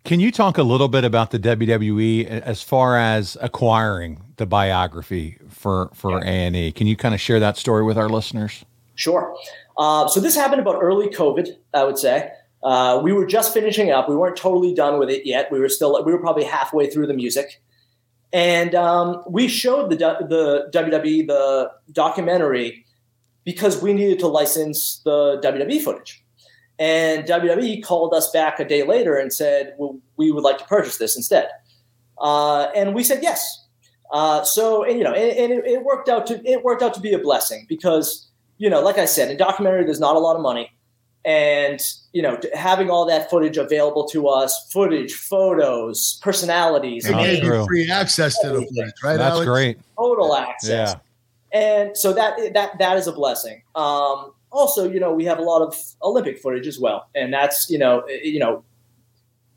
Can 0.03 0.19
you 0.19 0.31
talk 0.31 0.57
a 0.57 0.63
little 0.63 0.87
bit 0.87 1.03
about 1.03 1.31
the 1.31 1.39
WWE 1.39 2.25
as 2.25 2.63
far 2.63 2.97
as 2.97 3.37
acquiring 3.39 4.23
the 4.37 4.45
biography 4.45 5.37
for 5.49 5.91
for 5.93 6.17
A 6.19 6.25
and 6.25 6.55
E? 6.55 6.71
Can 6.71 6.87
you 6.87 6.95
kind 6.95 7.13
of 7.13 7.21
share 7.21 7.39
that 7.39 7.55
story 7.57 7.83
with 7.83 7.97
our 7.97 8.09
listeners? 8.09 8.65
Sure. 8.95 9.35
Uh, 9.77 10.07
so 10.07 10.19
this 10.19 10.35
happened 10.35 10.61
about 10.61 10.79
early 10.81 11.07
COVID, 11.07 11.49
I 11.73 11.83
would 11.83 11.97
say. 11.97 12.31
Uh, 12.63 12.99
we 13.03 13.13
were 13.13 13.25
just 13.25 13.53
finishing 13.53 13.91
up. 13.91 14.09
We 14.09 14.15
weren't 14.15 14.37
totally 14.37 14.73
done 14.73 14.99
with 14.99 15.09
it 15.09 15.25
yet. 15.25 15.51
We 15.51 15.59
were 15.59 15.69
still 15.69 16.03
we 16.03 16.11
were 16.11 16.19
probably 16.19 16.43
halfway 16.43 16.89
through 16.89 17.07
the 17.07 17.13
music, 17.13 17.61
and 18.33 18.73
um, 18.75 19.23
we 19.27 19.47
showed 19.47 19.91
the 19.91 19.95
the 19.95 20.69
WWE 20.73 21.27
the 21.27 21.71
documentary 21.91 22.85
because 23.43 23.81
we 23.81 23.93
needed 23.93 24.19
to 24.19 24.27
license 24.27 25.01
the 25.03 25.39
WWE 25.43 25.81
footage. 25.81 26.20
And 26.79 27.25
WWE 27.25 27.83
called 27.83 28.13
us 28.13 28.31
back 28.31 28.59
a 28.59 28.65
day 28.65 28.83
later 28.83 29.15
and 29.15 29.31
said, 29.31 29.75
well, 29.77 29.99
we 30.17 30.31
would 30.31 30.43
like 30.43 30.57
to 30.57 30.65
purchase 30.65 30.97
this 30.97 31.15
instead. 31.15 31.49
Uh, 32.17 32.67
and 32.75 32.95
we 32.95 33.03
said 33.03 33.21
yes. 33.21 33.65
Uh, 34.11 34.43
so, 34.43 34.83
and, 34.83 34.97
you 34.97 35.03
know, 35.03 35.13
and, 35.13 35.37
and 35.37 35.53
it, 35.53 35.65
it, 35.65 35.83
worked 35.83 36.09
out 36.09 36.27
to 36.27 36.41
it 36.43 36.63
worked 36.63 36.83
out 36.83 36.93
to 36.93 36.99
be 36.99 37.13
a 37.13 37.19
blessing 37.19 37.65
because, 37.69 38.27
you 38.57 38.69
know, 38.69 38.81
like 38.81 38.97
I 38.97 39.05
said, 39.05 39.31
in 39.31 39.37
documentary, 39.37 39.85
there's 39.85 39.99
not 39.99 40.15
a 40.15 40.19
lot 40.19 40.35
of 40.35 40.41
money, 40.41 40.71
and 41.23 41.79
you 42.11 42.21
know, 42.21 42.37
having 42.53 42.89
all 42.89 43.05
that 43.05 43.29
footage 43.29 43.57
available 43.57 44.05
to 44.09 44.27
us, 44.27 44.69
footage, 44.71 45.13
photos, 45.13 46.19
personalities, 46.21 47.05
and 47.05 47.65
free 47.67 47.89
access 47.89 48.37
to 48.39 48.49
the 48.49 48.65
footage, 48.65 48.93
right? 49.03 49.17
That's 49.17 49.35
Alex? 49.35 49.45
great. 49.45 49.79
Total 49.97 50.35
access. 50.35 50.69
Yeah. 50.69 50.95
And 51.53 51.97
so 51.97 52.11
that 52.13 52.37
that 52.53 52.77
that 52.79 52.97
is 52.97 53.07
a 53.07 53.13
blessing. 53.13 53.61
Um, 53.75 54.33
also, 54.51 54.89
you 54.89 54.99
know, 54.99 55.13
we 55.13 55.25
have 55.25 55.39
a 55.39 55.43
lot 55.43 55.61
of 55.61 55.75
Olympic 56.03 56.39
footage 56.39 56.67
as 56.67 56.79
well, 56.79 57.09
and 57.15 57.33
that's 57.33 57.69
you 57.69 57.77
know, 57.77 58.03
you 58.07 58.39
know, 58.39 58.63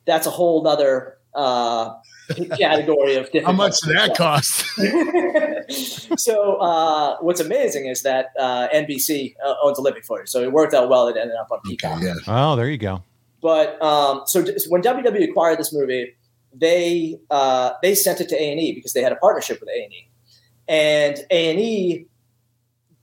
that's 0.04 0.26
a 0.26 0.30
whole 0.30 0.66
other 0.66 1.18
uh, 1.34 1.94
category 2.58 3.16
of. 3.16 3.28
How 3.44 3.52
much 3.52 3.80
did 3.80 3.96
that 3.96 4.16
cost? 4.16 4.64
so 6.20 6.56
uh, 6.56 7.16
what's 7.20 7.40
amazing 7.40 7.86
is 7.86 8.02
that 8.02 8.30
uh, 8.38 8.68
NBC 8.68 9.34
uh, 9.44 9.54
owns 9.62 9.78
Olympic 9.78 10.04
footage, 10.04 10.28
so 10.28 10.42
it 10.42 10.52
worked 10.52 10.74
out 10.74 10.88
well. 10.88 11.08
It 11.08 11.16
ended 11.16 11.36
up 11.36 11.50
on 11.50 11.60
Peacock. 11.64 11.98
Okay, 11.98 12.06
yeah. 12.06 12.14
Oh, 12.26 12.56
there 12.56 12.68
you 12.70 12.78
go. 12.78 13.02
But 13.42 13.80
um, 13.82 14.22
so 14.26 14.42
when 14.68 14.82
WWE 14.82 15.28
acquired 15.28 15.58
this 15.58 15.72
movie, 15.72 16.14
they 16.54 17.18
uh, 17.30 17.72
they 17.82 17.94
sent 17.94 18.20
it 18.20 18.28
to 18.30 18.40
A 18.40 18.52
and 18.52 18.60
E 18.60 18.72
because 18.72 18.92
they 18.92 19.02
had 19.02 19.12
a 19.12 19.16
partnership 19.16 19.60
with 19.60 19.68
A 19.68 19.84
and 19.84 19.92
E, 19.92 20.08
and 20.68 21.18
A 21.30 21.50
and 21.50 21.60
E 21.60 22.06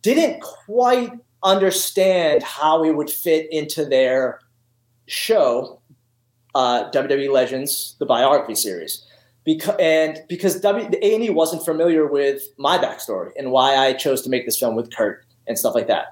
didn't 0.02 0.42
quite 0.42 1.12
understand 1.44 2.44
how 2.44 2.82
we 2.82 2.92
would 2.92 3.10
fit 3.10 3.52
into 3.52 3.86
their 3.86 4.40
show, 5.08 5.82
uh, 6.56 6.90
WWE 6.92 7.32
Legends, 7.32 7.96
the 8.00 8.06
biography 8.06 8.56
series. 8.56 9.06
Because 9.44 9.76
and 9.80 10.20
because 10.30 10.60
W 10.62 10.88
A 11.02 11.16
and 11.16 11.24
E 11.24 11.30
wasn't 11.32 11.66
familiar 11.66 12.06
with 12.06 12.44
my 12.58 12.78
backstory 12.78 13.32
and 13.36 13.52
why 13.52 13.76
I 13.76 13.94
chose 13.94 14.22
to 14.22 14.30
make 14.30 14.46
this 14.46 14.60
film 14.60 14.76
with 14.76 14.96
Kurt 14.96 15.26
and 15.48 15.58
stuff 15.58 15.74
like 15.74 15.88
that. 15.88 16.06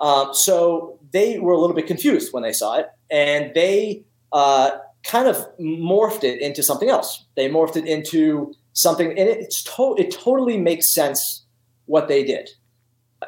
Um, 0.00 0.34
so 0.34 0.98
they 1.12 1.38
were 1.38 1.52
a 1.52 1.58
little 1.58 1.76
bit 1.76 1.86
confused 1.86 2.32
when 2.32 2.42
they 2.42 2.52
saw 2.52 2.76
it, 2.78 2.88
and 3.08 3.54
they 3.54 4.04
uh, 4.32 4.72
kind 5.04 5.28
of 5.28 5.46
morphed 5.58 6.24
it 6.24 6.40
into 6.40 6.62
something 6.62 6.90
else. 6.90 7.24
They 7.36 7.48
morphed 7.48 7.76
it 7.76 7.86
into 7.86 8.52
something, 8.72 9.10
and 9.10 9.28
it's 9.28 9.62
to- 9.62 9.94
it 9.96 10.10
totally 10.10 10.58
makes 10.58 10.92
sense 10.92 11.44
what 11.86 12.08
they 12.08 12.24
did 12.24 12.50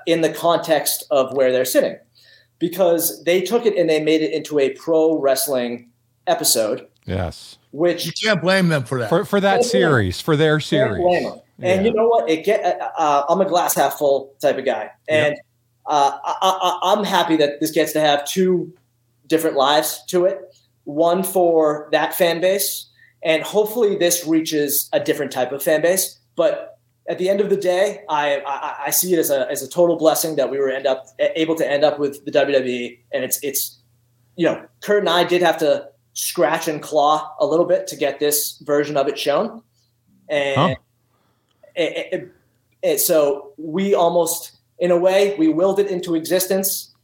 in 0.07 0.21
the 0.21 0.31
context 0.31 1.05
of 1.11 1.33
where 1.35 1.53
they're 1.53 1.65
sitting 1.65 1.97
because 2.59 3.23
they 3.25 3.41
took 3.41 3.67
it 3.67 3.77
and 3.77 3.89
they 3.89 4.03
made 4.03 4.21
it 4.21 4.33
into 4.33 4.59
a 4.59 4.71
pro 4.71 5.19
wrestling 5.19 5.91
episode. 6.27 6.87
Yes. 7.07 7.59
Which 7.71 8.07
you 8.07 8.13
can't 8.13 8.43
blame 8.43 8.69
them 8.69 8.85
for 8.85 8.99
that. 9.01 9.09
For, 9.09 9.25
for 9.25 9.41
that 9.41 9.65
series, 9.65 10.21
for 10.21 10.37
their 10.37 10.61
series. 10.61 11.33
And 11.61 11.85
you 11.85 11.93
know 11.93 12.07
what? 12.07 12.29
It 12.29 12.45
get. 12.45 12.65
Uh, 12.65 12.91
uh, 12.97 13.25
I'm 13.29 13.41
a 13.41 13.45
glass 13.45 13.75
half 13.75 13.99
full 13.99 14.35
type 14.41 14.59
of 14.59 14.65
guy, 14.65 14.91
and 15.09 15.35
yep. 15.35 15.45
uh, 15.87 16.19
I, 16.23 16.95
am 16.97 17.03
happy 17.03 17.37
that 17.37 17.61
this 17.61 17.73
gets 17.73 17.93
to 17.93 18.01
have 18.01 18.25
two 18.27 18.73
different 19.27 19.57
lives 19.57 20.03
to 20.09 20.25
it. 20.25 20.57
One 20.85 21.25
for 21.25 21.89
that 21.91 22.15
fan 22.15 22.41
base, 22.41 22.89
and 23.25 23.43
hopefully 23.43 23.97
this 23.97 24.25
reaches 24.25 24.89
a 24.93 25.01
different 25.01 25.33
type 25.33 25.51
of 25.51 25.63
fan 25.63 25.83
base. 25.83 26.19
But 26.37 26.78
at 27.09 27.17
the 27.17 27.29
end 27.29 27.41
of 27.41 27.49
the 27.49 27.57
day, 27.57 28.03
I, 28.09 28.41
I, 28.47 28.75
I 28.87 28.91
see 28.91 29.15
it 29.15 29.19
as 29.19 29.31
a 29.31 29.51
as 29.51 29.63
a 29.63 29.69
total 29.69 29.97
blessing 29.97 30.37
that 30.37 30.51
we 30.51 30.59
were 30.59 30.69
end 30.69 30.87
up 30.87 31.07
able 31.19 31.55
to 31.57 31.69
end 31.69 31.83
up 31.83 31.99
with 31.99 32.25
the 32.25 32.31
WWE, 32.31 32.99
and 33.13 33.25
it's 33.25 33.43
it's 33.43 33.79
you 34.37 34.45
know 34.45 34.65
Kurt 34.83 35.01
and 35.01 35.09
I 35.09 35.25
did 35.25 35.41
have 35.43 35.57
to 35.59 35.89
scratch 36.13 36.69
and 36.69 36.83
claw 36.83 37.35
a 37.41 37.47
little 37.47 37.65
bit 37.65 37.87
to 37.89 37.97
get 37.97 38.21
this 38.21 38.59
version 38.59 38.97
of 38.97 39.09
it 39.09 39.19
shown, 39.19 39.63
and 40.29 40.57
huh. 40.57 40.75
it, 41.75 42.13
it, 42.13 42.33
it, 42.83 42.99
so 42.99 43.53
we 43.57 43.95
almost 43.95 44.59
in 44.79 44.91
a 44.91 44.97
way 44.97 45.35
we 45.39 45.49
willed 45.49 45.81
it 45.81 45.91
into 45.91 46.15
existence. 46.15 46.95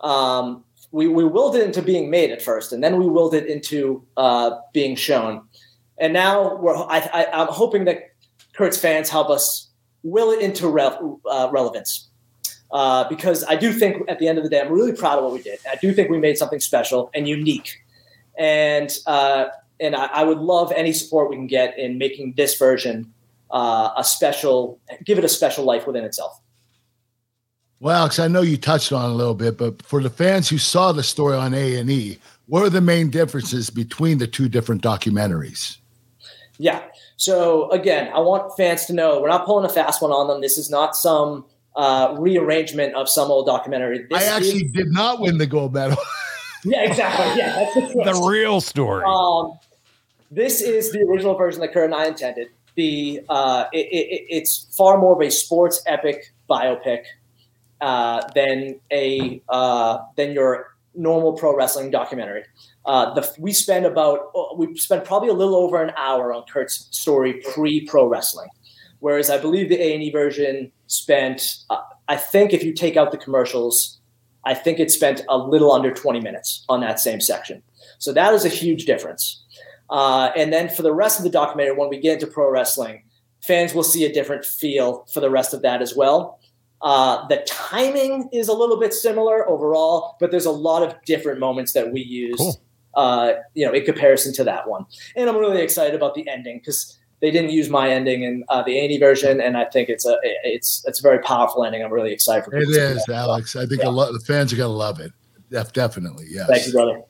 Um, 0.00 0.62
we, 0.90 1.08
we 1.08 1.24
willed 1.24 1.56
it 1.56 1.64
into 1.64 1.82
being 1.82 2.08
made 2.08 2.30
at 2.30 2.40
first, 2.40 2.72
and 2.72 2.84
then 2.84 3.00
we 3.00 3.08
willed 3.08 3.34
it 3.34 3.46
into 3.46 4.04
uh, 4.16 4.52
being 4.72 4.94
shown. 4.94 5.42
And 5.98 6.12
now 6.12 6.56
we're 6.56 6.76
I, 6.76 6.98
I, 7.12 7.26
I'm 7.32 7.48
hoping 7.48 7.86
that 7.86 8.13
Kurt's 8.56 8.78
fans 8.78 9.08
help 9.08 9.30
us 9.30 9.70
will 10.02 10.30
it 10.30 10.40
into 10.40 10.68
re- 10.68 10.90
uh, 11.30 11.48
relevance. 11.50 12.08
Uh, 12.70 13.08
because 13.08 13.44
I 13.44 13.56
do 13.56 13.72
think 13.72 14.02
at 14.08 14.18
the 14.18 14.26
end 14.26 14.38
of 14.38 14.44
the 14.44 14.50
day, 14.50 14.60
I'm 14.60 14.72
really 14.72 14.92
proud 14.92 15.18
of 15.18 15.24
what 15.24 15.32
we 15.32 15.42
did. 15.42 15.60
I 15.70 15.76
do 15.76 15.92
think 15.92 16.10
we 16.10 16.18
made 16.18 16.36
something 16.36 16.60
special 16.60 17.10
and 17.14 17.28
unique. 17.28 17.82
And 18.36 18.90
uh, 19.06 19.46
and 19.78 19.94
I, 19.94 20.06
I, 20.06 20.24
would 20.24 20.38
love 20.38 20.72
any 20.72 20.92
support 20.92 21.30
we 21.30 21.36
can 21.36 21.46
get 21.46 21.78
in 21.78 21.98
making 21.98 22.34
this 22.36 22.56
version 22.56 23.12
uh, 23.50 23.90
a 23.96 24.02
special, 24.02 24.80
give 25.04 25.18
it 25.18 25.24
a 25.24 25.28
special 25.28 25.64
life 25.64 25.86
within 25.86 26.04
itself. 26.04 26.40
Well, 27.80 27.96
Alex, 27.96 28.18
I 28.18 28.28
know 28.28 28.42
you 28.42 28.56
touched 28.56 28.92
on 28.92 29.10
a 29.10 29.14
little 29.14 29.34
bit, 29.34 29.58
but 29.58 29.82
for 29.82 30.02
the 30.02 30.10
fans 30.10 30.48
who 30.48 30.58
saw 30.58 30.92
the 30.92 31.02
story 31.02 31.36
on 31.36 31.54
A 31.54 31.76
and 31.76 31.90
E, 31.90 32.18
what 32.46 32.62
are 32.62 32.70
the 32.70 32.80
main 32.80 33.10
differences 33.10 33.70
between 33.70 34.18
the 34.18 34.26
two 34.26 34.48
different 34.48 34.82
documentaries? 34.82 35.78
Yeah. 36.58 36.82
So 37.16 37.70
again, 37.70 38.12
I 38.12 38.20
want 38.20 38.56
fans 38.56 38.86
to 38.86 38.92
know 38.92 39.20
we're 39.20 39.28
not 39.28 39.46
pulling 39.46 39.64
a 39.64 39.68
fast 39.72 40.02
one 40.02 40.10
on 40.10 40.28
them. 40.28 40.40
This 40.40 40.58
is 40.58 40.70
not 40.70 40.96
some 40.96 41.44
uh, 41.76 42.14
rearrangement 42.18 42.94
of 42.94 43.08
some 43.08 43.30
old 43.30 43.46
documentary. 43.46 44.06
This 44.08 44.22
I 44.22 44.36
actually 44.36 44.64
is, 44.64 44.72
did 44.72 44.88
not 44.88 45.20
win 45.20 45.38
the 45.38 45.46
gold 45.46 45.74
medal. 45.74 45.98
yeah, 46.64 46.82
exactly. 46.82 47.38
Yeah, 47.38 47.54
that's 47.56 47.74
the, 47.74 48.02
the 48.12 48.26
real 48.28 48.60
story. 48.60 49.04
Um, 49.06 49.58
this 50.30 50.60
is 50.60 50.92
the 50.92 51.00
original 51.00 51.36
version 51.36 51.60
that 51.60 51.72
Kurt 51.72 51.84
and 51.84 51.94
I 51.94 52.06
intended. 52.06 52.48
The 52.74 53.20
uh, 53.28 53.66
it, 53.72 53.86
it, 53.86 54.26
it's 54.28 54.66
far 54.76 54.98
more 54.98 55.12
of 55.12 55.20
a 55.20 55.30
sports 55.30 55.82
epic 55.86 56.32
biopic 56.50 57.04
uh, 57.80 58.22
than 58.34 58.80
a 58.90 59.40
uh, 59.48 59.98
than 60.16 60.32
your 60.32 60.74
normal 60.94 61.34
pro 61.34 61.56
wrestling 61.56 61.90
documentary. 61.90 62.44
Uh, 62.86 63.14
the, 63.14 63.34
we 63.38 63.52
spend 63.52 63.86
about 63.86 64.30
uh, 64.36 64.54
we 64.56 64.76
spent 64.76 65.04
probably 65.04 65.30
a 65.30 65.34
little 65.34 65.56
over 65.56 65.82
an 65.82 65.92
hour 65.96 66.32
on 66.32 66.44
Kurt's 66.52 66.88
story 66.90 67.42
pre 67.54 67.86
pro 67.86 68.06
wrestling, 68.06 68.48
whereas 69.00 69.30
I 69.30 69.38
believe 69.38 69.68
the 69.68 69.80
A 69.80 69.94
and 69.94 70.02
E 70.02 70.10
version 70.10 70.70
spent. 70.86 71.56
Uh, 71.70 71.80
I 72.08 72.16
think 72.16 72.52
if 72.52 72.62
you 72.62 72.74
take 72.74 72.98
out 72.98 73.10
the 73.10 73.16
commercials, 73.16 73.98
I 74.44 74.52
think 74.52 74.78
it 74.78 74.90
spent 74.90 75.22
a 75.30 75.38
little 75.38 75.72
under 75.72 75.92
twenty 75.92 76.20
minutes 76.20 76.64
on 76.68 76.80
that 76.80 77.00
same 77.00 77.20
section. 77.20 77.62
So 77.98 78.12
that 78.12 78.34
is 78.34 78.44
a 78.44 78.50
huge 78.50 78.84
difference. 78.84 79.42
Uh, 79.88 80.30
and 80.36 80.52
then 80.52 80.68
for 80.68 80.82
the 80.82 80.92
rest 80.92 81.18
of 81.18 81.24
the 81.24 81.30
documentary, 81.30 81.74
when 81.74 81.88
we 81.88 81.98
get 81.98 82.14
into 82.14 82.26
pro 82.26 82.50
wrestling, 82.50 83.04
fans 83.42 83.72
will 83.74 83.82
see 83.82 84.04
a 84.04 84.12
different 84.12 84.44
feel 84.44 85.06
for 85.12 85.20
the 85.20 85.30
rest 85.30 85.54
of 85.54 85.62
that 85.62 85.80
as 85.80 85.94
well. 85.94 86.38
Uh, 86.82 87.26
the 87.28 87.42
timing 87.46 88.28
is 88.32 88.48
a 88.48 88.52
little 88.52 88.78
bit 88.78 88.92
similar 88.92 89.48
overall, 89.48 90.16
but 90.20 90.30
there's 90.30 90.44
a 90.44 90.50
lot 90.50 90.82
of 90.82 90.94
different 91.06 91.40
moments 91.40 91.72
that 91.72 91.90
we 91.90 92.02
use 92.02 92.36
cool 92.36 92.60
uh, 92.96 93.32
you 93.54 93.66
know, 93.66 93.72
in 93.72 93.84
comparison 93.84 94.32
to 94.34 94.44
that 94.44 94.68
one. 94.68 94.86
And 95.16 95.28
I'm 95.28 95.36
really 95.36 95.62
excited 95.62 95.94
about 95.94 96.14
the 96.14 96.28
ending 96.28 96.58
because 96.58 96.98
they 97.20 97.30
didn't 97.30 97.50
use 97.50 97.70
my 97.70 97.90
ending 97.90 98.22
in 98.22 98.44
uh, 98.48 98.62
the 98.62 98.78
Andy 98.78 98.98
version, 98.98 99.40
and 99.40 99.56
I 99.56 99.64
think 99.64 99.88
it's 99.88 100.04
a 100.04 100.16
it's 100.22 100.84
it's 100.86 101.00
a 101.00 101.02
very 101.02 101.20
powerful 101.20 101.64
ending. 101.64 101.82
I'm 101.82 101.92
really 101.92 102.12
excited 102.12 102.44
for 102.44 102.54
it. 102.54 102.62
it. 102.62 102.68
Is 102.68 103.08
Alex? 103.08 103.56
I 103.56 103.66
think 103.66 103.82
yeah. 103.82 103.88
a 103.88 103.90
lot 103.90 104.12
the 104.12 104.20
fans 104.20 104.52
are 104.52 104.56
going 104.56 104.68
to 104.68 104.76
love 104.76 105.00
it. 105.00 105.12
definitely, 105.72 106.26
yes. 106.28 106.46
Thank 106.48 106.66
you, 106.66 106.72
brother. 106.72 107.02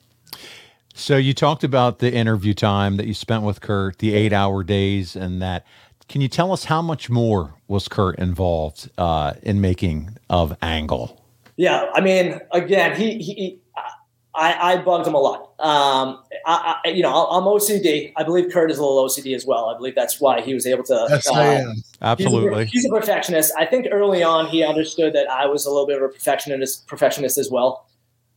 So 0.93 1.17
you 1.17 1.33
talked 1.33 1.65
about 1.65 1.99
the 1.99 2.13
interview 2.13 2.53
time 2.53 2.95
that 2.95 3.07
you 3.07 3.13
spent 3.13 3.43
with 3.43 3.59
Kurt, 3.59 3.97
the 3.99 4.13
eight 4.13 4.31
hour 4.33 4.63
days, 4.63 5.15
and 5.15 5.41
that. 5.41 5.65
Can 6.07 6.21
you 6.21 6.27
tell 6.27 6.51
us 6.53 6.65
how 6.65 6.83
much 6.83 7.09
more 7.09 7.55
was 7.67 7.87
Kurt 7.87 8.19
involved 8.19 8.91
uh, 8.95 9.33
in 9.41 9.59
making 9.59 10.17
of 10.29 10.55
Angle? 10.61 11.19
Yeah, 11.57 11.89
I 11.95 12.01
mean, 12.01 12.39
again, 12.51 12.95
he 12.95 13.17
he 13.17 13.59
I, 14.35 14.73
I 14.73 14.77
bugged 14.77 15.07
him 15.07 15.13
a 15.13 15.19
lot. 15.19 15.53
Um, 15.59 16.21
I, 16.45 16.75
I, 16.83 16.89
you 16.89 17.01
know, 17.01 17.27
I'm 17.27 17.43
OCD. 17.43 18.11
I 18.17 18.23
believe 18.23 18.51
Kurt 18.51 18.69
is 18.69 18.77
a 18.77 18.81
little 18.81 19.05
OCD 19.05 19.35
as 19.35 19.45
well. 19.45 19.69
I 19.69 19.77
believe 19.77 19.95
that's 19.95 20.19
why 20.19 20.41
he 20.41 20.53
was 20.53 20.67
able 20.67 20.83
to. 20.85 21.07
Yes, 21.09 21.27
uh, 21.27 21.33
I 21.33 21.45
am. 21.45 21.75
Absolutely. 22.01 22.65
He's 22.65 22.67
a, 22.67 22.71
he's 22.71 22.85
a, 22.85 22.89
perfectionist. 22.89 23.53
I 23.57 23.65
think 23.65 23.87
early 23.91 24.23
on 24.23 24.47
he 24.47 24.63
understood 24.63 25.13
that 25.13 25.29
I 25.29 25.45
was 25.45 25.65
a 25.65 25.69
little 25.69 25.87
bit 25.87 25.97
of 25.97 26.03
a 26.03 26.09
perfectionist, 26.09 26.85
perfectionist 26.87 27.37
as 27.37 27.49
well. 27.49 27.87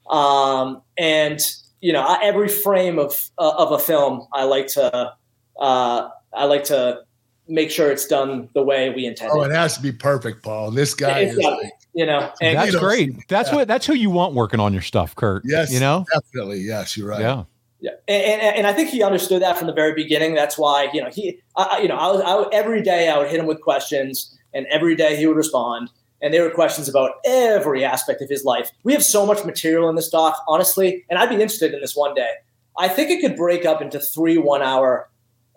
Um, 0.09 0.82
and 0.96 1.40
you 1.80 1.92
know, 1.92 2.18
every 2.22 2.49
frame 2.49 2.99
of 2.99 3.30
uh, 3.38 3.55
of 3.57 3.72
a 3.72 3.78
film, 3.78 4.26
I 4.32 4.44
like 4.44 4.68
to 4.68 5.12
uh, 5.59 6.09
I 6.32 6.44
like 6.44 6.64
to 6.64 7.03
make 7.49 7.70
sure 7.70 7.90
it's 7.90 8.07
done 8.07 8.49
the 8.55 8.62
way 8.62 8.90
we 8.90 9.07
intended. 9.07 9.34
Oh, 9.34 9.42
it 9.42 9.51
has 9.51 9.76
to 9.76 9.82
be 9.82 9.92
perfect, 9.92 10.42
Paul. 10.42 10.70
This 10.70 10.94
guy 10.94 11.20
it's 11.20 11.36
is. 11.36 11.44
Like, 11.44 11.72
you 11.99 12.07
know, 12.07 12.32
and 12.40 12.57
that's 12.57 12.76
great. 12.76 13.26
That's 13.26 13.51
yeah. 13.51 13.57
what 13.57 13.68
that's 13.68 13.84
who 13.84 13.92
you 13.92 14.09
want 14.09 14.32
working 14.32 14.61
on 14.61 14.72
your 14.72 14.82
stuff, 14.82 15.16
Kurt. 15.16 15.42
Yes, 15.44 15.72
you 15.72 15.80
know, 15.80 16.07
definitely. 16.14 16.61
Yes, 16.61 16.96
you're 16.96 17.09
right. 17.09 17.20
Yeah. 17.20 17.44
Yeah, 17.80 17.92
and, 18.09 18.42
and, 18.42 18.57
and, 18.57 18.66
I 18.66 18.72
think 18.72 18.90
he 18.90 19.05
understood 19.05 19.40
that 19.42 19.57
from 19.57 19.68
the 19.68 19.72
very 19.72 19.94
beginning. 19.94 20.34
That's 20.34 20.59
why 20.59 20.88
you 20.92 21.01
know 21.01 21.11
he, 21.11 21.40
I, 21.57 21.78
you 21.80 21.86
know, 21.86 21.96
I 21.96 22.07
was 22.11 22.20
I, 22.20 22.57
every 22.57 22.82
day 22.82 23.09
I 23.09 23.18
would 23.18 23.28
hit 23.28 23.38
him 23.38 23.46
with 23.46 23.61
questions, 23.61 24.36
and 24.53 24.66
every 24.66 24.96
day 24.96 25.16
he 25.16 25.26
would 25.26 25.36
respond. 25.36 25.90
And 26.20 26.34
they 26.34 26.40
were 26.40 26.51
questions 26.51 26.88
about 26.88 27.12
every 27.24 27.84
aspect 27.84 28.20
of 28.20 28.28
his 28.28 28.44
life. 28.44 28.72
We 28.82 28.92
have 28.92 29.05
so 29.05 29.24
much 29.24 29.44
material 29.44 29.88
in 29.88 29.94
this 29.94 30.09
doc, 30.09 30.36
honestly, 30.49 31.05
and 31.09 31.18
I'd 31.18 31.28
be 31.28 31.36
interested 31.36 31.72
in 31.72 31.80
this 31.80 31.94
one 31.94 32.14
day. 32.14 32.30
I 32.76 32.88
think 32.88 33.11
it 33.11 33.20
could 33.20 33.36
break 33.36 33.64
up 33.64 33.80
into 33.80 34.01
three 34.01 34.38
one-hour 34.38 35.09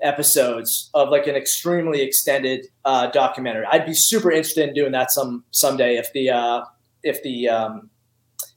episodes 0.01 0.89
of 0.93 1.09
like 1.09 1.27
an 1.27 1.35
extremely 1.35 2.01
extended 2.01 2.67
uh, 2.85 3.07
documentary. 3.07 3.65
I'd 3.71 3.85
be 3.85 3.93
super 3.93 4.31
interested 4.31 4.67
in 4.67 4.73
doing 4.73 4.91
that 4.91 5.11
some 5.11 5.43
someday 5.51 5.97
if 5.97 6.11
the 6.13 6.29
uh, 6.29 6.61
if 7.03 7.21
the 7.23 7.49
um, 7.49 7.89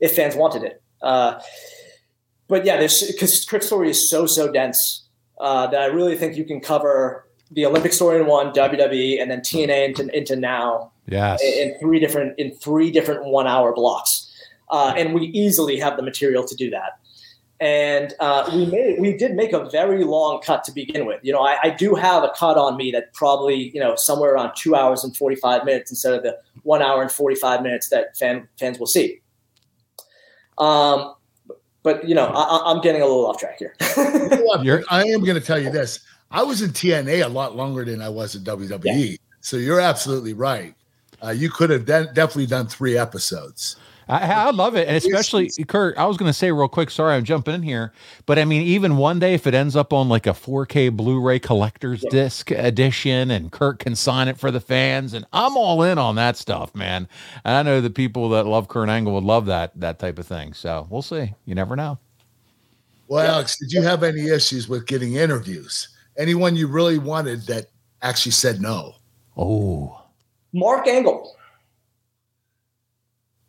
if 0.01 0.17
fans 0.17 0.37
wanted 0.37 0.63
it. 0.63 0.83
Uh, 1.03 1.41
but 2.49 2.65
yeah, 2.65 2.77
this 2.77 3.11
because 3.11 3.45
Kurt's 3.45 3.67
story 3.67 3.91
is 3.91 4.11
so 4.11 4.27
so 4.27 4.51
dense 4.51 5.07
uh, 5.41 5.67
that 5.69 5.81
I 5.81 5.87
really 5.87 6.17
think 6.17 6.37
you 6.37 6.45
can 6.45 6.61
cover 6.61 7.27
the 7.51 7.67
Olympic 7.67 7.93
story 7.93 8.21
in 8.21 8.27
one, 8.27 8.53
WWE, 8.53 9.21
and 9.21 9.31
then 9.31 9.41
TNA 9.41 9.89
into, 9.89 10.17
into 10.17 10.37
now. 10.37 10.93
Yes. 11.07 11.43
In, 11.43 11.71
in 11.71 11.79
three 11.79 12.01
different 12.01 12.39
in 12.39 12.55
three 12.57 12.91
different 12.91 13.25
one 13.27 13.47
hour 13.47 13.75
blocks, 13.75 14.31
uh, 14.71 14.95
and 14.97 15.15
we 15.15 15.27
easily 15.27 15.79
have 15.79 15.97
the 15.97 16.03
material 16.03 16.45
to 16.45 16.55
do 16.55 16.71
that. 16.71 16.99
And 17.61 18.13
uh, 18.19 18.51
we 18.53 18.67
made 18.67 19.01
we 19.01 19.17
did 19.17 19.35
make 19.35 19.53
a 19.53 19.71
very 19.71 20.05
long 20.05 20.41
cut 20.43 20.65
to 20.65 20.73
begin 20.73 21.07
with. 21.07 21.21
You 21.23 21.33
know, 21.33 21.41
I, 21.41 21.57
I 21.63 21.71
do 21.71 21.95
have 21.95 22.25
a 22.25 22.33
cut 22.37 22.59
on 22.59 22.77
me 22.77 22.91
that 22.91 23.15
probably 23.15 23.71
you 23.71 23.81
know 23.81 23.95
somewhere 23.95 24.35
around 24.35 24.55
two 24.57 24.75
hours 24.75 25.05
and 25.05 25.17
forty 25.17 25.37
five 25.37 25.65
minutes 25.65 25.91
instead 25.91 26.15
of 26.15 26.23
the 26.23 26.37
one 26.65 26.83
hour 26.83 27.01
and 27.01 27.11
forty 27.11 27.37
five 27.37 27.63
minutes 27.63 27.89
that 27.91 28.17
fan, 28.17 28.49
fans 28.59 28.79
will 28.79 28.87
see. 28.87 29.21
Um, 30.59 31.15
but 31.85 32.09
you 32.09 32.15
know, 32.15 32.27
I, 32.27 32.73
am 32.73 32.81
getting 32.81 33.03
a 33.03 33.07
little 33.07 33.27
off 33.27 33.39
track 33.39 33.59
here. 33.59 33.75
I 33.81 35.05
am 35.07 35.21
going 35.21 35.39
to 35.39 35.41
tell 35.41 35.59
you 35.59 35.71
this: 35.71 36.01
I 36.31 36.43
was 36.43 36.61
in 36.61 36.71
TNA 36.71 37.25
a 37.25 37.29
lot 37.29 37.55
longer 37.55 37.85
than 37.85 38.03
I 38.03 38.09
was 38.09 38.35
in 38.35 38.43
WWE. 38.43 39.11
Yeah. 39.11 39.17
So 39.41 39.59
you're 39.59 39.81
absolutely 39.81 40.33
right. 40.33 40.75
Uh, 41.23 41.31
you 41.31 41.51
could 41.51 41.71
have 41.71 41.85
de- 41.85 42.13
definitely 42.13 42.47
done 42.47 42.67
three 42.67 42.99
episodes. 42.99 43.77
I, 44.09 44.33
I, 44.33 44.51
love 44.51 44.77
it, 44.77 44.87
and 44.87 44.97
especially 44.97 45.51
Kurt. 45.67 45.97
I 45.97 46.05
was 46.07 46.17
going 46.17 46.29
to 46.29 46.35
say 46.35 46.53
real 46.53 46.69
quick. 46.69 46.91
Sorry, 46.91 47.15
I'm 47.15 47.25
jumping 47.25 47.55
in 47.55 47.63
here, 47.63 47.93
but 48.27 48.39
I 48.39 48.45
mean, 48.45 48.63
even 48.63 48.97
one 48.97 49.19
day 49.19 49.35
if 49.35 49.47
it 49.47 49.55
ends 49.55 49.77
up 49.77 49.93
on 49.93 50.09
like 50.09 50.27
a 50.27 50.31
4K 50.31 50.95
Blu-ray 50.95 51.39
collector's 51.39 52.03
yeah. 52.05 52.11
disc 52.11 52.51
edition, 52.51 53.31
and 53.31 53.51
Kurt 53.51 53.79
can 53.79 53.97
sign 53.97 54.29
it 54.29 54.39
for 54.39 54.51
the 54.51 54.61
fans, 54.61 55.15
and 55.15 55.25
I'm 55.33 55.57
all 55.57 55.83
in 55.83 55.99
on 55.99 56.17
that 56.17 56.37
stuff, 56.37 56.75
man. 56.75 57.09
And 57.45 57.57
I 57.57 57.63
know 57.63 57.81
the 57.81 57.91
people 57.91 58.29
that 58.31 58.45
love 58.45 58.69
Kurt 58.69 58.89
Angle 58.89 59.15
would 59.15 59.25
love 59.25 59.47
that 59.47 59.73
that 59.81 59.99
type 59.99 60.19
of 60.19 60.27
thing. 60.27 60.53
So 60.53 60.87
we'll 60.91 61.03
see. 61.03 61.35
You 61.47 61.55
never 61.55 61.77
know. 61.77 61.99
Well, 63.09 63.27
Alex, 63.27 63.59
did 63.59 63.73
you 63.73 63.83
have 63.83 64.03
any 64.03 64.29
issues 64.29 64.69
with 64.69 64.87
getting 64.87 65.15
interviews? 65.15 65.89
Anyone 66.17 66.57
you 66.57 66.67
really 66.67 66.99
wanted 66.99 67.43
that 67.47 67.67
actually 68.03 68.33
said 68.33 68.61
no? 68.61 68.95
Oh, 69.37 70.03
Mark 70.53 70.87
Angle. 70.87 71.37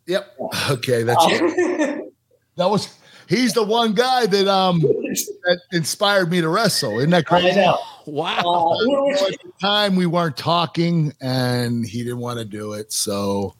Yep. 0.06 0.36
Okay, 0.70 1.02
that's 1.02 1.24
it. 1.26 2.12
that 2.56 2.70
was 2.70 2.96
he's 3.28 3.52
the 3.54 3.62
one 3.62 3.92
guy 3.92 4.26
that 4.26 4.48
um 4.48 4.80
that 4.80 5.60
inspired 5.72 6.30
me 6.30 6.40
to 6.40 6.48
wrestle. 6.48 6.98
Isn't 6.98 7.10
that 7.10 7.26
crazy? 7.26 7.60
Wow. 8.06 8.38
Uh, 8.38 9.10
at 9.10 9.18
the 9.18 9.52
time 9.60 9.96
we 9.96 10.06
weren't 10.06 10.36
talking 10.36 11.12
and 11.20 11.84
he 11.84 12.04
didn't 12.04 12.18
want 12.20 12.38
to 12.38 12.44
do 12.44 12.72
it. 12.74 12.92
So 12.92 13.54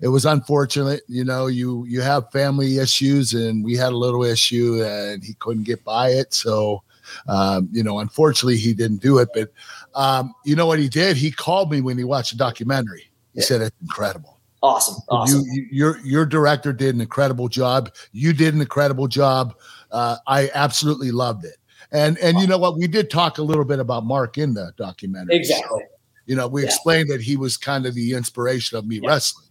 it 0.00 0.08
was 0.08 0.24
unfortunate. 0.24 1.02
You 1.08 1.24
know, 1.24 1.46
you 1.46 1.84
you 1.86 2.00
have 2.00 2.30
family 2.30 2.78
issues 2.78 3.34
and 3.34 3.64
we 3.64 3.76
had 3.76 3.92
a 3.92 3.96
little 3.96 4.24
issue 4.24 4.82
and 4.84 5.22
he 5.22 5.34
couldn't 5.34 5.64
get 5.64 5.84
by 5.84 6.10
it. 6.10 6.32
So 6.32 6.82
um, 7.26 7.68
you 7.72 7.82
know, 7.82 7.98
unfortunately 8.00 8.58
he 8.58 8.74
didn't 8.74 9.02
do 9.02 9.18
it. 9.18 9.30
But 9.34 9.50
um, 9.94 10.34
you 10.44 10.54
know 10.54 10.66
what 10.66 10.78
he 10.78 10.88
did? 10.88 11.16
He 11.16 11.30
called 11.30 11.70
me 11.70 11.80
when 11.80 11.98
he 11.98 12.04
watched 12.04 12.32
the 12.32 12.38
documentary. 12.38 13.10
He 13.34 13.40
yeah. 13.40 13.46
said 13.46 13.62
it's 13.62 13.76
incredible. 13.80 14.37
Awesome. 14.62 14.96
Awesome. 15.08 15.42
You, 15.46 15.52
you, 15.52 15.68
your 15.70 15.98
your 16.04 16.26
director 16.26 16.72
did 16.72 16.94
an 16.94 17.00
incredible 17.00 17.48
job. 17.48 17.94
You 18.12 18.32
did 18.32 18.54
an 18.54 18.60
incredible 18.60 19.06
job. 19.06 19.54
Uh, 19.90 20.16
I 20.26 20.50
absolutely 20.54 21.12
loved 21.12 21.44
it. 21.44 21.56
And 21.92 22.18
and 22.18 22.38
you 22.38 22.46
know 22.46 22.58
what? 22.58 22.76
We 22.76 22.86
did 22.86 23.10
talk 23.10 23.38
a 23.38 23.42
little 23.42 23.64
bit 23.64 23.78
about 23.78 24.04
Mark 24.04 24.36
in 24.36 24.54
the 24.54 24.72
documentary. 24.76 25.36
Exactly. 25.36 25.80
So, 25.80 25.86
you 26.26 26.36
know, 26.36 26.48
we 26.48 26.62
yeah. 26.62 26.68
explained 26.68 27.08
that 27.10 27.20
he 27.20 27.36
was 27.36 27.56
kind 27.56 27.86
of 27.86 27.94
the 27.94 28.14
inspiration 28.14 28.76
of 28.76 28.86
me 28.86 29.00
yeah. 29.02 29.08
wrestling. 29.08 29.46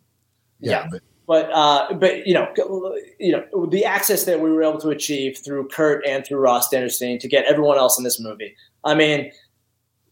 Yeah, 0.60 0.72
yeah. 0.72 0.88
but 0.92 1.02
but 1.26 1.52
uh, 1.52 1.94
but 1.94 2.28
you 2.28 2.34
know, 2.34 2.48
you 3.20 3.32
know, 3.32 3.66
the 3.66 3.86
access 3.86 4.26
that 4.26 4.40
we 4.40 4.52
were 4.52 4.64
able 4.64 4.80
to 4.82 4.90
achieve 4.90 5.38
through 5.38 5.70
Kurt 5.70 6.06
and 6.06 6.26
through 6.26 6.40
Ross 6.40 6.70
Dennerstein 6.70 7.20
to 7.20 7.28
get 7.28 7.46
everyone 7.46 7.78
else 7.78 7.98
in 7.98 8.04
this 8.04 8.20
movie. 8.20 8.56
I 8.84 8.94
mean, 8.94 9.32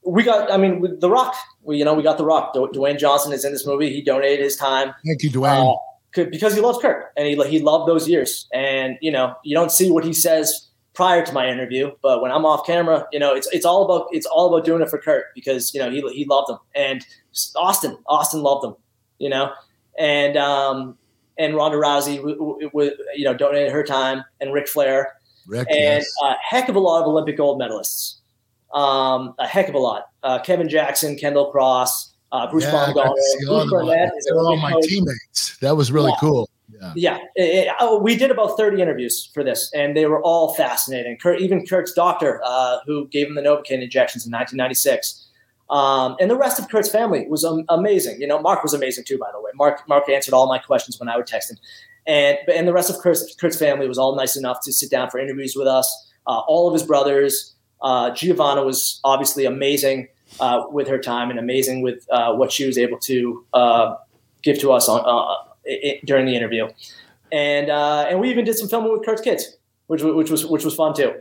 we 0.05 0.23
got, 0.23 0.51
I 0.51 0.57
mean, 0.57 0.79
with 0.79 1.01
The 1.01 1.09
Rock, 1.09 1.35
we, 1.63 1.77
you 1.77 1.85
know, 1.85 1.93
we 1.93 2.03
got 2.03 2.17
The 2.17 2.25
Rock. 2.25 2.53
Dwayne 2.53 2.99
Johnson 2.99 3.33
is 3.33 3.43
in 3.43 3.51
this 3.51 3.65
movie. 3.65 3.91
He 3.91 4.01
donated 4.01 4.43
his 4.43 4.55
time. 4.55 4.93
Thank 5.05 5.23
you, 5.23 5.31
Dwayne. 5.31 5.73
Uh, 5.73 5.77
because 6.13 6.53
he 6.55 6.61
loves 6.61 6.77
Kurt 6.77 7.11
and 7.17 7.27
he, 7.27 7.35
he 7.49 7.59
loved 7.59 7.89
those 7.89 8.07
years. 8.07 8.47
And, 8.53 8.97
you 9.01 9.11
know, 9.11 9.35
you 9.43 9.53
don't 9.53 9.71
see 9.71 9.91
what 9.91 10.05
he 10.05 10.13
says 10.13 10.69
prior 10.93 11.25
to 11.25 11.33
my 11.33 11.49
interview, 11.49 11.91
but 12.01 12.21
when 12.21 12.31
I'm 12.31 12.45
off 12.45 12.65
camera, 12.65 13.05
you 13.11 13.19
know, 13.19 13.35
it's, 13.35 13.47
it's 13.51 13.65
all 13.65 13.83
about, 13.83 14.07
it's 14.11 14.25
all 14.25 14.53
about 14.53 14.65
doing 14.65 14.81
it 14.81 14.89
for 14.89 14.97
Kurt 14.97 15.25
because, 15.35 15.73
you 15.73 15.81
know, 15.81 15.91
he, 15.91 15.99
he 16.13 16.23
loved 16.23 16.49
him 16.49 16.57
and 16.73 17.05
Austin, 17.57 17.97
Austin 18.07 18.41
loved 18.41 18.63
him, 18.63 18.75
you 19.17 19.29
know, 19.29 19.51
and, 19.99 20.37
um, 20.37 20.97
and 21.37 21.53
Ronda 21.53 21.75
Rousey, 21.75 22.15
w- 22.15 22.37
w- 22.37 22.69
w- 22.69 22.97
you 23.13 23.25
know, 23.25 23.33
donated 23.33 23.73
her 23.73 23.83
time 23.83 24.23
and 24.39 24.53
Ric 24.53 24.69
Flair 24.69 25.17
Ric, 25.47 25.67
and 25.69 25.77
yes. 25.77 26.09
a 26.23 26.35
heck 26.41 26.69
of 26.69 26.77
a 26.77 26.79
lot 26.79 27.01
of 27.01 27.07
Olympic 27.07 27.35
gold 27.35 27.59
medalists 27.59 28.19
um, 28.75 29.33
a 29.39 29.47
heck 29.47 29.69
of 29.69 29.75
a 29.75 29.79
lot. 29.79 30.09
Uh, 30.21 30.39
Kevin 30.39 30.69
Jackson, 30.69 31.15
Kendall 31.15 31.49
Cross, 31.49 32.13
uh, 32.31 32.51
Bruce 32.51 32.65
yeah, 32.65 32.91
Bruce 32.93 33.71
Burnett. 33.71 34.11
Were 34.31 34.39
all 34.39 34.57
my 34.57 34.73
coach. 34.73 34.87
teammates. 34.87 35.57
That 35.61 35.77
was 35.77 35.91
really 35.91 36.11
yeah. 36.11 36.19
cool. 36.19 36.49
Yeah, 36.69 36.93
yeah. 36.95 37.17
It, 37.35 37.67
it, 37.67 37.73
oh, 37.79 37.99
we 37.99 38.17
did 38.17 38.31
about 38.31 38.57
30 38.57 38.81
interviews 38.81 39.29
for 39.33 39.43
this, 39.43 39.71
and 39.73 39.95
they 39.95 40.05
were 40.05 40.21
all 40.21 40.53
fascinating. 40.55 41.17
Kurt, 41.17 41.39
even 41.39 41.65
Kurt's 41.65 41.93
doctor, 41.93 42.41
uh, 42.43 42.79
who 42.85 43.07
gave 43.07 43.27
him 43.27 43.35
the 43.35 43.41
Novocaine 43.41 43.81
injections 43.81 44.25
in 44.25 44.31
1996. 44.31 45.25
Um, 45.69 46.17
and 46.19 46.29
the 46.29 46.35
rest 46.35 46.59
of 46.59 46.69
Kurt's 46.69 46.89
family 46.89 47.25
was 47.27 47.45
um, 47.45 47.63
amazing. 47.69 48.19
You 48.19 48.27
know, 48.27 48.39
Mark 48.39 48.61
was 48.61 48.73
amazing 48.73 49.05
too, 49.05 49.17
by 49.17 49.31
the 49.31 49.41
way. 49.41 49.51
Mark 49.55 49.87
Mark 49.87 50.07
answered 50.09 50.33
all 50.33 50.47
my 50.47 50.59
questions 50.59 50.99
when 50.99 51.09
I 51.09 51.17
would 51.17 51.25
text 51.25 51.49
him, 51.49 51.57
and 52.05 52.37
and 52.53 52.67
the 52.67 52.73
rest 52.73 52.89
of 52.89 52.97
Kurt's, 52.99 53.33
Kurt's 53.35 53.57
family 53.57 53.87
was 53.87 53.97
all 53.97 54.15
nice 54.15 54.35
enough 54.35 54.59
to 54.65 54.73
sit 54.73 54.91
down 54.91 55.09
for 55.09 55.19
interviews 55.19 55.55
with 55.55 55.67
us. 55.67 55.87
Uh, 56.27 56.41
all 56.47 56.67
of 56.67 56.73
his 56.73 56.83
brothers, 56.83 57.54
uh, 57.81 58.11
Giovanna 58.11 58.63
was 58.63 58.99
obviously 59.03 59.45
amazing 59.45 60.07
uh, 60.39 60.63
with 60.69 60.87
her 60.87 60.97
time 60.97 61.29
and 61.29 61.39
amazing 61.39 61.81
with 61.81 62.05
uh, 62.11 62.33
what 62.33 62.51
she 62.51 62.65
was 62.65 62.77
able 62.77 62.97
to 62.99 63.45
uh, 63.53 63.95
give 64.43 64.59
to 64.59 64.71
us 64.71 64.89
on 64.89 65.01
uh, 65.05 65.51
it, 65.65 66.05
during 66.05 66.25
the 66.25 66.35
interview. 66.35 66.67
And 67.31 67.69
uh, 67.69 68.05
and 68.09 68.19
we 68.19 68.29
even 68.29 68.45
did 68.45 68.57
some 68.57 68.67
filming 68.67 68.91
with 68.91 69.05
Kurt's 69.05 69.21
kids, 69.21 69.57
which 69.87 70.03
which 70.03 70.29
was 70.29 70.45
which 70.45 70.63
was 70.63 70.75
fun 70.75 70.93
too. 70.93 71.13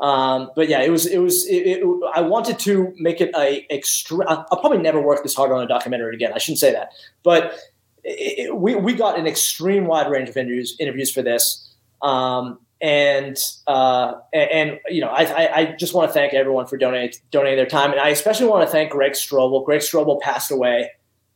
Um, 0.00 0.50
but 0.56 0.68
yeah, 0.68 0.82
it 0.82 0.90
was 0.90 1.06
it 1.06 1.18
was 1.18 1.46
it, 1.46 1.66
it, 1.66 1.84
I 2.14 2.20
wanted 2.20 2.58
to 2.60 2.92
make 2.98 3.20
it 3.20 3.30
a 3.36 3.66
extra. 3.70 4.26
I'll 4.26 4.58
probably 4.58 4.78
never 4.78 5.00
work 5.00 5.22
this 5.22 5.34
hard 5.34 5.52
on 5.52 5.62
a 5.62 5.66
documentary 5.68 6.14
again. 6.14 6.32
I 6.34 6.38
shouldn't 6.38 6.58
say 6.58 6.72
that, 6.72 6.92
but 7.22 7.54
it, 8.02 8.56
we 8.56 8.74
we 8.74 8.94
got 8.94 9.18
an 9.18 9.26
extreme 9.26 9.86
wide 9.86 10.10
range 10.10 10.28
of 10.28 10.36
interviews 10.36 10.76
interviews 10.80 11.12
for 11.12 11.22
this. 11.22 11.72
Um, 12.02 12.58
and 12.82 13.38
uh, 13.68 14.14
and, 14.32 14.80
you 14.88 15.00
know, 15.00 15.08
I, 15.08 15.60
I 15.60 15.76
just 15.78 15.94
want 15.94 16.08
to 16.08 16.12
thank 16.12 16.34
everyone 16.34 16.66
for 16.66 16.76
donating 16.76 17.16
donating 17.30 17.56
their 17.56 17.66
time, 17.66 17.92
and 17.92 18.00
I 18.00 18.08
especially 18.08 18.46
want 18.46 18.66
to 18.66 18.70
thank 18.70 18.90
Greg 18.90 19.12
Strobel. 19.12 19.64
Greg 19.64 19.80
Strobel 19.80 20.20
passed 20.20 20.50
away. 20.50 20.90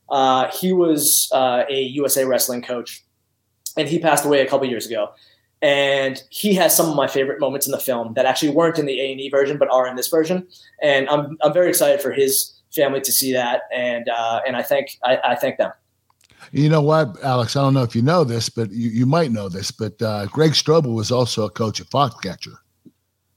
Uh, 0.09 0.51
he 0.51 0.72
was 0.72 1.30
uh, 1.32 1.62
a 1.70 1.82
USA 1.82 2.24
Wrestling 2.24 2.62
coach, 2.62 3.05
and 3.76 3.88
he 3.88 4.01
passed 4.01 4.24
away 4.24 4.40
a 4.40 4.47
couple 4.49 4.66
years 4.66 4.86
ago. 4.86 5.11
And 5.62 6.22
he 6.30 6.55
has 6.55 6.76
some 6.76 6.90
of 6.90 6.97
my 6.97 7.07
favorite 7.07 7.40
moments 7.40 7.66
in 7.66 7.72
the 7.72 7.78
film 7.78 8.12
that 8.14 8.26
actually 8.26 8.51
weren't 8.51 8.78
in 8.78 8.84
the 8.84 9.01
A 9.01 9.12
and 9.12 9.20
E 9.20 9.30
version, 9.30 9.57
but 9.57 9.70
are 9.70 9.86
in 9.86 9.94
this 9.94 10.09
version. 10.09 10.49
And 10.82 11.09
I'm 11.09 11.38
I'm 11.42 11.53
very 11.53 11.68
excited 11.68 12.03
for 12.03 12.11
his 12.11 12.61
family 12.74 13.01
to 13.03 13.12
see 13.12 13.32
that, 13.32 13.62
and 13.72 14.09
uh, 14.09 14.40
and 14.44 14.57
I 14.57 14.62
thank 14.62 14.99
I, 15.05 15.18
I 15.24 15.34
thank 15.36 15.59
them. 15.59 15.70
You 16.53 16.68
know 16.68 16.82
what, 16.82 17.22
Alex? 17.22 17.57
I 17.57 17.62
don't 17.62 17.74
know 17.74 17.82
if 17.82 17.97
you 17.97 18.03
know 18.03 18.24
this, 18.24 18.49
but 18.49 18.70
you, 18.70 18.90
you 18.90 19.07
might 19.07 19.32
know 19.32 19.49
this. 19.49 19.70
But 19.70 20.01
uh, 20.01 20.26
Greg 20.26 20.53
Strobel 20.53 20.94
was 20.94 21.11
also 21.11 21.44
a 21.44 21.51
coach 21.51 21.80
at 21.80 21.88
Foxcatcher, 21.88 22.57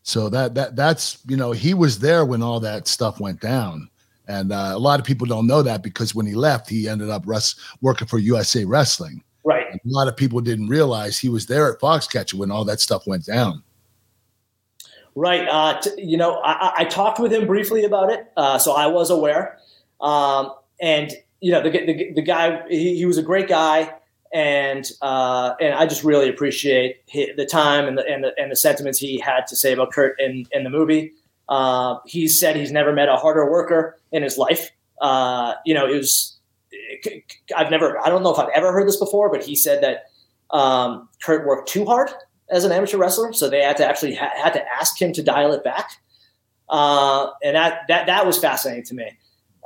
so 0.03 0.29
that 0.29 0.55
that 0.55 0.75
that's 0.75 1.19
you 1.27 1.37
know 1.37 1.51
he 1.51 1.73
was 1.73 1.99
there 1.99 2.25
when 2.25 2.41
all 2.41 2.59
that 2.59 2.87
stuff 2.87 3.19
went 3.19 3.41
down, 3.41 3.89
and 4.27 4.51
uh, 4.51 4.71
a 4.73 4.79
lot 4.79 4.99
of 4.99 5.05
people 5.05 5.27
don't 5.27 5.47
know 5.47 5.61
that 5.61 5.83
because 5.83 6.13
when 6.13 6.25
he 6.25 6.35
left, 6.35 6.69
he 6.69 6.87
ended 6.87 7.09
up 7.09 7.23
res- 7.25 7.55
working 7.81 8.07
for 8.07 8.19
USA 8.19 8.63
Wrestling. 8.65 9.23
Right. 9.43 9.65
And 9.71 9.79
a 9.83 9.89
lot 9.89 10.07
of 10.07 10.15
people 10.15 10.41
didn't 10.41 10.67
realize 10.67 11.17
he 11.17 11.29
was 11.29 11.47
there 11.47 11.71
at 11.73 11.79
Foxcatcher 11.79 12.35
when 12.35 12.51
all 12.51 12.65
that 12.65 12.79
stuff 12.79 13.07
went 13.07 13.25
down. 13.25 13.63
Right. 15.15 15.47
Uh, 15.47 15.79
t- 15.81 16.03
you 16.03 16.17
know, 16.17 16.39
I, 16.43 16.73
I, 16.77 16.85
talked 16.85 17.19
with 17.19 17.33
him 17.33 17.47
briefly 17.47 17.83
about 17.83 18.11
it, 18.11 18.31
uh, 18.37 18.59
so 18.59 18.73
I 18.73 18.87
was 18.87 19.09
aware. 19.09 19.57
Um, 19.99 20.53
and 20.79 21.11
you 21.41 21.51
know, 21.51 21.61
the, 21.61 21.69
the, 21.69 22.13
the 22.15 22.21
guy, 22.21 22.63
he, 22.69 22.97
he, 22.97 23.05
was 23.05 23.17
a 23.17 23.23
great 23.23 23.47
guy. 23.47 23.93
and 24.33 24.85
uh, 25.01 25.53
and 25.59 25.73
I 25.73 25.85
just 25.87 26.03
really 26.03 26.29
appreciate 26.29 26.97
the 27.11 27.47
time 27.49 27.87
and 27.87 27.97
the, 27.97 28.05
and 28.05 28.23
the 28.23 28.31
and 28.37 28.51
the 28.51 28.55
sentiments 28.55 28.99
he 28.99 29.19
had 29.19 29.47
to 29.47 29.55
say 29.55 29.73
about 29.73 29.91
Kurt 29.91 30.19
in 30.19 30.45
in 30.51 30.63
the 30.63 30.69
movie. 30.69 31.13
Uh, 31.47 31.97
he 32.05 32.27
said 32.27 32.55
he's 32.55 32.71
never 32.71 32.93
met 32.93 33.09
a 33.09 33.15
harder 33.15 33.49
worker 33.49 33.97
in 34.11 34.21
his 34.21 34.37
life. 34.37 34.69
Uh, 35.01 35.55
you 35.65 35.73
know, 35.73 35.87
it 35.87 35.95
was 35.95 36.37
I've 37.55 37.71
never 37.71 37.99
I 37.99 38.09
don't 38.09 38.21
know 38.23 38.31
if 38.31 38.39
I've 38.39 38.49
ever 38.53 38.71
heard 38.71 38.87
this 38.87 38.97
before, 38.97 39.31
but 39.31 39.43
he 39.43 39.55
said 39.55 39.81
that 39.81 40.05
um, 40.55 41.09
Kurt 41.23 41.45
worked 41.47 41.69
too 41.69 41.85
hard 41.85 42.11
as 42.49 42.63
an 42.63 42.71
amateur 42.71 42.97
wrestler, 42.97 43.33
so 43.33 43.49
they 43.49 43.61
had 43.61 43.77
to 43.77 43.87
actually 43.87 44.15
ha- 44.15 44.31
had 44.35 44.53
to 44.53 44.63
ask 44.79 44.99
him 45.01 45.13
to 45.13 45.23
dial 45.23 45.53
it 45.53 45.63
back, 45.63 45.89
uh, 46.69 47.27
and 47.43 47.55
that 47.55 47.81
that 47.87 48.05
that 48.07 48.25
was 48.25 48.37
fascinating 48.37 48.85
to 48.85 48.95
me. 48.95 49.17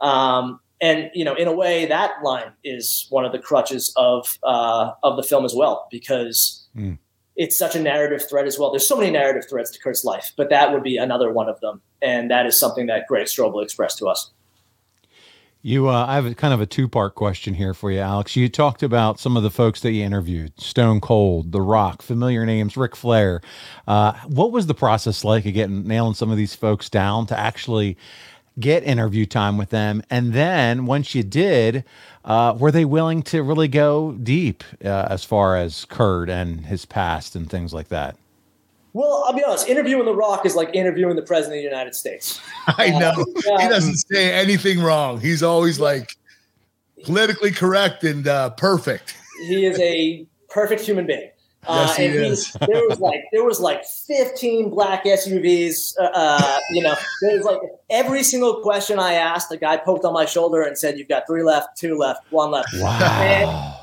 Um, 0.01 0.59
and 0.83 1.09
you 1.13 1.23
know, 1.23 1.33
in 1.33 1.47
a 1.47 1.53
way, 1.53 1.85
that 1.85 2.21
line 2.23 2.51
is 2.65 3.07
one 3.09 3.23
of 3.23 3.31
the 3.31 3.39
crutches 3.39 3.93
of 3.95 4.37
uh, 4.43 4.91
of 5.01 5.15
the 5.15 5.23
film 5.23 5.45
as 5.45 5.55
well, 5.55 5.87
because 5.89 6.67
mm. 6.75 6.97
it's 7.37 7.57
such 7.57 7.73
a 7.73 7.79
narrative 7.79 8.27
thread 8.29 8.45
as 8.45 8.59
well. 8.59 8.69
There's 8.69 8.87
so 8.87 8.97
many 8.97 9.09
narrative 9.09 9.49
threads 9.49 9.71
to 9.71 9.79
Kurt's 9.79 10.03
life, 10.03 10.33
but 10.35 10.49
that 10.49 10.73
would 10.73 10.83
be 10.83 10.97
another 10.97 11.31
one 11.31 11.47
of 11.47 11.57
them, 11.61 11.81
and 12.01 12.29
that 12.29 12.45
is 12.45 12.59
something 12.59 12.87
that 12.87 13.07
Greg 13.07 13.27
Strobel 13.27 13.63
expressed 13.63 13.97
to 13.99 14.07
us. 14.07 14.31
You, 15.65 15.87
uh, 15.87 16.05
I 16.05 16.15
have 16.15 16.25
a, 16.25 16.35
kind 16.35 16.53
of 16.53 16.59
a 16.59 16.65
two 16.65 16.89
part 16.89 17.15
question 17.15 17.53
here 17.53 17.73
for 17.73 17.89
you, 17.89 17.99
Alex. 17.99 18.35
You 18.35 18.49
talked 18.49 18.83
about 18.83 19.17
some 19.17 19.37
of 19.37 19.43
the 19.43 19.49
folks 19.49 19.79
that 19.79 19.93
you 19.93 20.03
interviewed 20.03 20.59
Stone 20.59 20.99
Cold, 20.99 21.53
The 21.53 21.61
Rock, 21.61 22.01
familiar 22.01 22.45
names, 22.45 22.75
Ric 22.75 22.97
Flair. 22.97 23.39
Uh, 23.87 24.11
what 24.27 24.51
was 24.51 24.67
the 24.67 24.73
process 24.73 25.23
like 25.23 25.45
of 25.45 25.53
getting 25.53 25.87
nailing 25.87 26.15
some 26.15 26.29
of 26.29 26.35
these 26.35 26.53
folks 26.53 26.89
down 26.89 27.27
to 27.27 27.39
actually 27.39 27.95
get 28.59 28.83
interview 28.83 29.25
time 29.25 29.57
with 29.57 29.69
them? 29.69 30.03
And 30.09 30.33
then 30.33 30.85
once 30.85 31.15
you 31.15 31.23
did, 31.23 31.83
uh, 32.25 32.55
were 32.57 32.71
they 32.71 32.85
willing 32.85 33.23
to 33.23 33.43
really 33.43 33.67
go 33.67 34.13
deep 34.13 34.63
uh, 34.83 35.07
as 35.09 35.23
far 35.23 35.57
as 35.57 35.85
Kurt 35.85 36.29
and 36.29 36.65
his 36.65 36.85
past 36.85 37.35
and 37.35 37.49
things 37.49 37.73
like 37.73 37.89
that? 37.89 38.15
Well, 38.93 39.23
I'll 39.25 39.33
be 39.33 39.43
honest. 39.43 39.67
Interviewing 39.67 40.05
The 40.05 40.13
Rock 40.13 40.45
is 40.45 40.55
like 40.55 40.69
interviewing 40.73 41.15
the 41.15 41.23
president 41.23 41.57
of 41.57 41.63
the 41.63 41.69
United 41.69 41.95
States. 41.95 42.39
I 42.67 42.91
know 42.91 43.11
uh, 43.11 43.59
he 43.59 43.67
doesn't 43.67 43.97
say 43.97 44.31
anything 44.31 44.81
wrong. 44.81 45.19
He's 45.19 45.41
always 45.41 45.79
like 45.79 46.15
politically 47.03 47.51
correct 47.51 48.03
and 48.03 48.27
uh, 48.27 48.51
perfect. 48.51 49.17
He 49.47 49.65
is 49.65 49.79
a 49.79 50.27
perfect 50.49 50.81
human 50.81 51.07
being. 51.07 51.29
Uh, 51.65 51.85
yes, 51.87 51.97
he 51.97 52.05
and 52.05 52.15
is. 52.15 52.47
He, 52.47 52.65
there 52.65 52.87
was 52.87 52.99
like 52.99 53.23
there 53.31 53.43
was 53.43 53.59
like 53.59 53.85
15 53.85 54.69
black 54.69 55.05
SUVs. 55.05 55.93
Uh, 55.99 56.09
uh, 56.13 56.59
you 56.71 56.83
know, 56.83 56.95
there 57.21 57.37
was 57.37 57.45
like 57.45 57.59
every 57.89 58.23
single 58.23 58.61
question 58.61 58.99
I 58.99 59.13
asked, 59.13 59.49
the 59.49 59.57
guy 59.57 59.77
poked 59.77 60.05
on 60.05 60.13
my 60.13 60.25
shoulder 60.25 60.61
and 60.61 60.77
said, 60.77 60.97
"You've 60.97 61.07
got 61.07 61.25
three 61.27 61.43
left, 61.43 61.77
two 61.77 61.97
left, 61.97 62.31
one 62.31 62.51
left." 62.51 62.69
Wow. 62.73 62.99
And, 63.01 63.73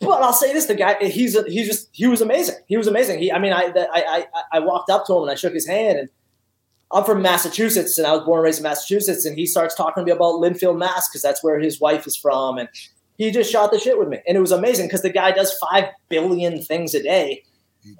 but 0.00 0.22
I'll 0.22 0.32
say 0.32 0.52
this: 0.52 0.66
the 0.66 0.74
guy, 0.74 0.96
he's 1.04 1.36
a, 1.36 1.44
he's 1.48 1.66
just 1.66 1.88
he 1.92 2.06
was 2.06 2.20
amazing. 2.20 2.56
He 2.66 2.76
was 2.76 2.86
amazing. 2.86 3.18
He, 3.18 3.30
I 3.30 3.38
mean, 3.38 3.52
I, 3.52 3.72
I 3.74 3.90
I 3.94 4.26
I 4.52 4.58
walked 4.60 4.90
up 4.90 5.04
to 5.06 5.14
him 5.14 5.22
and 5.22 5.30
I 5.30 5.34
shook 5.34 5.52
his 5.52 5.66
hand, 5.66 5.98
and 5.98 6.08
I'm 6.92 7.04
from 7.04 7.20
Massachusetts, 7.20 7.98
and 7.98 8.06
I 8.06 8.12
was 8.12 8.24
born 8.24 8.38
and 8.38 8.44
raised 8.44 8.60
in 8.60 8.62
Massachusetts, 8.62 9.26
and 9.26 9.36
he 9.36 9.44
starts 9.44 9.74
talking 9.74 10.02
to 10.02 10.06
me 10.06 10.12
about 10.12 10.34
Lynnfield, 10.34 10.78
Mass, 10.78 11.08
because 11.08 11.20
that's 11.20 11.44
where 11.44 11.58
his 11.58 11.80
wife 11.80 12.06
is 12.06 12.16
from, 12.16 12.58
and 12.58 12.68
he 13.18 13.30
just 13.30 13.52
shot 13.52 13.70
the 13.70 13.78
shit 13.78 13.98
with 13.98 14.08
me, 14.08 14.20
and 14.26 14.36
it 14.36 14.40
was 14.40 14.52
amazing 14.52 14.86
because 14.86 15.02
the 15.02 15.10
guy 15.10 15.32
does 15.32 15.52
five 15.58 15.84
billion 16.08 16.62
things 16.62 16.94
a 16.94 17.02
day, 17.02 17.44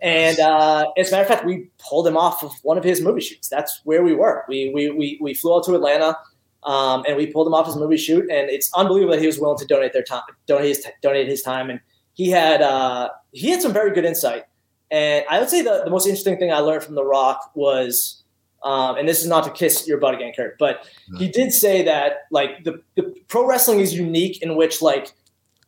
and 0.01 0.41
uh, 0.41 0.91
as 0.97 1.09
a 1.09 1.11
matter 1.11 1.23
of 1.23 1.29
fact, 1.29 1.45
we 1.45 1.69
pulled 1.79 2.07
him 2.07 2.16
off 2.16 2.43
of 2.43 2.53
one 2.62 2.79
of 2.79 2.85
his 2.85 3.03
movie 3.03 3.21
shoots. 3.21 3.49
That's 3.49 3.83
where 3.85 4.03
we 4.03 4.14
were. 4.14 4.45
We 4.49 4.73
we 4.75 4.91
we, 4.91 5.19
we 5.21 5.35
flew 5.35 5.55
out 5.55 5.64
to 5.64 5.75
Atlanta. 5.75 6.16
Um, 6.64 7.05
and 7.07 7.16
we 7.16 7.29
pulled 7.29 7.47
him 7.47 7.55
off 7.55 7.66
his 7.66 7.77
movie 7.77 7.97
shoot, 7.97 8.29
and 8.29 8.51
it's 8.51 8.69
unbelievable 8.75 9.12
that 9.12 9.21
he 9.21 9.29
was 9.29 9.39
willing 9.39 9.59
to 9.59 9.64
donate 9.64 9.93
their 9.93 10.03
time, 10.03 10.25
donate 10.47 10.66
his, 10.66 10.87
donate 11.03 11.29
his 11.29 11.41
time, 11.41 11.71
and 11.71 11.81
he 12.14 12.31
had 12.31 12.61
uh, 12.61 13.11
he 13.31 13.49
had 13.49 13.62
some 13.62 13.73
very 13.73 13.95
good 13.95 14.05
insight. 14.05 14.43
And 14.91 15.25
I 15.31 15.39
would 15.39 15.49
say 15.49 15.62
the, 15.62 15.83
the 15.85 15.91
most 15.91 16.07
interesting 16.07 16.37
thing 16.37 16.53
I 16.53 16.59
learned 16.59 16.83
from 16.83 16.97
The 16.97 17.05
Rock 17.05 17.53
was, 17.55 18.18
um, 18.63 18.97
and 18.97 19.09
this 19.09 19.21
is 19.21 19.27
not 19.27 19.45
to 19.45 19.51
kiss 19.51 19.87
your 19.87 19.99
butt 19.99 20.15
again, 20.15 20.33
Kurt, 20.35 20.59
but 20.59 20.89
he 21.17 21.29
did 21.29 21.53
say 21.53 21.83
that 21.85 22.27
like 22.31 22.65
the, 22.65 22.83
the 22.97 23.15
pro 23.29 23.47
wrestling 23.47 23.81
is 23.81 23.95
unique 23.95 24.43
in 24.43 24.57
which 24.57 24.83
like 24.83 25.13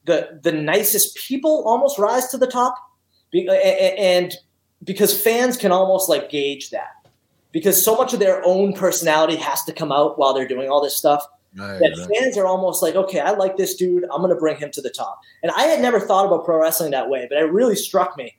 the 0.06 0.40
the 0.42 0.52
nicest 0.52 1.16
people 1.16 1.62
almost 1.66 1.98
rise 1.98 2.28
to 2.28 2.38
the 2.38 2.46
top, 2.46 2.74
and 3.32 4.34
because 4.82 5.20
fans 5.20 5.56
can 5.56 5.72
almost 5.72 6.08
like 6.08 6.30
gauge 6.30 6.70
that 6.70 7.00
because 7.52 7.82
so 7.82 7.96
much 7.96 8.12
of 8.12 8.20
their 8.20 8.44
own 8.44 8.72
personality 8.72 9.36
has 9.36 9.64
to 9.64 9.72
come 9.72 9.92
out 9.92 10.18
while 10.18 10.34
they're 10.34 10.48
doing 10.48 10.68
all 10.68 10.82
this 10.82 10.96
stuff. 10.96 11.26
Right, 11.56 11.80
that 11.80 11.96
right. 11.98 12.08
fans 12.14 12.38
are 12.38 12.46
almost 12.46 12.80
like, 12.80 12.94
okay, 12.94 13.18
I 13.18 13.32
like 13.32 13.56
this 13.56 13.74
dude. 13.74 14.04
I'm 14.04 14.20
going 14.20 14.32
to 14.32 14.38
bring 14.38 14.56
him 14.56 14.70
to 14.70 14.80
the 14.80 14.90
top. 14.90 15.20
And 15.42 15.50
I 15.56 15.62
had 15.62 15.80
never 15.80 15.98
thought 15.98 16.26
about 16.26 16.44
pro 16.44 16.60
wrestling 16.60 16.92
that 16.92 17.10
way, 17.10 17.26
but 17.28 17.38
it 17.38 17.50
really 17.52 17.74
struck 17.74 18.16
me. 18.16 18.36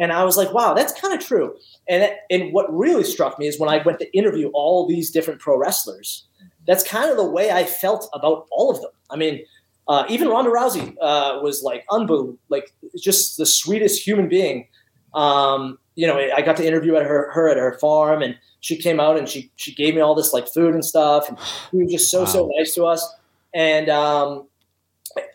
And 0.00 0.12
I 0.12 0.24
was 0.24 0.36
like, 0.36 0.52
wow, 0.52 0.74
that's 0.74 0.98
kind 0.98 1.14
of 1.14 1.24
true. 1.24 1.54
And, 1.88 2.12
and 2.30 2.52
what 2.52 2.66
really 2.76 3.04
struck 3.04 3.38
me 3.38 3.46
is 3.46 3.60
when 3.60 3.68
I 3.68 3.82
went 3.82 4.00
to 4.00 4.16
interview 4.16 4.48
all 4.54 4.88
these 4.88 5.10
different 5.10 5.40
pro 5.40 5.56
wrestlers, 5.56 6.26
that's 6.66 6.82
kind 6.82 7.10
of 7.10 7.16
the 7.16 7.24
way 7.24 7.50
I 7.50 7.64
felt 7.64 8.08
about 8.12 8.46
all 8.50 8.70
of 8.70 8.80
them. 8.80 8.90
I 9.10 9.16
mean, 9.16 9.44
uh, 9.86 10.04
even 10.08 10.28
Ronda 10.28 10.50
Rousey 10.50 10.96
uh, 11.00 11.40
was 11.42 11.62
like 11.62 11.84
unbelievable, 11.90 12.38
like 12.48 12.72
just 12.96 13.36
the 13.36 13.46
sweetest 13.46 14.04
human 14.06 14.28
being. 14.28 14.66
Um, 15.14 15.78
you 15.96 16.06
know, 16.06 16.16
I 16.18 16.42
got 16.42 16.56
to 16.56 16.66
interview 16.66 16.96
at 16.96 17.04
her, 17.04 17.30
her 17.32 17.48
at 17.48 17.56
her 17.56 17.78
farm 17.78 18.22
and 18.22 18.36
she 18.60 18.76
came 18.76 19.00
out 19.00 19.18
and 19.18 19.28
she 19.28 19.50
she 19.56 19.74
gave 19.74 19.94
me 19.94 20.00
all 20.00 20.14
this 20.14 20.32
like 20.32 20.46
food 20.46 20.74
and 20.74 20.84
stuff, 20.84 21.28
and 21.28 21.38
she 21.70 21.78
was 21.78 21.92
just 21.92 22.10
so 22.10 22.20
wow. 22.20 22.24
so 22.26 22.50
nice 22.56 22.74
to 22.74 22.84
us. 22.84 23.14
And 23.52 23.88
um, 23.88 24.46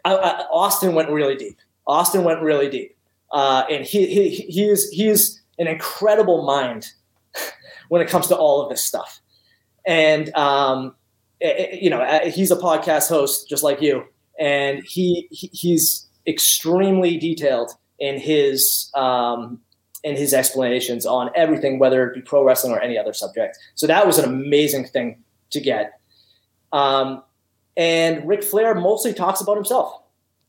I, 0.05 0.15
I, 0.15 0.45
Austin 0.51 0.95
went 0.95 1.09
really 1.09 1.35
deep. 1.35 1.57
Austin 1.87 2.23
went 2.23 2.41
really 2.41 2.69
deep, 2.69 2.94
uh, 3.31 3.63
and 3.69 3.85
he 3.85 4.05
he 4.07 4.29
he 4.29 4.65
is 4.65 4.89
he 4.89 5.07
is 5.07 5.41
an 5.59 5.67
incredible 5.67 6.45
mind 6.45 6.87
when 7.89 8.01
it 8.01 8.09
comes 8.09 8.27
to 8.27 8.35
all 8.35 8.61
of 8.61 8.69
this 8.69 8.83
stuff. 8.83 9.21
And 9.87 10.33
um, 10.35 10.95
it, 11.39 11.81
you 11.81 11.89
know, 11.89 12.03
he's 12.25 12.51
a 12.51 12.55
podcast 12.55 13.09
host 13.09 13.47
just 13.47 13.63
like 13.63 13.81
you, 13.81 14.03
and 14.39 14.83
he, 14.83 15.27
he 15.31 15.47
he's 15.53 16.07
extremely 16.27 17.17
detailed 17.17 17.71
in 17.99 18.19
his 18.19 18.89
um, 18.95 19.59
in 20.03 20.15
his 20.15 20.33
explanations 20.33 21.05
on 21.05 21.29
everything, 21.35 21.79
whether 21.79 22.07
it 22.07 22.15
be 22.15 22.21
pro 22.21 22.43
wrestling 22.43 22.73
or 22.73 22.79
any 22.79 22.97
other 22.97 23.13
subject. 23.13 23.57
So 23.75 23.87
that 23.87 24.05
was 24.05 24.17
an 24.17 24.25
amazing 24.25 24.85
thing 24.85 25.23
to 25.51 25.59
get. 25.59 25.99
Um, 26.71 27.23
and 27.77 28.27
Ric 28.27 28.43
Flair 28.43 28.75
mostly 28.75 29.13
talks 29.13 29.41
about 29.41 29.55
himself. 29.55 30.01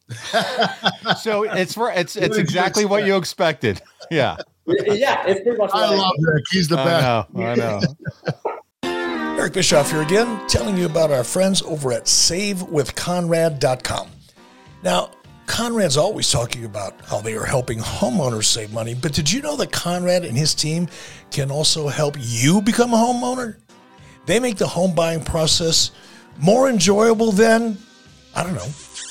so 1.21 1.43
it's 1.43 1.75
for 1.75 1.91
it's 1.91 2.15
it's 2.17 2.37
exactly 2.37 2.85
what 2.85 3.07
you 3.07 3.17
expected. 3.17 3.81
Yeah. 4.11 4.37
Yeah, 4.69 5.23
it's 5.29 5.43
pretty 5.43 5.59
much. 5.59 5.71
I 5.73 5.95
love 5.95 6.13
Ric. 6.21 6.43
He's 6.51 6.67
the 6.67 6.75
best. 6.75 7.07
I 7.37 7.55
know. 7.55 7.81
I 8.83 8.85
know. 9.15 9.39
Eric 9.39 9.53
Bischoff 9.53 9.93
here 9.93 10.03
again, 10.03 10.45
telling 10.49 10.77
you 10.77 10.87
about 10.87 11.13
our 11.13 11.23
friends 11.23 11.63
over 11.63 11.93
at 11.93 12.07
SaveWithConrad.com. 12.07 14.09
Now, 14.83 15.13
Conrad's 15.47 15.97
always 15.97 16.33
talking 16.33 16.65
about 16.65 16.95
how 17.05 17.21
they 17.21 17.35
are 17.35 17.45
helping 17.45 17.79
homeowners 17.79 18.47
save 18.47 18.73
money, 18.73 18.95
but 18.95 19.13
did 19.13 19.31
you 19.31 19.41
know 19.41 19.55
that 19.57 19.71
Conrad 19.71 20.25
and 20.25 20.37
his 20.37 20.53
team 20.55 20.89
can 21.31 21.53
also 21.53 21.87
help 21.87 22.17
you 22.19 22.61
become 22.61 22.93
a 22.93 22.97
homeowner? 22.97 23.59
They 24.27 24.41
make 24.41 24.57
the 24.57 24.67
home 24.67 24.97
buying 24.97 25.23
process 25.23 25.93
more 26.39 26.69
enjoyable 26.69 27.31
than, 27.31 27.79
I 28.35 28.43
don't 28.43 28.55
know, 28.55 28.67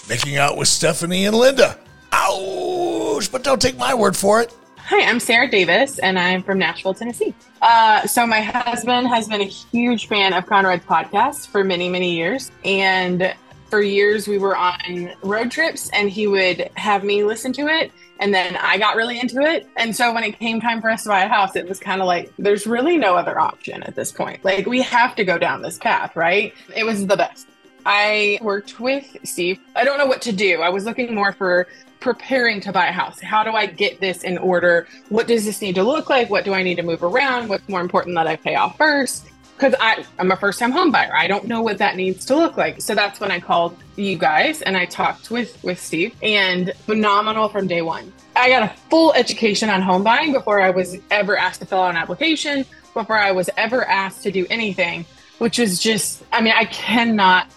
making 0.07 0.37
out 0.37 0.57
with 0.57 0.67
Stephanie 0.67 1.25
and 1.25 1.35
Linda. 1.35 1.77
Ouch! 2.11 3.31
But 3.31 3.43
don't 3.43 3.61
take 3.61 3.77
my 3.77 3.93
word 3.93 4.15
for 4.15 4.41
it. 4.41 4.53
Hi, 4.77 5.09
I'm 5.09 5.19
Sarah 5.19 5.49
Davis, 5.49 5.97
and 5.99 6.19
I'm 6.19 6.43
from 6.43 6.59
Nashville, 6.59 6.93
Tennessee. 6.93 7.33
Uh, 7.61 8.05
so, 8.05 8.27
my 8.27 8.41
husband 8.41 9.07
has 9.07 9.27
been 9.27 9.41
a 9.41 9.45
huge 9.45 10.07
fan 10.07 10.33
of 10.33 10.45
Conrad's 10.45 10.85
podcast 10.85 11.47
for 11.47 11.63
many, 11.63 11.89
many 11.89 12.15
years. 12.15 12.51
And 12.63 13.33
for 13.69 13.81
years 13.81 14.27
we 14.27 14.37
were 14.37 14.55
on 14.55 15.11
road 15.23 15.49
trips 15.49 15.89
and 15.91 16.07
he 16.07 16.27
would 16.27 16.69
have 16.75 17.03
me 17.03 17.23
listen 17.23 17.51
to 17.51 17.67
it 17.67 17.91
and 18.19 18.33
then 18.33 18.55
I 18.55 18.77
got 18.77 18.95
really 18.95 19.19
into 19.19 19.41
it. 19.41 19.67
And 19.75 19.95
so 19.95 20.13
when 20.13 20.23
it 20.23 20.39
came 20.39 20.61
time 20.61 20.81
for 20.81 20.89
us 20.89 21.03
to 21.03 21.09
buy 21.09 21.23
a 21.23 21.27
house, 21.27 21.55
it 21.55 21.67
was 21.67 21.79
kind 21.79 22.01
of 22.01 22.07
like 22.07 22.31
there's 22.37 22.65
really 22.65 22.97
no 22.97 23.15
other 23.15 23.39
option 23.39 23.83
at 23.83 23.95
this 23.95 24.11
point. 24.11 24.43
Like 24.45 24.65
we 24.65 24.81
have 24.83 25.15
to 25.15 25.25
go 25.25 25.37
down 25.37 25.61
this 25.61 25.77
path, 25.77 26.15
right? 26.15 26.53
It 26.75 26.85
was 26.85 27.05
the 27.07 27.17
best. 27.17 27.47
I 27.85 28.39
worked 28.41 28.79
with 28.79 29.17
Steve. 29.23 29.59
I 29.75 29.83
don't 29.83 29.97
know 29.97 30.05
what 30.05 30.21
to 30.23 30.31
do. 30.31 30.61
I 30.61 30.69
was 30.69 30.85
looking 30.85 31.13
more 31.13 31.31
for 31.31 31.67
preparing 31.99 32.61
to 32.61 32.71
buy 32.71 32.87
a 32.87 32.91
house. 32.91 33.19
How 33.21 33.43
do 33.43 33.51
I 33.51 33.65
get 33.65 33.99
this 33.99 34.23
in 34.23 34.37
order? 34.37 34.87
What 35.09 35.27
does 35.27 35.45
this 35.45 35.61
need 35.61 35.75
to 35.75 35.83
look 35.83 36.09
like? 36.09 36.29
What 36.29 36.45
do 36.45 36.53
I 36.53 36.63
need 36.63 36.75
to 36.75 36.83
move 36.83 37.03
around? 37.03 37.49
What's 37.49 37.67
more 37.69 37.81
important 37.81 38.15
that 38.15 38.27
I 38.27 38.35
pay 38.35 38.55
off 38.55 38.77
first? 38.77 39.27
because 39.57 39.73
I'm 40.19 40.31
a 40.31 40.35
first 40.35 40.59
time 40.59 40.71
home 40.71 40.91
buyer. 40.91 41.15
I 41.15 41.27
don't 41.27 41.45
know 41.45 41.61
what 41.61 41.77
that 41.77 41.95
needs 41.95 42.25
to 42.25 42.35
look 42.35 42.57
like. 42.57 42.81
So 42.81 42.93
that's 42.93 43.19
when 43.19 43.31
I 43.31 43.39
called 43.39 43.77
you 43.95 44.17
guys 44.17 44.61
and 44.61 44.75
I 44.75 44.85
talked 44.85 45.31
with 45.31 45.61
with 45.63 45.79
Steve 45.79 46.15
and 46.21 46.73
phenomenal 46.85 47.49
from 47.49 47.67
day 47.67 47.81
one. 47.81 48.11
I 48.35 48.49
got 48.49 48.63
a 48.63 48.73
full 48.89 49.13
education 49.13 49.69
on 49.69 49.81
home 49.81 50.03
buying 50.03 50.33
before 50.33 50.61
I 50.61 50.71
was 50.71 50.97
ever 51.09 51.37
asked 51.37 51.61
to 51.61 51.65
fill 51.65 51.81
out 51.81 51.91
an 51.91 51.97
application, 51.97 52.65
before 52.93 53.17
I 53.17 53.31
was 53.31 53.49
ever 53.55 53.85
asked 53.85 54.23
to 54.23 54.31
do 54.31 54.45
anything, 54.49 55.05
which 55.37 55.57
is 55.59 55.79
just 55.79 56.23
I 56.33 56.41
mean, 56.41 56.53
I 56.55 56.65
cannot 56.65 57.47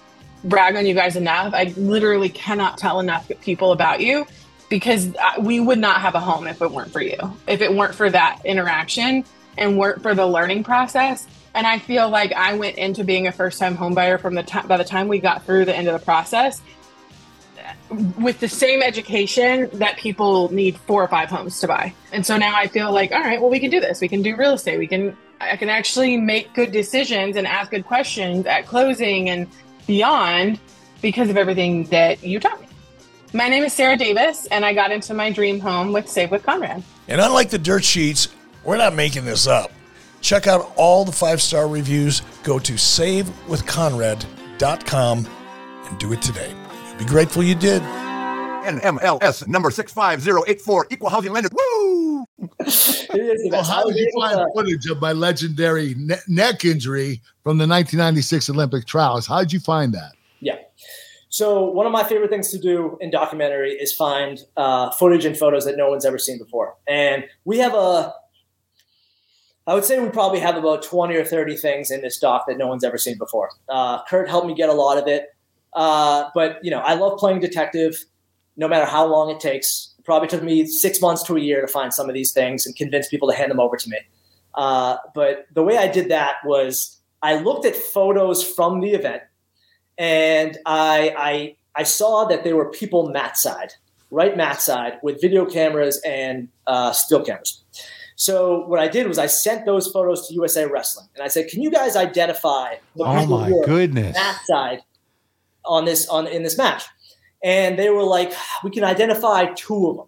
brag 0.44 0.76
on 0.76 0.86
you 0.86 0.94
guys 0.94 1.16
enough. 1.16 1.52
I 1.54 1.72
literally 1.76 2.28
cannot 2.28 2.78
tell 2.78 3.00
enough 3.00 3.30
people 3.40 3.72
about 3.72 4.00
you. 4.00 4.26
because 4.68 5.14
we 5.40 5.60
would 5.60 5.78
not 5.78 6.00
have 6.00 6.14
a 6.14 6.20
home 6.20 6.46
if 6.46 6.60
it 6.60 6.70
weren't 6.70 6.92
for 6.92 7.00
you, 7.00 7.16
if 7.46 7.60
it 7.60 7.74
weren't 7.74 7.94
for 7.94 8.10
that 8.10 8.40
interaction 8.44 9.24
and 9.56 9.78
weren't 9.78 10.02
for 10.02 10.14
the 10.14 10.26
learning 10.26 10.62
process. 10.62 11.26
And 11.54 11.66
I 11.66 11.78
feel 11.78 12.08
like 12.08 12.32
I 12.32 12.54
went 12.54 12.76
into 12.76 13.02
being 13.02 13.26
a 13.26 13.32
first 13.32 13.58
time 13.58 13.76
homebuyer 13.76 14.20
from 14.20 14.34
the 14.34 14.42
time 14.42 14.68
by 14.68 14.76
the 14.76 14.84
time 14.84 15.08
we 15.08 15.18
got 15.18 15.44
through 15.44 15.64
the 15.64 15.74
end 15.74 15.88
of 15.88 15.98
the 15.98 16.04
process 16.04 16.60
with 18.18 18.38
the 18.40 18.48
same 18.48 18.82
education 18.82 19.68
that 19.74 19.96
people 19.98 20.52
need 20.52 20.76
four 20.76 21.02
or 21.02 21.08
five 21.08 21.28
homes 21.28 21.58
to 21.60 21.66
buy. 21.66 21.92
And 22.12 22.24
so 22.24 22.36
now 22.36 22.54
I 22.54 22.66
feel 22.66 22.92
like, 22.92 23.12
all 23.12 23.20
right, 23.20 23.40
well, 23.40 23.50
we 23.50 23.60
can 23.60 23.70
do 23.70 23.80
this. 23.80 24.00
We 24.00 24.08
can 24.08 24.22
do 24.22 24.36
real 24.36 24.52
estate. 24.52 24.78
We 24.78 24.86
can, 24.86 25.16
I 25.40 25.56
can 25.56 25.68
actually 25.68 26.16
make 26.16 26.52
good 26.54 26.72
decisions 26.72 27.36
and 27.36 27.46
ask 27.46 27.70
good 27.70 27.84
questions 27.86 28.46
at 28.46 28.66
closing 28.66 29.30
and 29.30 29.46
beyond 29.88 30.60
because 31.02 31.28
of 31.30 31.36
everything 31.36 31.82
that 31.86 32.22
you 32.22 32.38
taught 32.38 32.60
me. 32.60 32.68
My 33.32 33.48
name 33.48 33.64
is 33.64 33.72
Sarah 33.72 33.96
Davis, 33.96 34.46
and 34.46 34.64
I 34.64 34.72
got 34.72 34.92
into 34.92 35.12
my 35.12 35.32
dream 35.32 35.58
home 35.58 35.92
with 35.92 36.08
Save 36.08 36.30
with 36.30 36.44
Conrad. 36.44 36.84
And 37.08 37.20
unlike 37.20 37.50
the 37.50 37.58
dirt 37.58 37.82
sheets, 37.82 38.28
we're 38.64 38.76
not 38.76 38.94
making 38.94 39.24
this 39.24 39.48
up. 39.48 39.72
Check 40.20 40.46
out 40.46 40.72
all 40.76 41.04
the 41.04 41.10
five 41.12 41.42
star 41.42 41.66
reviews. 41.68 42.22
Go 42.42 42.58
to 42.60 42.74
savewithconrad.com 42.74 45.26
and 45.88 45.98
do 45.98 46.12
it 46.12 46.22
today. 46.22 46.54
You'll 46.88 46.98
be 46.98 47.04
grateful 47.04 47.42
you 47.42 47.54
did. 47.54 47.82
NMLS 48.68 49.48
number 49.48 49.70
65084, 49.70 50.86
equal 50.90 51.08
housing 51.08 51.32
lender. 51.32 51.48
Woo! 51.52 52.24
well, 52.38 53.64
how 53.64 53.84
did 53.84 53.96
you 53.96 54.10
find 54.14 54.46
footage 54.54 54.86
of 54.86 55.00
my 55.00 55.12
legendary 55.12 55.94
ne- 55.96 56.16
neck 56.28 56.64
injury 56.64 57.22
from 57.42 57.58
the 57.58 57.66
1996 57.66 58.50
Olympic 58.50 58.86
trials? 58.86 59.26
How 59.26 59.40
did 59.40 59.52
you 59.52 59.60
find 59.60 59.94
that? 59.94 60.12
Yeah. 60.40 60.56
So 61.30 61.70
one 61.70 61.86
of 61.86 61.92
my 61.92 62.04
favorite 62.04 62.30
things 62.30 62.50
to 62.50 62.58
do 62.58 62.96
in 63.00 63.10
documentary 63.10 63.72
is 63.72 63.92
find 63.92 64.40
uh, 64.56 64.90
footage 64.92 65.24
and 65.24 65.36
photos 65.36 65.64
that 65.64 65.76
no 65.76 65.88
one's 65.88 66.04
ever 66.04 66.18
seen 66.18 66.38
before. 66.38 66.76
And 66.86 67.24
we 67.44 67.58
have 67.58 67.74
a, 67.74 68.14
I 69.66 69.74
would 69.74 69.84
say 69.84 70.00
we 70.00 70.08
probably 70.08 70.40
have 70.40 70.56
about 70.56 70.82
20 70.82 71.14
or 71.16 71.24
30 71.24 71.56
things 71.56 71.90
in 71.90 72.00
this 72.00 72.18
doc 72.18 72.44
that 72.48 72.56
no 72.56 72.66
one's 72.66 72.84
ever 72.84 72.98
seen 72.98 73.18
before. 73.18 73.50
Uh, 73.68 74.02
Kurt 74.04 74.28
helped 74.28 74.46
me 74.46 74.54
get 74.54 74.68
a 74.68 74.72
lot 74.74 74.96
of 74.96 75.06
it. 75.06 75.26
Uh, 75.74 76.30
but, 76.34 76.58
you 76.62 76.70
know, 76.70 76.80
I 76.80 76.94
love 76.94 77.18
playing 77.18 77.40
detective 77.40 78.04
no 78.58 78.68
matter 78.68 78.84
how 78.84 79.06
long 79.06 79.30
it 79.30 79.40
takes. 79.40 79.94
It 79.98 80.04
probably 80.04 80.28
took 80.28 80.42
me 80.42 80.66
six 80.66 81.00
months 81.00 81.22
to 81.22 81.36
a 81.36 81.40
year 81.40 81.62
to 81.62 81.68
find 81.68 81.94
some 81.94 82.08
of 82.08 82.14
these 82.14 82.32
things 82.32 82.66
and 82.66 82.76
convince 82.76 83.08
people 83.08 83.30
to 83.30 83.34
hand 83.34 83.50
them 83.50 83.60
over 83.60 83.76
to 83.76 83.88
me. 83.88 83.98
Uh, 84.54 84.96
but 85.14 85.46
the 85.54 85.62
way 85.62 85.78
I 85.78 85.88
did 85.88 86.10
that 86.10 86.36
was 86.44 86.98
I 87.22 87.36
looked 87.36 87.64
at 87.64 87.76
photos 87.76 88.42
from 88.44 88.80
the 88.80 88.90
event 88.90 89.22
and 89.96 90.58
I, 90.66 91.14
I 91.16 91.56
I 91.76 91.84
saw 91.84 92.24
that 92.24 92.42
there 92.42 92.56
were 92.56 92.70
people 92.70 93.08
mat 93.10 93.36
side, 93.36 93.72
right 94.10 94.36
mat 94.36 94.60
side, 94.60 94.98
with 95.02 95.20
video 95.20 95.44
cameras 95.44 96.00
and 96.04 96.48
uh, 96.66 96.92
still 96.92 97.24
cameras. 97.24 97.62
So 98.16 98.66
what 98.66 98.80
I 98.80 98.88
did 98.88 99.06
was 99.06 99.16
I 99.16 99.26
sent 99.26 99.64
those 99.64 99.86
photos 99.86 100.26
to 100.26 100.34
USA 100.34 100.66
Wrestling, 100.66 101.06
and 101.14 101.22
I 101.22 101.28
said, 101.28 101.46
"Can 101.48 101.62
you 101.62 101.70
guys 101.70 101.94
identify 101.94 102.74
the 102.96 103.04
oh 103.04 103.20
people 103.20 103.38
my 103.38 103.48
who 103.48 103.62
are 103.62 103.66
goodness. 103.66 104.16
mat 104.16 104.40
side 104.44 104.80
on 105.64 105.84
this 105.84 106.08
on 106.08 106.26
in 106.26 106.42
this 106.42 106.58
match?" 106.58 106.82
And 107.42 107.78
they 107.78 107.90
were 107.90 108.02
like, 108.02 108.32
"We 108.64 108.70
can 108.70 108.84
identify 108.84 109.52
two 109.54 109.88
of 109.88 109.96
them," 109.96 110.06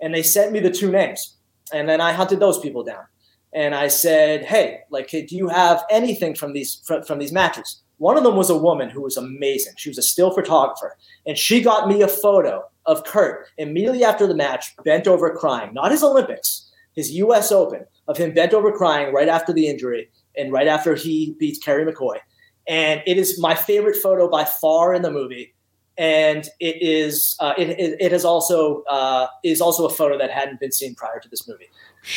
and 0.00 0.14
they 0.14 0.22
sent 0.22 0.52
me 0.52 0.60
the 0.60 0.70
two 0.70 0.90
names, 0.90 1.36
and 1.72 1.88
then 1.88 2.00
I 2.00 2.12
hunted 2.12 2.40
those 2.40 2.58
people 2.58 2.84
down, 2.84 3.04
and 3.52 3.74
I 3.74 3.88
said, 3.88 4.44
"Hey, 4.44 4.80
like, 4.90 5.08
do 5.08 5.26
you 5.30 5.48
have 5.48 5.84
anything 5.90 6.34
from 6.34 6.52
these 6.52 6.82
from, 6.84 7.02
from 7.02 7.18
these 7.18 7.32
matches?" 7.32 7.80
One 7.98 8.16
of 8.16 8.24
them 8.24 8.36
was 8.36 8.50
a 8.50 8.58
woman 8.58 8.90
who 8.90 9.02
was 9.02 9.16
amazing. 9.16 9.74
She 9.76 9.88
was 9.88 9.98
a 9.98 10.02
still 10.02 10.32
photographer, 10.32 10.96
and 11.26 11.38
she 11.38 11.62
got 11.62 11.88
me 11.88 12.02
a 12.02 12.08
photo 12.08 12.64
of 12.86 13.04
Kurt 13.04 13.46
immediately 13.56 14.04
after 14.04 14.26
the 14.26 14.34
match, 14.34 14.76
bent 14.84 15.06
over 15.06 15.30
crying. 15.34 15.72
Not 15.72 15.92
his 15.92 16.02
Olympics, 16.02 16.70
his 16.94 17.12
U.S. 17.12 17.50
Open, 17.50 17.86
of 18.08 18.16
him 18.16 18.34
bent 18.34 18.52
over 18.52 18.72
crying 18.72 19.14
right 19.14 19.28
after 19.28 19.52
the 19.52 19.68
injury 19.68 20.10
and 20.36 20.52
right 20.52 20.66
after 20.66 20.94
he 20.94 21.34
beats 21.38 21.58
Kerry 21.58 21.90
McCoy. 21.90 22.18
And 22.66 23.02
it 23.06 23.16
is 23.16 23.38
my 23.40 23.54
favorite 23.54 23.96
photo 23.96 24.28
by 24.28 24.44
far 24.44 24.94
in 24.94 25.02
the 25.02 25.10
movie. 25.10 25.53
And 25.96 26.44
it 26.58 26.76
is 26.82 27.36
uh, 27.40 27.54
it, 27.56 27.70
it, 28.00 28.12
is 28.12 28.24
also 28.24 28.82
uh, 28.84 29.28
is 29.44 29.60
also 29.60 29.86
a 29.86 29.90
photo 29.90 30.18
that 30.18 30.30
hadn't 30.30 30.58
been 30.60 30.72
seen 30.72 30.94
prior 30.96 31.20
to 31.20 31.28
this 31.28 31.46
movie. 31.46 31.70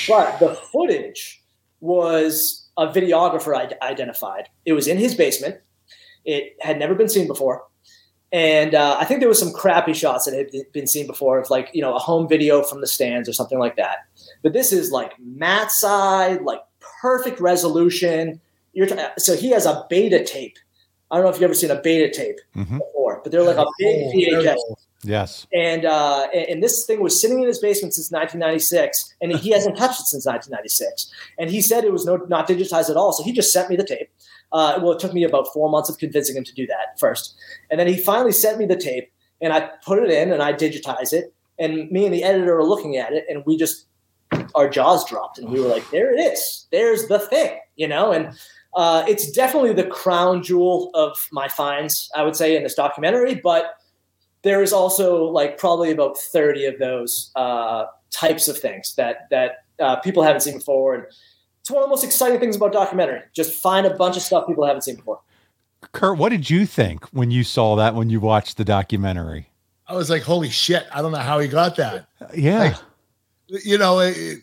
But 0.07 0.39
the 0.39 0.55
footage 0.55 1.43
was 1.79 2.67
a 2.77 2.87
videographer 2.87 3.55
I- 3.55 3.87
identified. 3.87 4.49
It 4.65 4.73
was 4.73 4.87
in 4.87 4.97
his 4.97 5.13
basement. 5.15 5.57
It 6.25 6.55
had 6.61 6.79
never 6.79 6.95
been 6.95 7.09
seen 7.09 7.27
before. 7.27 7.63
And 8.31 8.75
uh, 8.75 8.97
I 8.99 9.05
think 9.05 9.21
there 9.21 9.29
was 9.29 9.39
some 9.39 9.53
crappy 9.53 9.93
shots 9.93 10.25
that 10.25 10.33
had 10.35 10.49
been 10.73 10.87
seen 10.87 11.07
before 11.07 11.39
of 11.39 11.49
like, 11.49 11.69
you 11.73 11.81
know, 11.81 11.95
a 11.95 11.99
home 11.99 12.27
video 12.27 12.61
from 12.61 12.81
the 12.81 12.87
stands 12.87 13.29
or 13.29 13.33
something 13.33 13.57
like 13.59 13.77
that. 13.77 13.99
But 14.43 14.51
this 14.53 14.73
is 14.73 14.91
like 14.91 15.13
mat 15.19 15.71
side, 15.71 16.41
like 16.41 16.59
perfect 17.01 17.39
resolution. 17.39 18.41
You're 18.73 18.87
t- 18.87 18.97
so 19.17 19.35
he 19.37 19.51
has 19.51 19.65
a 19.65 19.85
beta 19.89 20.23
tape. 20.25 20.57
I 21.09 21.15
don't 21.15 21.23
know 21.23 21.29
if 21.29 21.35
you've 21.37 21.43
ever 21.43 21.53
seen 21.53 21.71
a 21.71 21.79
beta 21.81 22.11
tape 22.13 22.35
Mhm. 22.53 22.79
before, 22.79 23.06
but 23.23 23.31
they're 23.31 23.43
like 23.43 23.57
a 23.57 23.65
big 23.79 24.13
VHS. 24.13 24.57
Yes. 25.03 25.45
And, 25.53 25.85
uh, 25.85 26.27
and 26.33 26.47
and 26.47 26.63
this 26.63 26.85
thing 26.85 27.01
was 27.01 27.19
sitting 27.19 27.39
in 27.39 27.47
his 27.47 27.59
basement 27.59 27.93
since 27.93 28.11
1996, 28.11 29.15
and 29.21 29.31
he 29.33 29.51
hasn't 29.51 29.77
touched 29.77 29.99
it 29.99 30.05
since 30.07 30.25
1996. 30.25 31.11
And 31.37 31.49
he 31.49 31.61
said 31.61 31.83
it 31.83 31.93
was 31.93 32.05
no 32.05 32.17
not 32.27 32.47
digitized 32.47 32.89
at 32.89 32.97
all, 32.97 33.13
so 33.13 33.23
he 33.23 33.31
just 33.31 33.53
sent 33.53 33.69
me 33.69 33.75
the 33.75 33.85
tape. 33.85 34.09
Uh, 34.51 34.79
well, 34.81 34.93
it 34.93 34.99
took 34.99 35.13
me 35.13 35.23
about 35.23 35.47
four 35.53 35.69
months 35.69 35.89
of 35.89 35.97
convincing 35.97 36.35
him 36.35 36.43
to 36.43 36.53
do 36.53 36.65
that 36.67 36.99
first, 36.99 37.35
and 37.69 37.79
then 37.79 37.87
he 37.87 37.97
finally 37.97 38.31
sent 38.31 38.57
me 38.57 38.65
the 38.65 38.75
tape, 38.75 39.11
and 39.41 39.53
I 39.53 39.69
put 39.85 40.01
it 40.01 40.09
in 40.09 40.31
and 40.31 40.41
I 40.41 40.53
digitize 40.53 41.13
it. 41.13 41.33
And 41.59 41.89
me 41.91 42.05
and 42.05 42.13
the 42.13 42.23
editor 42.23 42.57
are 42.57 42.63
looking 42.63 42.97
at 42.97 43.13
it, 43.13 43.25
and 43.29 43.43
we 43.45 43.57
just 43.57 43.85
our 44.55 44.69
jaws 44.69 45.07
dropped, 45.07 45.37
and 45.37 45.49
we 45.49 45.59
were 45.59 45.67
like, 45.67 45.89
"There 45.91 46.13
it 46.13 46.19
is. 46.19 46.67
There's 46.71 47.07
the 47.07 47.19
thing," 47.19 47.59
you 47.75 47.87
know. 47.87 48.11
And 48.11 48.37
uh, 48.75 49.03
it's 49.07 49.31
definitely 49.31 49.73
the 49.73 49.85
crown 49.85 50.43
jewel 50.43 50.91
of 50.93 51.27
my 51.31 51.47
finds, 51.47 52.09
I 52.15 52.23
would 52.23 52.35
say, 52.35 52.55
in 52.55 52.63
this 52.63 52.75
documentary. 52.75 53.35
But 53.35 53.75
there 54.43 54.61
is 54.61 54.71
also 54.71 55.25
like 55.25 55.57
probably 55.57 55.91
about 55.91 56.17
30 56.17 56.65
of 56.65 56.79
those 56.79 57.31
uh, 57.35 57.85
types 58.11 58.47
of 58.47 58.57
things 58.57 58.95
that 58.95 59.29
that 59.29 59.65
uh, 59.79 59.97
people 59.97 60.23
haven't 60.23 60.41
seen 60.41 60.57
before 60.57 60.95
and 60.95 61.03
it's 61.59 61.69
one 61.69 61.83
of 61.83 61.85
the 61.85 61.89
most 61.89 62.03
exciting 62.03 62.39
things 62.39 62.55
about 62.55 62.71
documentary 62.71 63.21
just 63.35 63.53
find 63.53 63.85
a 63.85 63.93
bunch 63.93 64.15
of 64.15 64.23
stuff 64.23 64.47
people 64.47 64.65
haven't 64.65 64.81
seen 64.81 64.95
before 64.95 65.19
Kurt, 65.91 66.17
what 66.17 66.29
did 66.29 66.49
you 66.49 66.65
think 66.65 67.05
when 67.07 67.31
you 67.31 67.43
saw 67.43 67.75
that 67.75 67.95
when 67.95 68.09
you 68.09 68.19
watched 68.19 68.57
the 68.57 68.65
documentary? 68.65 69.51
I 69.87 69.95
was 69.95 70.09
like, 70.09 70.23
holy 70.23 70.49
shit! 70.49 70.85
I 70.91 71.01
don't 71.01 71.11
know 71.11 71.19
how 71.19 71.39
he 71.39 71.47
got 71.47 71.75
that. 71.77 72.07
Yeah. 72.35 72.75
You 73.47 73.77
know, 73.77 73.99
it, 73.99 74.15
it- 74.17 74.39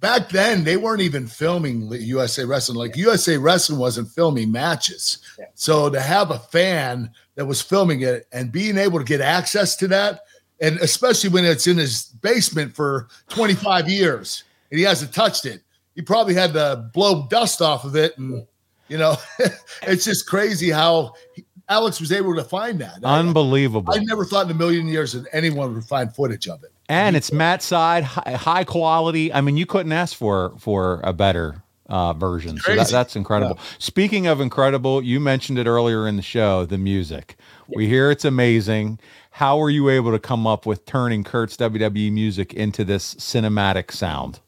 back 0.00 0.28
then 0.30 0.64
they 0.64 0.76
weren't 0.76 1.02
even 1.02 1.26
filming 1.26 1.90
USA 1.92 2.44
Wrestling. 2.44 2.78
Like 2.78 2.96
USA 2.96 3.36
Wrestling 3.36 3.78
wasn't 3.78 4.08
filming 4.10 4.50
matches. 4.52 5.18
So 5.54 5.90
to 5.90 6.00
have 6.00 6.30
a 6.30 6.38
fan 6.38 7.10
that 7.34 7.44
was 7.46 7.60
filming 7.60 8.00
it 8.02 8.26
and 8.32 8.50
being 8.52 8.78
able 8.78 8.98
to 8.98 9.04
get 9.04 9.20
access 9.20 9.76
to 9.76 9.88
that, 9.88 10.20
and 10.60 10.78
especially 10.78 11.28
when 11.30 11.44
it's 11.44 11.66
in 11.66 11.76
his 11.76 12.04
basement 12.22 12.74
for 12.74 13.08
25 13.28 13.90
years 13.90 14.44
and 14.70 14.78
he 14.78 14.84
hasn't 14.84 15.12
touched 15.12 15.44
it, 15.44 15.60
he 15.94 16.00
probably 16.02 16.34
had 16.34 16.52
to 16.54 16.88
blow 16.94 17.26
dust 17.28 17.60
off 17.60 17.84
of 17.84 17.94
it. 17.96 18.16
And, 18.16 18.46
you 18.88 18.96
know, 18.96 19.16
it's 19.82 20.04
just 20.04 20.26
crazy 20.26 20.70
how 20.70 21.12
he- 21.34 21.44
Alex 21.68 22.00
was 22.00 22.12
able 22.12 22.34
to 22.36 22.44
find 22.44 22.80
that. 22.80 22.98
I- 23.04 23.18
Unbelievable. 23.18 23.92
I 23.94 23.98
never 23.98 24.24
thought 24.24 24.46
in 24.46 24.52
a 24.52 24.54
million 24.54 24.86
years 24.88 25.12
that 25.12 25.26
anyone 25.32 25.74
would 25.74 25.84
find 25.84 26.14
footage 26.14 26.48
of 26.48 26.62
it. 26.64 26.70
And 26.88 27.16
it's 27.16 27.32
mat 27.32 27.62
side, 27.62 28.04
high, 28.04 28.32
high 28.32 28.64
quality. 28.64 29.32
I 29.32 29.40
mean, 29.40 29.56
you 29.56 29.66
couldn't 29.66 29.92
ask 29.92 30.16
for 30.16 30.54
for 30.58 31.00
a 31.04 31.12
better 31.12 31.62
uh, 31.86 32.12
version. 32.12 32.58
So 32.58 32.74
that, 32.74 32.88
that's 32.88 33.16
incredible. 33.16 33.58
Speaking 33.78 34.26
of 34.26 34.40
incredible, 34.40 35.02
you 35.02 35.20
mentioned 35.20 35.58
it 35.58 35.66
earlier 35.66 36.06
in 36.06 36.16
the 36.16 36.22
show. 36.22 36.66
The 36.66 36.78
music, 36.78 37.36
we 37.68 37.86
hear 37.86 38.10
it's 38.10 38.24
amazing. 38.24 38.98
How 39.32 39.58
were 39.58 39.70
you 39.70 39.90
able 39.90 40.12
to 40.12 40.18
come 40.18 40.46
up 40.46 40.64
with 40.64 40.86
turning 40.86 41.22
Kurt's 41.22 41.56
WWE 41.58 42.10
music 42.10 42.54
into 42.54 42.84
this 42.84 43.14
cinematic 43.16 43.90
sound? 43.90 44.40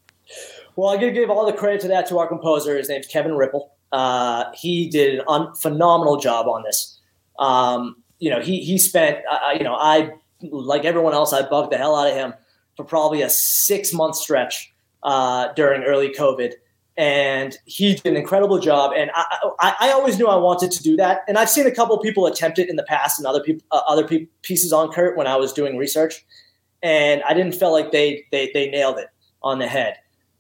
well 0.79 0.91
i 0.91 0.95
gotta 0.95 1.11
give 1.11 1.29
all 1.29 1.45
the 1.45 1.53
credit 1.53 1.81
to 1.81 1.89
that 1.89 2.07
to 2.09 2.19
our 2.19 2.27
composer 2.27 2.77
his 2.79 2.89
name's 2.89 3.07
kevin 3.07 3.35
ripple 3.35 3.73
uh, 3.91 4.53
he 4.55 4.91
did 4.91 5.19
an 5.19 5.25
un- 5.29 5.55
phenomenal 5.55 6.19
job 6.19 6.47
on 6.47 6.63
this 6.63 7.01
um, 7.39 7.97
you 8.19 8.31
know 8.31 8.41
he 8.41 8.63
he 8.63 8.79
spent 8.79 9.19
uh, 9.31 9.51
you 9.53 9.65
know 9.65 9.75
i 9.75 10.11
like 10.43 10.85
everyone 10.85 11.15
else 11.15 11.33
i 11.33 11.47
bugged 11.49 11.73
the 11.73 11.79
hell 11.79 11.97
out 11.97 12.09
of 12.09 12.15
him 12.15 12.35
for 12.77 12.85
probably 12.85 13.23
a 13.23 13.31
six 13.31 13.93
month 13.93 14.17
stretch 14.17 14.73
uh, 15.03 15.53
during 15.55 15.83
early 15.83 16.11
covid 16.11 16.55
and 16.99 17.57
he 17.65 17.95
did 17.95 18.07
an 18.07 18.17
incredible 18.17 18.59
job. 18.59 18.93
And 18.95 19.13
I, 19.15 19.51
I, 19.61 19.75
I 19.83 19.93
always 19.93 20.19
knew 20.19 20.27
I 20.27 20.35
wanted 20.35 20.73
to 20.73 20.83
do 20.83 20.97
that. 20.97 21.21
And 21.29 21.39
I've 21.39 21.49
seen 21.49 21.65
a 21.65 21.71
couple 21.71 21.97
people 21.99 22.27
attempt 22.27 22.59
it 22.59 22.69
in 22.69 22.75
the 22.75 22.83
past, 22.83 23.21
and 23.21 23.27
other 23.27 23.41
people, 23.41 23.65
uh, 23.71 23.83
other 23.87 24.07
pe- 24.07 24.27
pieces 24.43 24.73
on 24.73 24.91
Kurt 24.91 25.17
when 25.17 25.29
I 25.29 25.37
was 25.37 25.53
doing 25.53 25.77
research, 25.77 26.27
and 26.83 27.23
I 27.23 27.35
didn't 27.35 27.55
feel 27.55 27.71
like 27.71 27.93
they 27.93 28.27
they 28.33 28.51
they 28.53 28.69
nailed 28.69 28.99
it 28.99 29.09
on 29.43 29.61
the 29.61 29.69
head. 29.69 29.95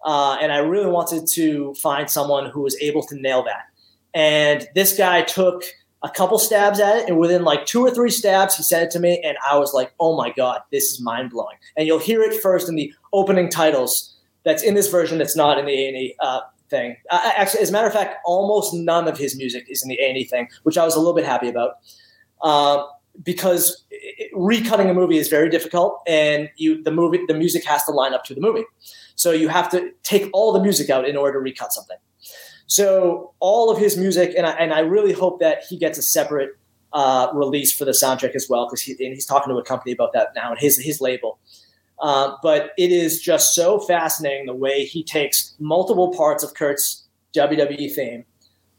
Uh, 0.04 0.36
and 0.42 0.52
I 0.52 0.58
really 0.58 0.90
wanted 0.90 1.28
to 1.34 1.74
find 1.74 2.10
someone 2.10 2.50
who 2.50 2.62
was 2.62 2.76
able 2.82 3.02
to 3.04 3.16
nail 3.16 3.44
that. 3.44 3.66
And 4.12 4.68
this 4.74 4.96
guy 4.96 5.22
took 5.22 5.62
a 6.02 6.10
couple 6.10 6.38
stabs 6.38 6.78
at 6.78 6.98
it, 6.98 7.08
and 7.08 7.18
within 7.18 7.42
like 7.44 7.66
two 7.66 7.84
or 7.84 7.90
three 7.90 8.10
stabs, 8.10 8.56
he 8.56 8.62
sent 8.62 8.84
it 8.84 8.90
to 8.92 9.00
me, 9.00 9.20
and 9.24 9.36
I 9.48 9.58
was 9.58 9.74
like, 9.74 9.92
"Oh 9.98 10.16
my 10.16 10.30
god, 10.30 10.60
this 10.70 10.84
is 10.92 11.00
mind 11.00 11.30
blowing!" 11.30 11.56
And 11.76 11.86
you'll 11.86 11.98
hear 11.98 12.22
it 12.22 12.40
first 12.40 12.68
in 12.68 12.76
the 12.76 12.92
opening 13.12 13.48
titles. 13.48 14.14
That's 14.44 14.62
in 14.62 14.74
this 14.74 14.88
version. 14.88 15.18
That's 15.18 15.36
not 15.36 15.58
in 15.58 15.66
the 15.66 15.72
A 15.72 15.88
and 15.88 15.96
E 15.96 16.14
uh, 16.20 16.40
thing. 16.70 16.96
Uh, 17.10 17.32
actually, 17.36 17.62
as 17.62 17.70
a 17.70 17.72
matter 17.72 17.88
of 17.88 17.92
fact, 17.92 18.16
almost 18.24 18.72
none 18.72 19.08
of 19.08 19.18
his 19.18 19.36
music 19.36 19.66
is 19.68 19.82
in 19.82 19.88
the 19.88 19.98
A 20.00 20.08
and 20.08 20.18
E 20.18 20.24
thing, 20.24 20.48
which 20.62 20.78
I 20.78 20.84
was 20.84 20.94
a 20.94 20.98
little 20.98 21.14
bit 21.14 21.24
happy 21.24 21.48
about. 21.48 21.72
Um, 22.42 22.86
because 23.24 23.84
it, 23.90 24.32
recutting 24.32 24.88
a 24.88 24.94
movie 24.94 25.18
is 25.18 25.28
very 25.28 25.50
difficult, 25.50 26.00
and 26.06 26.48
you 26.56 26.82
the 26.82 26.92
movie 26.92 27.20
the 27.26 27.34
music 27.34 27.64
has 27.64 27.84
to 27.84 27.90
line 27.90 28.14
up 28.14 28.24
to 28.24 28.34
the 28.34 28.40
movie, 28.40 28.64
so 29.16 29.32
you 29.32 29.48
have 29.48 29.68
to 29.70 29.90
take 30.04 30.30
all 30.32 30.52
the 30.52 30.60
music 30.60 30.90
out 30.90 31.08
in 31.08 31.16
order 31.16 31.34
to 31.34 31.40
recut 31.40 31.72
something. 31.72 31.96
So 32.68 33.32
all 33.40 33.70
of 33.70 33.78
his 33.78 33.96
music, 33.96 34.34
and 34.36 34.46
I, 34.46 34.50
and 34.52 34.72
I 34.72 34.80
really 34.80 35.12
hope 35.12 35.40
that 35.40 35.64
he 35.68 35.76
gets 35.76 35.98
a 35.98 36.02
separate 36.02 36.50
uh, 36.92 37.28
release 37.32 37.76
for 37.76 37.84
the 37.84 37.92
soundtrack 37.92 38.34
as 38.34 38.46
well, 38.48 38.66
because 38.66 38.82
he, 38.82 38.94
he's 38.94 39.26
talking 39.26 39.52
to 39.52 39.58
a 39.58 39.64
company 39.64 39.90
about 39.90 40.12
that 40.12 40.34
now 40.36 40.50
and 40.50 40.60
his 40.60 40.78
his 40.78 41.00
label. 41.00 41.38
Uh, 42.00 42.36
but 42.42 42.72
it 42.78 42.92
is 42.92 43.20
just 43.20 43.54
so 43.54 43.80
fascinating 43.80 44.46
the 44.46 44.54
way 44.54 44.84
he 44.84 45.02
takes 45.02 45.54
multiple 45.58 46.14
parts 46.14 46.44
of 46.44 46.54
Kurt's 46.54 47.04
WWE 47.34 47.92
theme, 47.92 48.24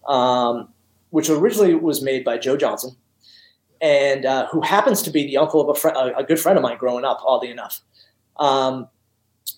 um, 0.08 0.70
which 1.10 1.30
originally 1.30 1.74
was 1.74 2.02
made 2.02 2.24
by 2.24 2.38
Joe 2.38 2.56
Johnson, 2.56 2.96
and 3.82 4.26
uh, 4.26 4.48
who 4.48 4.62
happens 4.62 5.02
to 5.02 5.10
be 5.10 5.26
the 5.26 5.38
uncle 5.38 5.62
of 5.62 5.76
a, 5.76 5.80
fr- 5.80 5.90
a, 5.90 6.24
good 6.24 6.40
friend 6.40 6.58
of 6.58 6.64
mine 6.64 6.78
growing 6.78 7.04
up, 7.04 7.20
oddly 7.26 7.50
enough. 7.50 7.82
Um, 8.38 8.88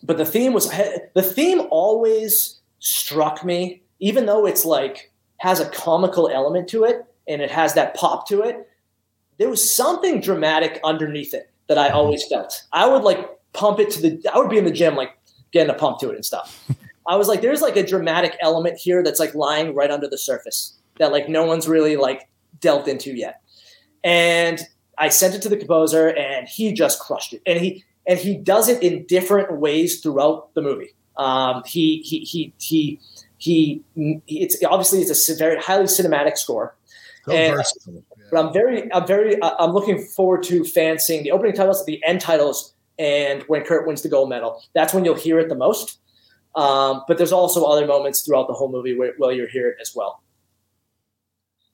but 0.01 0.17
the 0.17 0.25
theme 0.25 0.53
was 0.53 0.69
the 1.13 1.21
theme 1.21 1.61
always 1.69 2.59
struck 2.79 3.45
me, 3.45 3.83
even 4.01 4.25
though 4.25 4.45
it's 4.45 4.65
like 4.65 5.11
has 5.37 5.59
a 5.59 5.69
comical 5.69 6.29
element 6.29 6.67
to 6.69 6.83
it 6.83 7.05
and 7.27 7.41
it 7.41 7.49
has 7.49 7.73
that 7.75 7.95
pop 7.95 8.27
to 8.27 8.41
it. 8.41 8.67
There 9.37 9.49
was 9.49 9.73
something 9.73 10.19
dramatic 10.21 10.79
underneath 10.83 11.33
it 11.33 11.49
that 11.67 11.77
I 11.77 11.89
always 11.89 12.27
felt. 12.27 12.63
I 12.73 12.85
would 12.87 13.03
like 13.03 13.27
pump 13.53 13.79
it 13.79 13.89
to 13.91 14.01
the. 14.01 14.31
I 14.31 14.37
would 14.37 14.49
be 14.49 14.57
in 14.57 14.65
the 14.65 14.71
gym 14.71 14.95
like 14.95 15.17
getting 15.51 15.73
a 15.73 15.77
pump 15.77 15.99
to 15.99 16.09
it 16.09 16.15
and 16.15 16.25
stuff. 16.25 16.67
I 17.07 17.15
was 17.15 17.27
like, 17.27 17.41
there's 17.41 17.61
like 17.61 17.75
a 17.77 17.85
dramatic 17.85 18.37
element 18.41 18.77
here 18.77 19.03
that's 19.03 19.19
like 19.19 19.33
lying 19.33 19.73
right 19.73 19.89
under 19.89 20.07
the 20.07 20.17
surface 20.17 20.77
that 20.99 21.11
like 21.11 21.27
no 21.27 21.45
one's 21.45 21.67
really 21.67 21.95
like 21.95 22.29
delved 22.59 22.87
into 22.87 23.15
yet. 23.15 23.41
And 24.03 24.61
I 24.97 25.09
sent 25.09 25.33
it 25.33 25.41
to 25.43 25.49
the 25.49 25.57
composer, 25.57 26.09
and 26.09 26.47
he 26.47 26.73
just 26.73 26.99
crushed 26.99 27.33
it. 27.33 27.41
And 27.45 27.59
he 27.59 27.83
and 28.07 28.19
he 28.19 28.37
does 28.37 28.69
it 28.69 28.83
in 28.83 29.05
different 29.05 29.59
ways 29.59 30.01
throughout 30.01 30.53
the 30.53 30.61
movie. 30.61 30.93
Um, 31.17 31.63
he 31.65 32.01
he 32.03 32.19
he 32.19 32.53
he 32.59 32.99
he. 33.41 33.83
It's 34.27 34.63
obviously 34.63 35.01
it's 35.01 35.29
a 35.29 35.35
very 35.35 35.59
highly 35.59 35.85
cinematic 35.85 36.37
score. 36.37 36.75
So 37.25 37.31
And- 37.33 37.55
versatile. 37.55 38.03
but 38.31 38.45
I'm 38.45 38.53
very, 38.53 38.91
I'm 38.93 39.05
very, 39.05 39.39
uh, 39.41 39.55
I'm 39.59 39.71
looking 39.71 39.99
forward 39.99 40.43
to 40.43 40.63
fans 40.63 41.03
seeing 41.03 41.23
the 41.23 41.31
opening 41.31 41.53
titles, 41.53 41.85
the 41.85 42.01
end 42.05 42.21
titles, 42.21 42.73
and 42.97 43.43
when 43.43 43.63
Kurt 43.63 43.85
wins 43.87 44.01
the 44.01 44.09
gold 44.09 44.29
medal. 44.29 44.61
That's 44.73 44.93
when 44.93 45.05
you'll 45.05 45.15
hear 45.15 45.39
it 45.39 45.49
the 45.49 45.55
most. 45.55 45.99
Um, 46.55 47.03
but 47.07 47.17
there's 47.17 47.31
also 47.31 47.63
other 47.65 47.85
moments 47.87 48.21
throughout 48.21 48.47
the 48.47 48.53
whole 48.53 48.71
movie 48.71 48.97
where, 48.97 49.13
where 49.17 49.31
you'll 49.31 49.47
hear 49.47 49.69
it 49.69 49.77
as 49.81 49.93
well. 49.95 50.21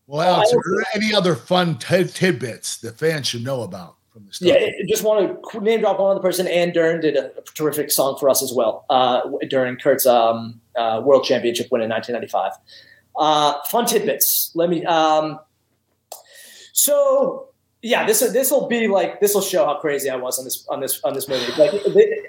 Well, 0.05 0.35
Alex, 0.35 0.53
are 0.53 0.61
there 0.63 0.85
any 0.93 1.13
other 1.13 1.35
fun 1.35 1.77
tid- 1.79 2.13
tidbits 2.13 2.77
that 2.81 2.97
fans 2.97 3.27
should 3.27 3.43
know 3.43 3.63
about 3.63 3.96
from 4.17 4.27
the 4.27 4.33
stuff? 4.33 4.47
Yeah, 4.49 4.69
just 4.87 5.03
want 5.03 5.41
to 5.51 5.59
name 5.59 5.81
drop 5.81 5.99
one 5.99 6.11
other 6.11 6.21
person. 6.21 6.47
Ann 6.47 6.71
Dern 6.71 7.01
did 7.01 7.15
a, 7.15 7.31
terrific 7.55 7.91
song 7.91 8.17
for 8.19 8.29
us 8.29 8.43
as 8.43 8.53
well 8.53 8.85
uh, 8.89 9.21
during 9.49 9.77
Kurt's 9.77 10.05
um, 10.05 10.59
uh, 10.75 11.01
World 11.03 11.23
Championship 11.23 11.67
win 11.71 11.81
in 11.81 11.89
1995. 11.89 12.51
Uh, 13.15 13.63
fun 13.69 13.85
tidbits. 13.85 14.51
Let 14.53 14.69
me. 14.69 14.85
Um, 14.85 15.39
so 16.73 17.49
yeah, 17.81 18.05
this 18.05 18.19
this 18.19 18.51
will 18.51 18.67
be 18.67 18.87
like 18.87 19.19
this 19.19 19.33
will 19.33 19.41
show 19.41 19.65
how 19.65 19.79
crazy 19.79 20.09
I 20.09 20.15
was 20.15 20.37
on 20.37 20.45
this 20.45 20.65
on 20.69 20.79
this 20.79 21.01
on 21.03 21.13
this 21.13 21.27
movie. 21.27 21.51
Like 21.57 21.71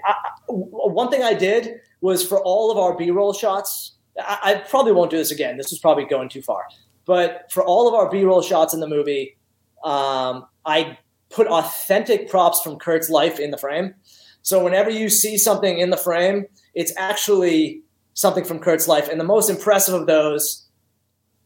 I, 0.06 0.14
one 0.48 1.10
thing 1.10 1.22
I 1.22 1.34
did 1.34 1.80
was 2.00 2.26
for 2.26 2.40
all 2.42 2.70
of 2.70 2.78
our 2.78 2.96
B-roll 2.96 3.32
shots. 3.32 3.96
I, 4.18 4.38
I 4.42 4.54
probably 4.68 4.92
won't 4.92 5.10
do 5.10 5.16
this 5.16 5.30
again. 5.30 5.56
This 5.56 5.72
is 5.72 5.78
probably 5.78 6.04
going 6.04 6.28
too 6.28 6.42
far. 6.42 6.64
But 7.04 7.50
for 7.50 7.64
all 7.64 7.88
of 7.88 7.94
our 7.94 8.10
B-roll 8.10 8.42
shots 8.42 8.74
in 8.74 8.80
the 8.80 8.86
movie, 8.86 9.36
um, 9.82 10.46
I 10.66 10.98
put 11.30 11.46
authentic 11.46 12.28
props 12.28 12.60
from 12.60 12.78
Kurt's 12.78 13.10
life 13.10 13.38
in 13.38 13.50
the 13.50 13.58
frame. 13.58 13.94
So 14.42 14.62
whenever 14.62 14.90
you 14.90 15.08
see 15.08 15.36
something 15.36 15.78
in 15.78 15.90
the 15.90 15.96
frame, 15.96 16.46
it's 16.74 16.92
actually 16.96 17.82
something 18.14 18.44
from 18.44 18.58
Kurt's 18.58 18.88
life. 18.88 19.08
And 19.08 19.20
the 19.20 19.24
most 19.24 19.50
impressive 19.50 19.94
of 19.94 20.06
those, 20.06 20.66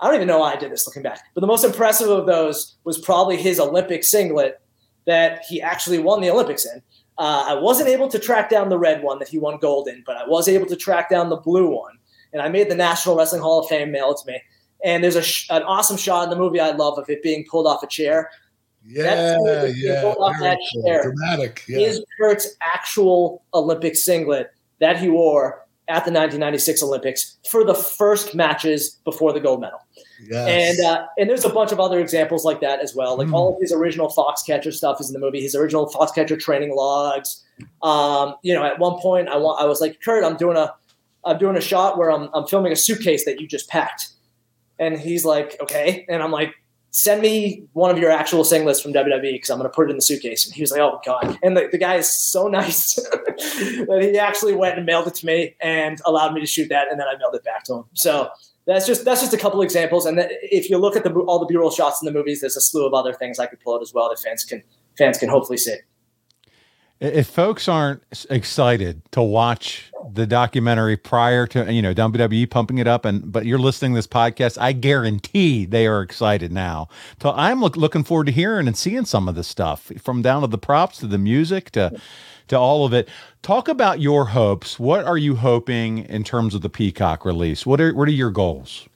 I 0.01 0.07
don't 0.07 0.15
even 0.17 0.29
know 0.29 0.39
why 0.39 0.53
I 0.53 0.57
did 0.57 0.71
this 0.71 0.87
looking 0.87 1.03
back, 1.03 1.21
but 1.35 1.41
the 1.41 1.47
most 1.47 1.65
impressive 1.65 2.09
of 2.09 2.27
those 2.27 2.77
was 2.85 2.99
probably 2.99 3.37
his 3.37 3.59
Olympic 3.59 4.05
singlet 4.05 4.61
that 5.07 5.43
he 5.49 5.61
actually 5.61 5.99
won 5.99 6.21
the 6.21 6.31
Olympics 6.31 6.65
in. 6.65 6.81
Uh, 7.19 7.45
I 7.49 7.55
wasn't 7.55 7.89
able 7.89 8.09
to 8.09 8.19
track 8.19 8.49
down 8.49 8.69
the 8.69 8.79
red 8.79 9.03
one 9.03 9.19
that 9.19 9.29
he 9.29 9.39
won 9.39 9.59
gold 9.59 9.89
in, 9.89 10.03
but 10.07 10.17
I 10.17 10.27
was 10.27 10.49
able 10.49 10.67
to 10.67 10.77
track 10.77 11.11
down 11.11 11.29
the 11.29 11.37
blue 11.37 11.69
one. 11.69 11.99
And 12.33 12.41
I 12.41 12.49
made 12.49 12.71
the 12.71 12.75
National 12.75 13.17
Wrestling 13.17 13.43
Hall 13.43 13.61
of 13.61 13.69
Fame 13.69 13.93
mail 13.93 14.13
it 14.13 14.19
to 14.25 14.33
me. 14.33 14.43
And 14.85 15.05
there's 15.05 15.17
a 15.17 15.23
sh- 15.23 15.47
an 15.51 15.63
awesome 15.63 15.97
shot 15.97 16.25
in 16.25 16.31
the 16.31 16.37
movie 16.37 16.59
I 16.59 16.71
love 16.71 16.99
of 16.99 17.09
it 17.11 17.23
being 17.23 17.45
pulled 17.49 17.67
off 17.67 17.83
a 17.83 17.87
chair. 17.87 18.31
Yeah, 18.85 19.37
That's 19.45 19.77
yeah, 19.79 20.03
off 20.05 20.37
that 20.41 20.59
cool. 20.75 21.03
dramatic. 21.03 21.65
Yeah. 21.69 21.79
is 21.79 22.05
Kurt's 22.19 22.57
actual 22.61 23.43
Olympic 23.55 23.95
singlet 23.97 24.51
that 24.81 24.99
he 24.99 25.09
wore 25.09 25.61
at 25.89 26.05
the 26.05 26.11
1996 26.13 26.83
Olympics 26.83 27.37
for 27.49 27.65
the 27.65 27.75
first 27.75 28.35
matches 28.35 28.99
before 29.05 29.33
the 29.33 29.41
gold 29.41 29.61
medal. 29.61 29.79
Yes. 30.25 30.79
And 30.79 30.87
uh, 30.87 31.07
and 31.19 31.29
there's 31.31 31.45
a 31.45 31.49
bunch 31.49 31.71
of 31.73 31.81
other 31.81 32.01
examples 32.01 32.45
like 32.45 32.61
that 32.61 32.81
as 32.81 32.95
well. 32.95 33.17
Like 33.19 33.29
Hmm. 33.29 33.35
all 33.35 33.55
of 33.55 33.61
his 33.61 33.73
original 33.73 34.09
Foxcatcher 34.09 34.73
stuff 34.73 35.01
is 35.01 35.09
in 35.09 35.13
the 35.15 35.19
movie. 35.21 35.41
His 35.41 35.55
original 35.55 35.89
Foxcatcher 35.91 36.39
training 36.39 36.75
logs. 36.75 37.43
Um, 37.83 38.35
you 38.43 38.55
know, 38.55 38.65
at 38.65 38.79
one 38.79 38.99
point 39.01 39.29
I 39.29 39.37
want 39.37 39.61
I 39.61 39.65
was 39.67 39.81
like, 39.81 40.01
Kurt, 40.01 40.25
I'm 40.25 40.37
doing 40.37 40.57
a 40.57 40.73
I'm 41.25 41.39
doing 41.39 41.57
a 41.57 41.61
shot 41.61 41.99
where 41.99 42.11
I'm 42.11 42.29
I'm 42.35 42.47
filming 42.47 42.73
a 42.73 42.77
suitcase 42.77 43.25
that 43.27 43.41
you 43.41 43.47
just 43.47 43.69
packed. 43.69 44.09
And 44.79 44.99
he's 44.99 45.25
like, 45.25 45.57
okay. 45.61 46.05
And 46.09 46.23
I'm 46.23 46.33
like, 46.33 46.55
send 46.93 47.23
me 47.23 47.65
one 47.73 47.91
of 47.91 47.99
your 47.99 48.11
actual 48.11 48.45
singlets 48.45 48.81
from 48.83 48.93
WWE 48.93 49.33
because 49.33 49.51
I'm 49.51 49.59
going 49.59 49.69
to 49.69 49.75
put 49.75 49.89
it 49.89 49.91
in 49.91 49.97
the 49.97 50.03
suitcase. 50.03 50.47
And 50.47 50.55
he 50.55 50.61
was 50.61 50.71
like, 50.71 50.81
oh, 50.81 51.01
God. 51.05 51.39
And 51.43 51.57
the, 51.57 51.69
the 51.73 51.79
guy 51.79 51.97
is 51.97 52.13
so 52.13 52.49
nice 52.49 52.95
that 52.95 53.99
he 54.01 54.19
actually 54.19 54.55
went 54.55 54.77
and 54.77 54.87
mailed 54.87 55.07
it 55.09 55.15
to 55.17 55.27
me 55.27 55.57
and 55.61 56.01
allowed 56.05 56.35
me 56.35 56.41
to 56.41 56.47
shoot 56.47 56.69
that. 56.69 56.89
And 56.91 57.01
then 57.01 57.09
I 57.09 57.17
mailed 57.19 57.35
it 57.35 57.45
back 57.45 57.65
to 57.65 57.75
him. 57.77 57.85
So 57.95 58.31
that's 58.67 58.87
just 58.87 59.05
that's 59.05 59.21
just 59.21 59.33
a 59.33 59.39
couple 59.39 59.63
examples. 59.63 60.07
And 60.07 60.19
if 60.43 60.71
you 60.71 60.79
look 60.79 60.95
at 60.95 61.03
the 61.03 61.13
all 61.13 61.39
the 61.39 61.47
B-roll 61.47 61.71
shots 61.71 62.01
in 62.01 62.07
the 62.07 62.13
movies, 62.13 62.41
there's 62.43 62.57
a 62.57 62.61
slew 62.61 62.87
of 62.87 62.95
other 62.95 63.13
things 63.13 63.39
I 63.39 63.47
could 63.47 63.61
pull 63.61 63.75
out 63.75 63.83
as 63.83 63.93
well 63.93 64.09
that 64.11 64.21
fans 64.21 64.45
can 64.45 64.63
fans 64.97 65.19
can 65.19 65.29
hopefully 65.29 65.59
see. 65.59 65.77
If 67.03 67.27
folks 67.27 67.67
aren't 67.67 68.01
excited 68.31 69.03
to 69.11 69.21
watch 69.21 69.91
the 70.13 70.25
documentary 70.25 70.97
prior 70.97 71.49
to 71.49 71.73
you 71.73 71.83
know 71.83 71.93
WWE 71.93 72.49
pumping 72.49 72.79
it 72.79 72.87
up, 72.87 73.05
and 73.05 73.33
but 73.33 73.45
you're 73.45 73.59
listening 73.59 73.95
this 73.95 74.07
podcast, 74.07 74.57
I 74.57 74.71
guarantee 74.71 75.65
they 75.65 75.89
are 75.89 76.01
excited 76.01 76.53
now. 76.53 76.89
So 77.21 77.33
I'm 77.33 77.61
look, 77.61 77.77
looking 77.77 78.05
forward 78.05 78.27
to 78.27 78.33
hearing 78.33 78.69
and 78.69 78.77
seeing 78.77 79.05
some 79.05 79.29
of 79.29 79.35
this 79.35 79.49
stuff, 79.49 79.91
from 80.01 80.23
down 80.23 80.43
to 80.43 80.47
the 80.47 80.59
props 80.59 80.99
to 80.99 81.09
the 81.09 81.19
music 81.19 81.73
to 81.73 82.01
to 82.47 82.57
all 82.57 82.87
of 82.87 82.93
it. 82.93 83.09
Talk 83.43 83.67
about 83.67 84.01
your 84.01 84.27
hopes. 84.27 84.79
What 84.79 85.05
are 85.05 85.19
you 85.19 85.35
hoping 85.35 86.05
in 86.05 86.23
terms 86.23 86.55
of 86.55 86.63
the 86.63 86.71
Peacock 86.71 87.25
release? 87.25 87.67
What 87.67 87.81
are 87.81 87.93
what 87.93 88.07
are 88.07 88.13
your 88.13 88.31
goals? 88.31 88.89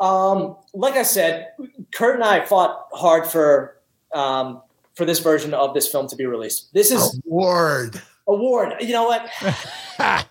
Um, 0.00 0.56
like 0.72 0.94
I 0.94 1.02
said, 1.02 1.52
Kurt 1.92 2.14
and 2.14 2.24
I 2.24 2.42
fought 2.46 2.88
hard 2.92 3.26
for 3.26 3.76
um, 4.14 4.62
for 4.94 5.04
this 5.04 5.20
version 5.20 5.54
of 5.54 5.74
this 5.74 5.88
film 5.88 6.08
to 6.08 6.16
be 6.16 6.26
released. 6.26 6.72
This 6.72 6.90
is 6.90 7.20
award. 7.26 8.00
Award. 8.26 8.74
You 8.80 8.92
know 8.92 9.04
what? 9.04 9.28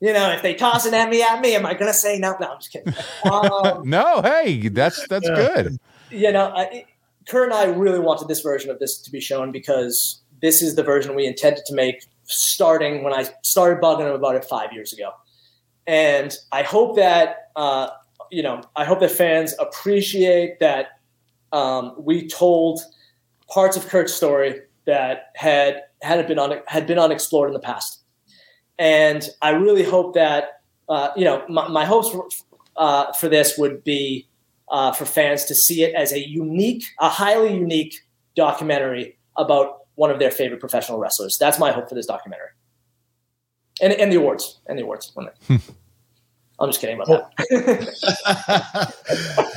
you 0.00 0.12
know, 0.12 0.30
if 0.32 0.42
they 0.42 0.54
toss 0.54 0.86
it 0.86 0.94
at 0.94 1.10
me, 1.10 1.22
at 1.22 1.40
me, 1.40 1.54
am 1.54 1.66
I 1.66 1.74
going 1.74 1.90
to 1.90 1.96
say 1.96 2.18
no? 2.18 2.36
No, 2.40 2.52
I'm 2.52 2.58
just 2.58 2.72
kidding. 2.72 2.94
Um, 3.30 3.82
no, 3.88 4.22
hey, 4.22 4.68
that's 4.68 5.06
that's 5.08 5.28
good. 5.28 5.78
you 6.10 6.32
know, 6.32 6.52
I, 6.54 6.86
Kurt 7.28 7.44
and 7.44 7.54
I 7.54 7.64
really 7.64 8.00
wanted 8.00 8.28
this 8.28 8.40
version 8.40 8.70
of 8.70 8.78
this 8.78 8.98
to 8.98 9.10
be 9.10 9.20
shown 9.20 9.52
because 9.52 10.20
this 10.40 10.62
is 10.62 10.74
the 10.74 10.82
version 10.82 11.14
we 11.14 11.26
intended 11.26 11.64
to 11.66 11.74
make 11.74 12.04
starting 12.24 13.04
when 13.04 13.12
I 13.12 13.26
started 13.42 13.82
bugging 13.82 14.08
him 14.08 14.14
about 14.14 14.34
it 14.34 14.44
five 14.44 14.72
years 14.72 14.92
ago. 14.92 15.10
And 15.86 16.36
I 16.52 16.62
hope 16.62 16.96
that, 16.96 17.50
uh, 17.56 17.88
you 18.30 18.42
know, 18.42 18.62
I 18.76 18.84
hope 18.84 19.00
that 19.00 19.10
fans 19.10 19.54
appreciate 19.58 20.60
that 20.60 21.00
um, 21.52 21.94
we 21.98 22.28
told 22.28 22.80
parts 23.52 23.76
of 23.76 23.86
Kurt's 23.86 24.14
story 24.14 24.60
that 24.86 25.30
had 25.36 25.82
hadn't 26.00 26.26
been 26.26 26.38
un, 26.38 26.60
had 26.66 26.86
been 26.86 26.98
unexplored 26.98 27.50
in 27.50 27.52
the 27.52 27.60
past. 27.60 28.02
And 28.78 29.28
I 29.42 29.50
really 29.50 29.84
hope 29.84 30.14
that, 30.14 30.62
uh, 30.88 31.10
you 31.14 31.24
know, 31.24 31.44
my, 31.48 31.68
my 31.68 31.84
hopes 31.84 32.08
for, 32.08 32.26
uh, 32.76 33.12
for 33.12 33.28
this 33.28 33.56
would 33.58 33.84
be 33.84 34.26
uh, 34.70 34.92
for 34.92 35.04
fans 35.04 35.44
to 35.44 35.54
see 35.54 35.82
it 35.82 35.94
as 35.94 36.12
a 36.12 36.26
unique, 36.26 36.84
a 36.98 37.10
highly 37.10 37.54
unique 37.54 37.94
documentary 38.34 39.18
about 39.36 39.80
one 39.96 40.10
of 40.10 40.18
their 40.18 40.30
favorite 40.30 40.58
professional 40.58 40.98
wrestlers. 40.98 41.36
That's 41.38 41.58
my 41.58 41.70
hope 41.70 41.88
for 41.88 41.94
this 41.94 42.06
documentary. 42.06 42.48
And, 43.80 43.92
and 43.92 44.10
the 44.10 44.16
awards, 44.16 44.60
and 44.66 44.78
the 44.78 44.82
awards. 44.82 45.12
I'm 46.62 46.68
just 46.68 46.80
kidding 46.80 47.00
about 47.00 47.36
that. 47.36 48.94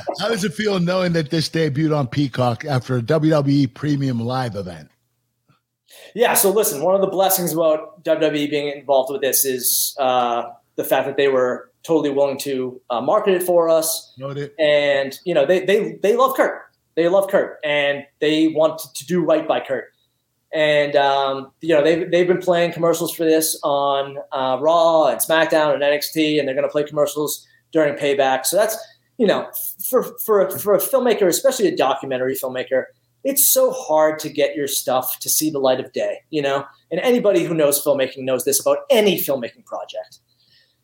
How 0.19 0.27
does 0.27 0.43
it 0.43 0.53
feel 0.53 0.79
knowing 0.79 1.13
that 1.13 1.29
this 1.29 1.49
debuted 1.49 1.95
on 1.95 2.07
Peacock 2.07 2.65
after 2.65 2.97
a 2.97 3.01
WWE 3.01 3.71
Premium 3.73 4.19
Live 4.19 4.55
event? 4.55 4.89
Yeah. 6.15 6.33
So 6.33 6.49
listen, 6.49 6.81
one 6.81 6.95
of 6.95 7.01
the 7.01 7.07
blessings 7.07 7.53
about 7.53 8.03
WWE 8.03 8.49
being 8.49 8.75
involved 8.75 9.11
with 9.11 9.21
this 9.21 9.45
is 9.45 9.95
uh, 9.99 10.45
the 10.77 10.83
fact 10.83 11.05
that 11.05 11.15
they 11.15 11.27
were 11.27 11.69
totally 11.83 12.09
willing 12.09 12.39
to 12.39 12.81
uh, 12.89 13.01
market 13.01 13.35
it 13.35 13.43
for 13.43 13.69
us. 13.69 14.11
Noted. 14.17 14.51
And 14.57 15.17
you 15.25 15.35
know, 15.35 15.45
they 15.45 15.63
they 15.63 15.99
they 16.01 16.15
love 16.15 16.35
Kurt. 16.35 16.61
They 16.95 17.07
love 17.07 17.29
Kurt, 17.29 17.59
and 17.63 18.05
they 18.19 18.47
want 18.47 18.79
to 18.95 19.05
do 19.05 19.23
right 19.23 19.47
by 19.47 19.59
Kurt. 19.59 19.91
And 20.55 20.95
um, 20.95 21.51
you 21.59 21.75
know, 21.75 21.83
they've 21.83 22.09
they've 22.09 22.27
been 22.27 22.39
playing 22.39 22.71
commercials 22.71 23.13
for 23.13 23.25
this 23.25 23.59
on 23.61 24.17
uh, 24.31 24.57
Raw 24.61 25.07
and 25.07 25.19
SmackDown 25.19 25.73
and 25.73 25.83
NXT, 25.83 26.39
and 26.39 26.47
they're 26.47 26.55
going 26.55 26.65
to 26.65 26.71
play 26.71 26.85
commercials 26.85 27.45
during 27.73 27.95
Payback. 27.95 28.45
So 28.45 28.55
that's 28.55 28.77
you 29.17 29.27
know, 29.27 29.51
for 29.89 30.03
for 30.23 30.49
for 30.57 30.73
a 30.73 30.77
filmmaker, 30.77 31.27
especially 31.27 31.67
a 31.67 31.75
documentary 31.75 32.35
filmmaker, 32.35 32.85
it's 33.25 33.51
so 33.51 33.71
hard 33.71 34.17
to 34.19 34.29
get 34.29 34.55
your 34.55 34.69
stuff 34.69 35.19
to 35.19 35.29
see 35.29 35.49
the 35.49 35.59
light 35.59 35.81
of 35.81 35.91
day. 35.91 36.19
You 36.29 36.41
know, 36.41 36.63
and 36.89 37.01
anybody 37.01 37.43
who 37.43 37.53
knows 37.53 37.83
filmmaking 37.83 38.19
knows 38.19 38.45
this 38.45 38.61
about 38.61 38.79
any 38.89 39.17
filmmaking 39.17 39.65
project. 39.65 40.19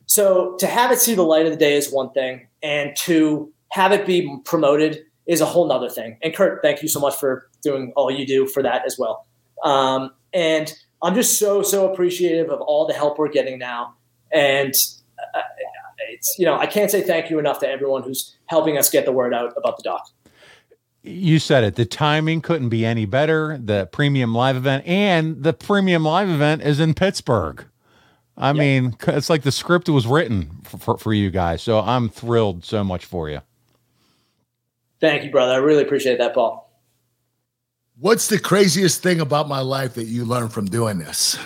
So 0.05 0.57
to 0.59 0.67
have 0.67 0.91
it 0.91 0.99
see 0.99 1.15
the 1.15 1.23
light 1.23 1.45
of 1.45 1.53
the 1.53 1.57
day 1.57 1.77
is 1.77 1.93
one 1.93 2.11
thing, 2.11 2.45
and 2.61 2.93
to 2.97 3.53
have 3.69 3.93
it 3.93 4.05
be 4.05 4.37
promoted 4.43 5.05
is 5.27 5.39
a 5.39 5.45
whole 5.45 5.65
nother 5.65 5.87
thing. 5.87 6.17
And 6.21 6.35
Kurt, 6.35 6.61
thank 6.61 6.81
you 6.81 6.89
so 6.89 6.99
much 6.99 7.15
for 7.15 7.47
doing 7.63 7.93
all 7.95 8.11
you 8.11 8.27
do 8.27 8.47
for 8.47 8.61
that 8.63 8.85
as 8.85 8.97
well. 8.99 9.25
Um, 9.63 10.11
and 10.33 10.73
I'm 11.01 11.15
just 11.15 11.39
so 11.39 11.61
so 11.61 11.91
appreciative 11.91 12.49
of 12.49 12.61
all 12.61 12.85
the 12.85 12.93
help 12.93 13.17
we're 13.17 13.29
getting 13.29 13.59
now. 13.59 13.95
And 14.31 14.73
uh, 15.35 15.41
it's 16.09 16.35
you 16.37 16.45
know 16.45 16.57
I 16.57 16.67
can't 16.67 16.91
say 16.91 17.01
thank 17.01 17.29
you 17.29 17.39
enough 17.39 17.59
to 17.59 17.69
everyone 17.69 18.03
who's 18.03 18.35
helping 18.45 18.77
us 18.77 18.89
get 18.89 19.05
the 19.05 19.11
word 19.11 19.33
out 19.33 19.53
about 19.57 19.77
the 19.77 19.83
doc. 19.83 20.07
You 21.03 21.39
said 21.39 21.63
it. 21.63 21.75
The 21.75 21.85
timing 21.85 22.41
couldn't 22.41 22.69
be 22.69 22.85
any 22.85 23.05
better. 23.05 23.57
The 23.57 23.87
premium 23.91 24.35
live 24.35 24.55
event 24.55 24.85
and 24.85 25.43
the 25.43 25.53
premium 25.53 26.03
live 26.03 26.29
event 26.29 26.61
is 26.61 26.79
in 26.79 26.93
Pittsburgh. 26.93 27.65
I 28.37 28.49
yep. 28.49 28.55
mean, 28.55 28.95
it's 29.07 29.29
like 29.29 29.41
the 29.41 29.51
script 29.51 29.89
was 29.89 30.07
written 30.07 30.61
for, 30.63 30.77
for, 30.77 30.97
for, 30.97 31.13
you 31.13 31.29
guys. 31.29 31.61
So 31.61 31.79
I'm 31.79 32.09
thrilled 32.09 32.63
so 32.63 32.83
much 32.83 33.05
for 33.05 33.29
you. 33.29 33.41
Thank 34.99 35.23
you, 35.23 35.31
brother. 35.31 35.53
I 35.53 35.57
really 35.57 35.83
appreciate 35.83 36.17
that, 36.19 36.33
Paul. 36.33 36.70
What's 38.01 38.25
the 38.25 38.39
craziest 38.39 39.03
thing 39.03 39.21
about 39.21 39.47
my 39.47 39.59
life 39.59 39.93
that 39.93 40.05
you 40.05 40.25
learned 40.25 40.51
from 40.51 40.65
doing 40.65 40.97
this? 40.97 41.37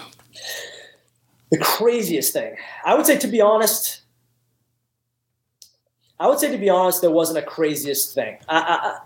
The 1.51 1.57
craziest 1.57 2.31
thing. 2.31 2.55
I 2.85 2.95
would 2.95 3.05
say, 3.05 3.17
to 3.17 3.27
be 3.27 3.41
honest, 3.41 4.03
I 6.17 6.29
would 6.29 6.39
say, 6.39 6.49
to 6.49 6.57
be 6.57 6.69
honest, 6.69 7.01
there 7.01 7.11
wasn't 7.11 7.39
a 7.39 7.41
craziest 7.41 8.15
thing. 8.15 8.37
I, 8.47 9.01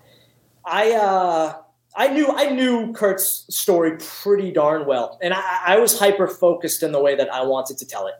I, 0.63 0.91
I, 0.91 0.95
uh, 0.95 1.57
I 1.95 2.09
knew 2.09 2.27
I 2.27 2.51
knew 2.51 2.93
Kurt's 2.93 3.47
story 3.49 3.97
pretty 3.97 4.51
darn 4.51 4.85
well, 4.85 5.17
and 5.19 5.33
I, 5.33 5.61
I 5.65 5.79
was 5.79 5.97
hyper 5.97 6.27
focused 6.27 6.83
in 6.83 6.91
the 6.91 7.01
way 7.01 7.15
that 7.15 7.33
I 7.33 7.41
wanted 7.41 7.79
to 7.79 7.85
tell 7.87 8.05
it. 8.05 8.13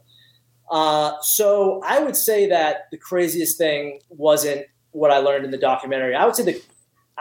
Uh, 0.72 1.14
so 1.22 1.84
I 1.86 2.00
would 2.00 2.16
say 2.16 2.50
that 2.50 2.88
the 2.90 2.98
craziest 2.98 3.60
thing 3.60 4.00
wasn't 4.10 4.66
what 4.90 5.12
I 5.12 5.20
learned 5.20 5.46
in 5.46 5.52
the 5.52 5.58
documentary. 5.60 6.16
I 6.16 6.26
would 6.26 6.36
say 6.36 6.44
the 6.44 6.62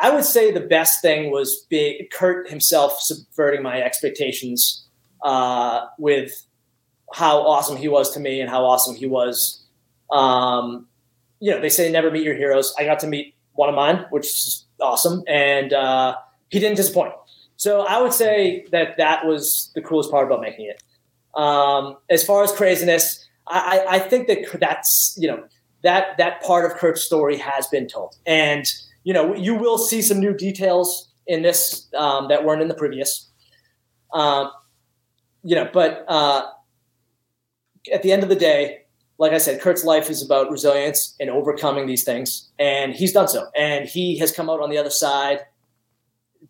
I 0.01 0.11
would 0.11 0.25
say 0.25 0.53
the 0.53 0.61
best 0.61 1.03
thing 1.03 1.31
was 1.31 1.67
big, 1.69 2.11
Kurt 2.11 2.49
himself 2.49 3.01
subverting 3.01 3.63
my 3.63 3.83
expectations 3.83 4.87
uh, 5.23 5.87
with 5.99 6.47
how 7.15 7.41
awesome 7.41 7.77
he 7.77 7.89
was 7.89 8.13
to 8.15 8.21
me 8.21 8.41
and 8.41 8.51
how 8.51 8.65
awesome 8.65 8.95
he 8.95 9.07
was. 9.07 9.65
Um, 10.11 10.87
you 11.41 11.51
know, 11.51 11.61
they 11.61 11.69
say 11.69 11.91
never 11.91 12.11
meet 12.11 12.25
your 12.25 12.35
heroes. 12.35 12.75
I 12.79 12.85
got 12.85 13.01
to 13.01 13.07
meet 13.07 13.35
one 13.53 13.69
of 13.69 13.75
mine, 13.75 14.07
which 14.11 14.27
is 14.27 14.67
awesome, 14.81 15.23
and 15.27 15.73
uh, 15.73 16.17
he 16.49 16.59
didn't 16.61 16.77
disappoint. 16.77 17.13
So 17.57 17.81
I 17.83 18.01
would 18.01 18.13
say 18.13 18.67
that 18.71 18.97
that 18.99 19.27
was 19.27 19.73
the 19.75 19.83
coolest 19.83 20.11
part 20.11 20.27
about 20.27 20.41
making 20.41 20.67
it. 20.67 20.83
Um, 21.41 21.97
as 22.09 22.25
far 22.25 22.45
as 22.45 22.53
craziness, 22.53 23.27
I, 23.47 23.85
I 23.89 23.99
think 23.99 24.29
that 24.29 24.61
that's 24.61 25.17
you 25.19 25.29
know 25.29 25.45
that 25.83 26.19
that 26.19 26.43
part 26.43 26.71
of 26.71 26.77
Kurt's 26.77 27.03
story 27.03 27.37
has 27.39 27.67
been 27.67 27.89
told, 27.89 28.17
and 28.27 28.65
you 29.05 29.13
know 29.13 29.35
you 29.35 29.55
will 29.55 29.79
see 29.79 30.03
some 30.03 30.21
new 30.21 30.35
details 30.35 31.13
in 31.27 31.43
this 31.43 31.89
um, 31.95 32.29
that 32.29 32.45
weren't 32.45 32.63
in 32.63 32.69
the 32.69 32.75
previous. 32.75 33.29
Um, 34.13 34.51
you 35.45 35.55
know, 35.55 35.69
but 35.73 36.05
uh, 36.09 36.47
at 37.93 38.03
the 38.03 38.13
end 38.13 38.23
of 38.23 38.29
the 38.29 38.37
day, 38.37 38.83
like 39.19 39.33
I 39.33 39.39
said, 39.39 39.61
Kurt's 39.61 39.85
life 39.85 40.09
is 40.11 40.23
about 40.25 40.51
resilience 40.51 41.15
and 41.21 41.29
overcoming 41.31 41.87
these 41.87 42.05
things, 42.05 42.49
and 42.59 42.95
he's 42.95 43.13
done 43.13 43.29
so, 43.29 43.49
and 43.57 43.89
he 43.89 44.19
has 44.19 44.33
come 44.33 44.49
out 44.49 44.61
on 44.61 44.71
the 44.71 44.79
other 44.79 44.91
side, 44.91 45.41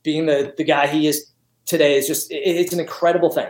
being 0.03 0.27
the 0.27 0.55
the 0.57 0.65
guy 0.65 0.87
he 0.87 1.07
is 1.07 1.31
today. 1.67 1.97
Is 1.97 2.07
just 2.07 2.31
it, 2.31 2.37
it's 2.37 2.73
an 2.73 2.81
incredible 2.81 3.31
thing, 3.31 3.49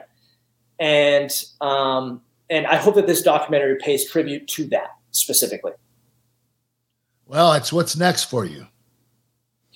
and 0.78 1.30
um, 1.60 2.22
and 2.50 2.66
I 2.66 2.76
hope 2.76 2.94
that 2.94 3.06
this 3.06 3.22
documentary 3.22 3.76
pays 3.76 4.10
tribute 4.10 4.48
to 4.48 4.66
that 4.68 4.88
specifically? 5.10 5.72
Well, 7.26 7.52
it's 7.52 7.72
what's 7.72 7.96
next 7.96 8.24
for 8.24 8.44
you. 8.44 8.66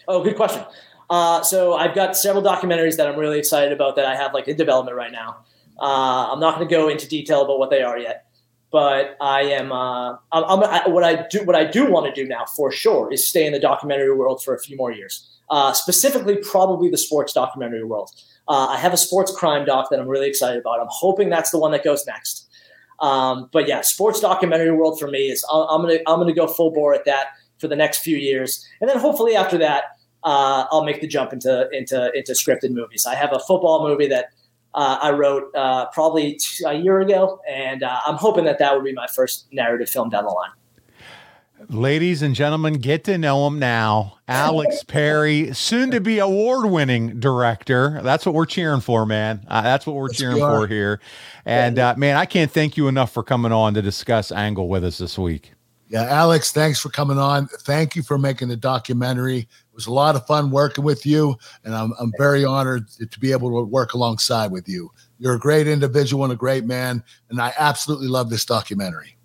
Oh, 0.08 0.22
good 0.22 0.36
question. 0.36 0.64
Uh, 1.08 1.42
so 1.42 1.74
I've 1.74 1.94
got 1.94 2.16
several 2.16 2.42
documentaries 2.42 2.96
that 2.96 3.06
I'm 3.06 3.18
really 3.18 3.38
excited 3.38 3.72
about 3.72 3.96
that 3.96 4.06
I 4.06 4.16
have 4.16 4.32
like 4.32 4.48
in 4.48 4.56
development 4.56 4.96
right 4.96 5.12
now. 5.12 5.44
Uh, 5.80 6.32
I'm 6.32 6.40
not 6.40 6.56
going 6.56 6.68
to 6.68 6.74
go 6.74 6.88
into 6.88 7.08
detail 7.08 7.42
about 7.42 7.58
what 7.58 7.70
they 7.70 7.82
are 7.82 7.98
yet, 7.98 8.26
but 8.70 9.16
I 9.20 9.42
am. 9.42 9.72
Uh, 9.72 10.12
I'm, 10.32 10.44
I'm 10.44 10.62
I, 10.62 10.88
what 10.88 11.04
I 11.04 11.26
do. 11.28 11.44
What 11.44 11.56
I 11.56 11.64
do 11.64 11.90
want 11.90 12.06
to 12.06 12.22
do 12.22 12.28
now, 12.28 12.44
for 12.56 12.70
sure, 12.70 13.12
is 13.12 13.28
stay 13.28 13.46
in 13.46 13.52
the 13.52 13.58
documentary 13.58 14.14
world 14.14 14.42
for 14.42 14.54
a 14.54 14.60
few 14.60 14.76
more 14.76 14.92
years. 14.92 15.28
Uh, 15.50 15.72
specifically, 15.72 16.36
probably 16.36 16.88
the 16.88 16.98
sports 16.98 17.32
documentary 17.32 17.84
world. 17.84 18.10
Uh, 18.48 18.68
I 18.70 18.78
have 18.78 18.92
a 18.92 18.96
sports 18.96 19.34
crime 19.36 19.64
doc 19.64 19.88
that 19.90 20.00
I'm 20.00 20.08
really 20.08 20.28
excited 20.28 20.60
about. 20.60 20.80
I'm 20.80 20.88
hoping 20.88 21.28
that's 21.28 21.50
the 21.50 21.58
one 21.58 21.72
that 21.72 21.84
goes 21.84 22.06
next. 22.06 22.48
Um, 23.00 23.50
but 23.52 23.68
yeah, 23.68 23.80
sports 23.82 24.20
documentary 24.20 24.70
world 24.70 24.98
for 24.98 25.08
me 25.08 25.30
is 25.30 25.44
I'm 25.52 25.82
gonna 25.82 25.98
I'm 26.06 26.20
gonna 26.20 26.32
go 26.32 26.46
full 26.46 26.70
bore 26.70 26.94
at 26.94 27.04
that 27.04 27.28
for 27.62 27.68
the 27.68 27.76
next 27.76 27.98
few 27.98 28.18
years, 28.18 28.68
and 28.80 28.90
then 28.90 28.98
hopefully 28.98 29.36
after 29.36 29.56
that, 29.58 29.84
uh, 30.24 30.66
I'll 30.70 30.84
make 30.84 31.00
the 31.00 31.06
jump 31.06 31.32
into 31.32 31.68
into 31.72 32.12
into 32.12 32.32
scripted 32.32 32.72
movies. 32.72 33.06
I 33.06 33.14
have 33.14 33.32
a 33.32 33.38
football 33.38 33.86
movie 33.88 34.08
that 34.08 34.26
uh, 34.74 34.98
I 35.00 35.12
wrote 35.12 35.54
uh, 35.54 35.86
probably 35.86 36.38
a 36.66 36.74
year 36.74 37.00
ago, 37.00 37.40
and 37.48 37.84
uh, 37.84 38.00
I'm 38.06 38.16
hoping 38.16 38.44
that 38.44 38.58
that 38.58 38.74
would 38.74 38.84
be 38.84 38.92
my 38.92 39.06
first 39.06 39.46
narrative 39.52 39.88
film 39.88 40.10
down 40.10 40.24
the 40.24 40.30
line. 40.30 40.50
Ladies 41.68 42.22
and 42.22 42.34
gentlemen, 42.34 42.74
get 42.74 43.04
to 43.04 43.16
know 43.16 43.46
him 43.46 43.60
now. 43.60 44.18
Alex 44.26 44.82
Perry, 44.86 45.54
soon 45.54 45.92
to 45.92 46.00
be 46.00 46.18
award 46.18 46.68
winning 46.68 47.20
director. 47.20 48.00
That's 48.02 48.26
what 48.26 48.34
we're 48.34 48.46
cheering 48.46 48.80
for, 48.80 49.06
man. 49.06 49.44
Uh, 49.46 49.62
that's 49.62 49.86
what 49.86 49.94
we're 49.94 50.08
Let's 50.08 50.18
cheering 50.18 50.38
for 50.38 50.66
here. 50.66 51.00
And 51.44 51.78
uh, 51.78 51.94
man, 51.96 52.16
I 52.16 52.26
can't 52.26 52.50
thank 52.50 52.76
you 52.76 52.88
enough 52.88 53.12
for 53.12 53.22
coming 53.22 53.52
on 53.52 53.74
to 53.74 53.82
discuss 53.82 54.32
Angle 54.32 54.68
with 54.68 54.82
us 54.84 54.98
this 54.98 55.16
week. 55.16 55.52
Yeah, 55.92 56.04
Alex, 56.04 56.52
thanks 56.52 56.80
for 56.80 56.88
coming 56.88 57.18
on. 57.18 57.48
Thank 57.48 57.94
you 57.94 58.02
for 58.02 58.16
making 58.16 58.48
the 58.48 58.56
documentary. 58.56 59.40
It 59.40 59.74
was 59.74 59.86
a 59.86 59.92
lot 59.92 60.16
of 60.16 60.26
fun 60.26 60.50
working 60.50 60.84
with 60.84 61.04
you, 61.04 61.36
and 61.64 61.74
I'm, 61.74 61.92
I'm 62.00 62.10
very 62.16 62.46
honored 62.46 62.88
to 62.88 63.20
be 63.20 63.30
able 63.30 63.50
to 63.50 63.68
work 63.68 63.92
alongside 63.92 64.50
with 64.52 64.66
you. 64.66 64.90
You're 65.18 65.34
a 65.34 65.38
great 65.38 65.68
individual 65.68 66.24
and 66.24 66.32
a 66.32 66.36
great 66.36 66.64
man, 66.64 67.04
and 67.28 67.42
I 67.42 67.52
absolutely 67.58 68.08
love 68.08 68.30
this 68.30 68.46
documentary. 68.46 69.18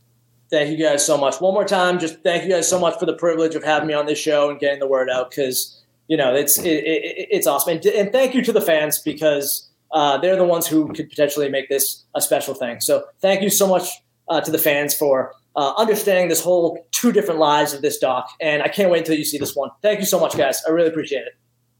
Thank 0.49 0.77
you 0.77 0.85
guys 0.85 1.05
so 1.05 1.17
much. 1.17 1.39
One 1.39 1.53
more 1.53 1.63
time, 1.63 1.99
just 1.99 2.21
thank 2.21 2.43
you 2.43 2.49
guys 2.49 2.67
so 2.67 2.77
much 2.77 2.99
for 2.99 3.05
the 3.05 3.15
privilege 3.15 3.55
of 3.55 3.63
having 3.63 3.87
me 3.87 3.93
on 3.93 4.05
this 4.05 4.19
show 4.19 4.49
and 4.49 4.59
getting 4.59 4.79
the 4.79 4.87
word 4.87 5.09
out 5.09 5.29
because 5.29 5.81
you 6.09 6.17
know 6.17 6.35
it's 6.35 6.59
it, 6.59 6.83
it, 6.83 7.27
it's 7.31 7.47
awesome. 7.47 7.77
And, 7.77 7.85
and, 7.85 8.11
thank 8.11 8.35
you 8.35 8.41
to 8.43 8.51
the 8.51 8.61
fans 8.61 8.99
because 8.99 9.69
uh, 9.93 10.17
they're 10.17 10.35
the 10.35 10.43
ones 10.43 10.67
who 10.67 10.91
could 10.91 11.09
potentially 11.09 11.47
make 11.47 11.69
this 11.69 12.03
a 12.13 12.19
special 12.21 12.53
thing. 12.53 12.81
So 12.81 13.05
thank 13.21 13.41
you 13.41 13.49
so 13.49 13.67
much 13.67 13.87
uh, 14.27 14.41
to 14.41 14.51
the 14.51 14.57
fans 14.57 14.93
for 14.93 15.33
uh, 15.57 15.73
understanding 15.75 16.29
this 16.29 16.41
whole 16.41 16.87
two 16.91 17.11
different 17.11 17.39
lives 17.39 17.73
of 17.73 17.81
this 17.81 17.97
doc. 17.97 18.29
And 18.39 18.63
I 18.63 18.67
can't 18.67 18.89
wait 18.89 18.99
until 18.99 19.17
you 19.17 19.25
see 19.25 19.37
this 19.37 19.55
one. 19.55 19.71
Thank 19.81 19.99
you 19.99 20.05
so 20.05 20.19
much, 20.19 20.37
guys. 20.37 20.61
I 20.65 20.71
really 20.71 20.87
appreciate 20.87 21.23
it. 21.23 21.33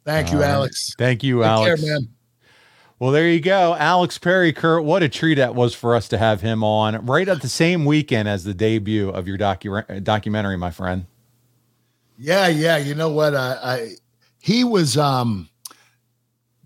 Thank 0.04 0.32
you, 0.32 0.42
Alex. 0.42 0.94
Thank 0.98 1.24
you, 1.24 1.40
Take 1.40 1.48
Alex. 1.48 1.82
Care, 1.84 1.92
man. 1.92 2.10
Well, 3.00 3.12
there 3.12 3.30
you 3.30 3.40
go. 3.40 3.76
Alex 3.76 4.18
Perry, 4.18 4.52
Kurt, 4.52 4.84
what 4.84 5.04
a 5.04 5.10
treat 5.10 5.36
that 5.36 5.54
was 5.54 5.76
for 5.76 5.96
us 5.96 6.08
to 6.08 6.18
have 6.18 6.42
him 6.42 6.64
on 6.64 7.06
right 7.06 7.28
at 7.28 7.44
the 7.44 7.50
same 7.50 7.86
weekend 7.86 8.28
as 8.28 8.44
the 8.44 8.56
debut 8.56 9.10
of 9.10 9.28
your 9.28 9.38
docu- 9.38 10.04
documentary, 10.04 10.58
my 10.58 10.72
friend. 10.72 11.06
Yeah, 12.18 12.48
yeah. 12.48 12.78
You 12.78 12.96
know 12.96 13.10
what? 13.10 13.36
I, 13.36 13.58
I 13.62 13.90
he 14.40 14.64
was 14.64 14.98
um 14.98 15.50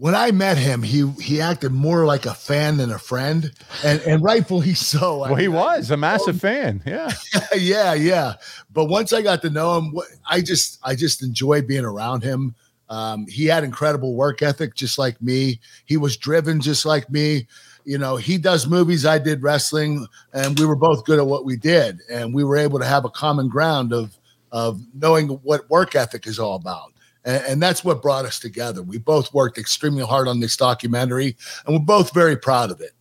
when 0.02 0.16
I 0.16 0.32
met 0.32 0.58
him, 0.58 0.82
he 0.82 1.08
he 1.22 1.40
acted 1.40 1.72
more 1.72 2.08
like 2.08 2.26
a 2.26 2.34
fan 2.34 2.78
than 2.78 2.90
a 2.90 2.98
friend, 2.98 3.52
and 3.86 4.02
and 4.02 4.24
rightfully 4.24 4.74
so. 4.74 5.20
Well, 5.20 5.36
I 5.36 5.42
he 5.42 5.48
was 5.48 5.92
a 5.92 5.96
massive 5.96 6.42
fan. 6.42 6.82
Yeah, 6.88 7.12
yeah, 7.56 7.94
yeah. 7.94 8.34
But 8.74 8.86
once 8.86 9.14
I 9.14 9.22
got 9.22 9.44
to 9.44 9.52
know 9.52 9.78
him, 9.78 9.94
I 10.28 10.42
just 10.42 10.80
I 10.82 10.96
just 10.96 11.22
enjoy 11.22 11.62
being 11.62 11.86
around 11.86 12.24
him. 12.24 12.56
Um, 12.90 13.28
he 13.28 13.46
had 13.46 13.64
incredible 13.64 14.16
work 14.16 14.42
ethic, 14.42 14.74
just 14.74 14.98
like 14.98 15.22
me. 15.22 15.60
He 15.86 15.98
was 15.98 16.18
driven, 16.18 16.62
just 16.62 16.84
like 16.84 17.08
me. 17.12 17.46
you 17.86 18.00
know, 18.00 18.16
he 18.16 18.40
does 18.40 18.66
movies, 18.66 19.06
I 19.06 19.20
did 19.20 19.44
wrestling, 19.44 20.08
and 20.34 20.58
we 20.58 20.66
were 20.66 20.76
both 20.76 21.06
good 21.06 21.20
at 21.20 21.28
what 21.28 21.46
we 21.46 21.58
did, 21.58 22.00
and 22.12 22.34
we 22.34 22.44
were 22.44 22.58
able 22.58 22.80
to 22.80 22.86
have 22.86 23.06
a 23.06 23.10
common 23.12 23.50
ground 23.50 23.94
of 23.94 24.18
of 24.52 24.82
knowing 24.96 25.28
what 25.44 25.70
work 25.70 25.96
ethic 25.96 26.26
is 26.26 26.40
all 26.40 26.56
about. 26.56 26.92
And, 27.26 27.44
and 27.46 27.62
that's 27.62 27.84
what 27.84 28.02
brought 28.02 28.26
us 28.26 28.40
together. 28.40 28.82
We 28.82 28.98
both 28.98 29.34
worked 29.34 29.58
extremely 29.58 30.06
hard 30.06 30.28
on 30.28 30.40
this 30.40 30.58
documentary, 30.58 31.38
and 31.66 31.76
we're 31.76 31.86
both 31.86 32.14
very 32.14 32.38
proud 32.38 32.72
of 32.72 32.82
it. 32.82 32.92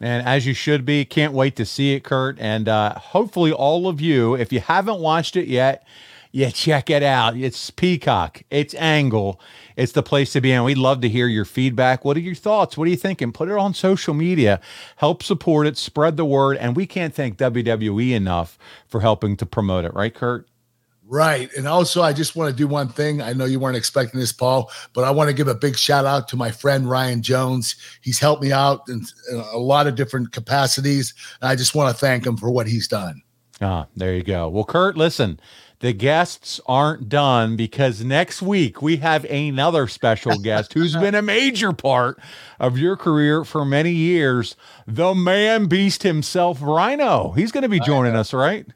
And 0.00 0.26
as 0.26 0.46
you 0.46 0.54
should 0.54 0.84
be, 0.84 1.04
can't 1.04 1.32
wait 1.32 1.56
to 1.56 1.66
see 1.66 1.94
it, 1.94 2.04
Kurt. 2.04 2.38
And 2.38 2.68
uh, 2.68 2.94
hopefully, 2.98 3.52
all 3.52 3.88
of 3.88 4.00
you, 4.00 4.34
if 4.34 4.52
you 4.52 4.60
haven't 4.60 5.00
watched 5.00 5.36
it 5.36 5.48
yet, 5.48 5.84
yeah, 6.30 6.50
check 6.50 6.90
it 6.90 7.02
out. 7.02 7.36
It's 7.36 7.70
Peacock, 7.70 8.42
it's 8.50 8.74
Angle, 8.74 9.40
it's 9.76 9.92
the 9.92 10.02
place 10.02 10.32
to 10.34 10.40
be. 10.40 10.52
And 10.52 10.64
we'd 10.64 10.78
love 10.78 11.00
to 11.00 11.08
hear 11.08 11.26
your 11.26 11.46
feedback. 11.46 12.04
What 12.04 12.16
are 12.16 12.20
your 12.20 12.34
thoughts? 12.34 12.76
What 12.76 12.86
are 12.86 12.90
you 12.90 12.96
thinking? 12.96 13.32
Put 13.32 13.48
it 13.48 13.56
on 13.56 13.74
social 13.74 14.14
media, 14.14 14.60
help 14.96 15.22
support 15.22 15.66
it, 15.66 15.76
spread 15.76 16.16
the 16.16 16.24
word. 16.24 16.58
And 16.58 16.76
we 16.76 16.86
can't 16.86 17.14
thank 17.14 17.38
WWE 17.38 18.12
enough 18.14 18.58
for 18.86 19.00
helping 19.00 19.36
to 19.38 19.46
promote 19.46 19.84
it, 19.84 19.94
right, 19.94 20.14
Kurt? 20.14 20.46
Right. 21.10 21.50
And 21.56 21.66
also, 21.66 22.02
I 22.02 22.12
just 22.12 22.36
want 22.36 22.50
to 22.50 22.56
do 22.56 22.68
one 22.68 22.88
thing. 22.88 23.22
I 23.22 23.32
know 23.32 23.46
you 23.46 23.58
weren't 23.58 23.78
expecting 23.78 24.20
this, 24.20 24.30
Paul, 24.30 24.70
but 24.92 25.04
I 25.04 25.10
want 25.10 25.28
to 25.28 25.34
give 25.34 25.48
a 25.48 25.54
big 25.54 25.78
shout 25.78 26.04
out 26.04 26.28
to 26.28 26.36
my 26.36 26.50
friend 26.50 26.88
Ryan 26.88 27.22
Jones. 27.22 27.76
He's 28.02 28.18
helped 28.18 28.42
me 28.42 28.52
out 28.52 28.82
in, 28.90 29.06
in 29.32 29.38
a 29.38 29.56
lot 29.56 29.86
of 29.86 29.94
different 29.94 30.32
capacities. 30.32 31.14
And 31.40 31.48
I 31.48 31.56
just 31.56 31.74
want 31.74 31.90
to 31.90 31.98
thank 31.98 32.26
him 32.26 32.36
for 32.36 32.50
what 32.50 32.66
he's 32.66 32.86
done. 32.86 33.22
Ah, 33.62 33.86
there 33.96 34.14
you 34.14 34.22
go. 34.22 34.50
Well, 34.50 34.64
Kurt, 34.64 34.98
listen, 34.98 35.40
the 35.80 35.94
guests 35.94 36.60
aren't 36.66 37.08
done 37.08 37.56
because 37.56 38.04
next 38.04 38.42
week 38.42 38.82
we 38.82 38.98
have 38.98 39.24
another 39.24 39.88
special 39.88 40.38
guest 40.42 40.74
who's 40.74 40.94
been 40.94 41.14
a 41.14 41.22
major 41.22 41.72
part 41.72 42.20
of 42.60 42.76
your 42.76 42.96
career 42.96 43.44
for 43.44 43.64
many 43.64 43.92
years. 43.92 44.56
The 44.86 45.14
man 45.14 45.68
beast 45.68 46.02
himself, 46.02 46.58
Rhino. 46.60 47.32
He's 47.32 47.50
going 47.50 47.62
to 47.62 47.68
be 47.70 47.80
joining 47.80 48.14
us, 48.14 48.34
right? 48.34 48.66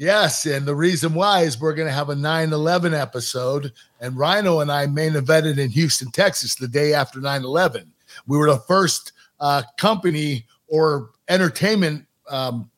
Yes, 0.00 0.46
and 0.46 0.64
the 0.64 0.74
reason 0.74 1.12
why 1.12 1.42
is 1.42 1.60
we're 1.60 1.74
going 1.74 1.86
to 1.86 1.92
have 1.92 2.08
a 2.08 2.14
9/11 2.14 2.98
episode, 2.98 3.70
and 4.00 4.16
Rhino 4.16 4.60
and 4.60 4.72
I 4.72 4.86
main 4.86 5.12
evented 5.12 5.58
in 5.58 5.68
Houston, 5.68 6.10
Texas, 6.10 6.54
the 6.54 6.66
day 6.66 6.94
after 6.94 7.20
9/11. 7.20 7.84
We 8.26 8.38
were 8.38 8.50
the 8.50 8.60
first 8.60 9.12
uh, 9.40 9.62
company 9.76 10.46
or 10.68 11.10
entertainment, 11.28 12.06
um, 12.30 12.70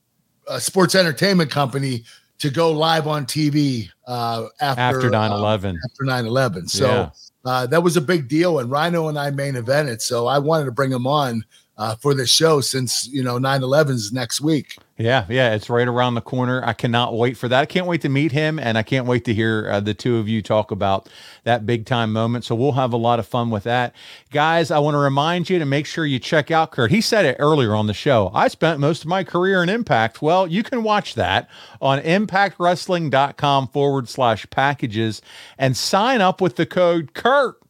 uh, 0.49 0.59
sports 0.59 0.97
entertainment 0.97 1.49
company 1.49 2.03
to 2.41 2.51
go 2.51 2.73
live 2.73 3.07
on 3.07 3.25
TV 3.25 3.89
uh, 4.09 4.47
after 4.61 4.81
after 4.81 5.09
9/11. 5.09 5.70
Um, 5.70 5.79
after 5.85 6.05
9/11, 6.05 6.68
so 6.68 6.87
yeah. 6.87 7.11
uh, 7.45 7.66
that 7.68 7.85
was 7.85 7.97
a 7.97 8.01
big 8.01 8.27
deal. 8.27 8.59
And 8.59 8.68
Rhino 8.68 9.07
and 9.07 9.16
I 9.16 9.31
main 9.31 9.55
evented, 9.55 10.01
so 10.01 10.27
I 10.27 10.41
wanted 10.41 10.64
to 10.64 10.73
bring 10.73 10.91
him 10.91 11.07
on 11.07 11.45
uh, 11.79 11.97
for 11.97 12.14
the 12.14 12.27
show 12.27 12.61
since 12.61 13.09
you 13.09 13.23
know 13.23 13.39
9/11 13.39 13.91
is 13.91 14.12
next 14.12 14.41
week. 14.41 14.77
Yeah, 14.99 15.25
yeah, 15.29 15.55
it's 15.55 15.70
right 15.70 15.89
around 15.89 16.14
the 16.14 16.20
corner. 16.20 16.62
I 16.64 16.75
cannot 16.75 17.16
wait 17.16 17.37
for 17.37 17.49
that. 17.49 17.61
I 17.61 17.66
can't 17.66 17.87
wait 17.87 18.03
to 18.03 18.09
meet 18.09 18.31
him, 18.31 18.59
and 18.59 18.77
I 18.77 18.83
can't 18.83 19.07
wait 19.07 19.25
to 19.25 19.35
hear 19.35 19.68
uh, 19.70 19.81
the 19.81 19.95
two 19.95 20.18
of 20.18 20.29
you 20.29 20.43
talk 20.43 20.70
about 20.70 21.09
that 21.45 21.66
big 21.66 21.87
time 21.87 22.12
moment. 22.12 22.45
So 22.45 22.55
we'll 22.55 22.73
have 22.73 22.93
a 22.93 22.99
lot 22.99 23.18
of 23.18 23.27
fun 23.27 23.51
with 23.51 23.64
that, 23.64 23.95
guys. 24.31 24.70
I 24.70 24.79
want 24.79 24.95
to 24.95 24.99
remind 24.99 25.49
you 25.49 25.59
to 25.59 25.64
make 25.64 25.87
sure 25.87 26.05
you 26.05 26.18
check 26.18 26.51
out 26.51 26.73
Kurt. 26.73 26.91
He 26.91 27.01
said 27.01 27.25
it 27.25 27.37
earlier 27.39 27.75
on 27.75 27.87
the 27.87 27.95
show. 27.95 28.31
I 28.35 28.49
spent 28.49 28.79
most 28.79 29.03
of 29.03 29.09
my 29.09 29.25
career 29.25 29.62
in 29.62 29.68
Impact. 29.68 30.20
Well, 30.20 30.47
you 30.47 30.62
can 30.62 30.83
watch 30.83 31.14
that 31.14 31.49
on 31.81 31.99
ImpactWrestling.com 32.01 33.68
forward 33.68 34.09
slash 34.09 34.49
packages 34.51 35.23
and 35.57 35.77
sign 35.77 36.20
up 36.20 36.41
with 36.41 36.57
the 36.57 36.66
code 36.66 37.14
Kurt 37.14 37.62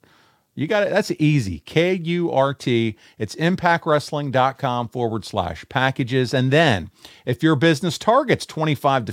you 0.54 0.66
got 0.66 0.82
it. 0.82 0.90
That's 0.90 1.10
easy. 1.12 1.60
K 1.60 1.94
U 1.94 2.30
R 2.30 2.52
T. 2.52 2.96
It's 3.18 3.34
impactwrestling.com 3.36 4.88
forward 4.88 5.24
slash 5.24 5.64
packages. 5.68 6.34
And 6.34 6.50
then 6.50 6.90
if 7.24 7.42
your 7.42 7.56
business 7.56 7.98
targets 7.98 8.44
25 8.46 9.06
to 9.06 9.12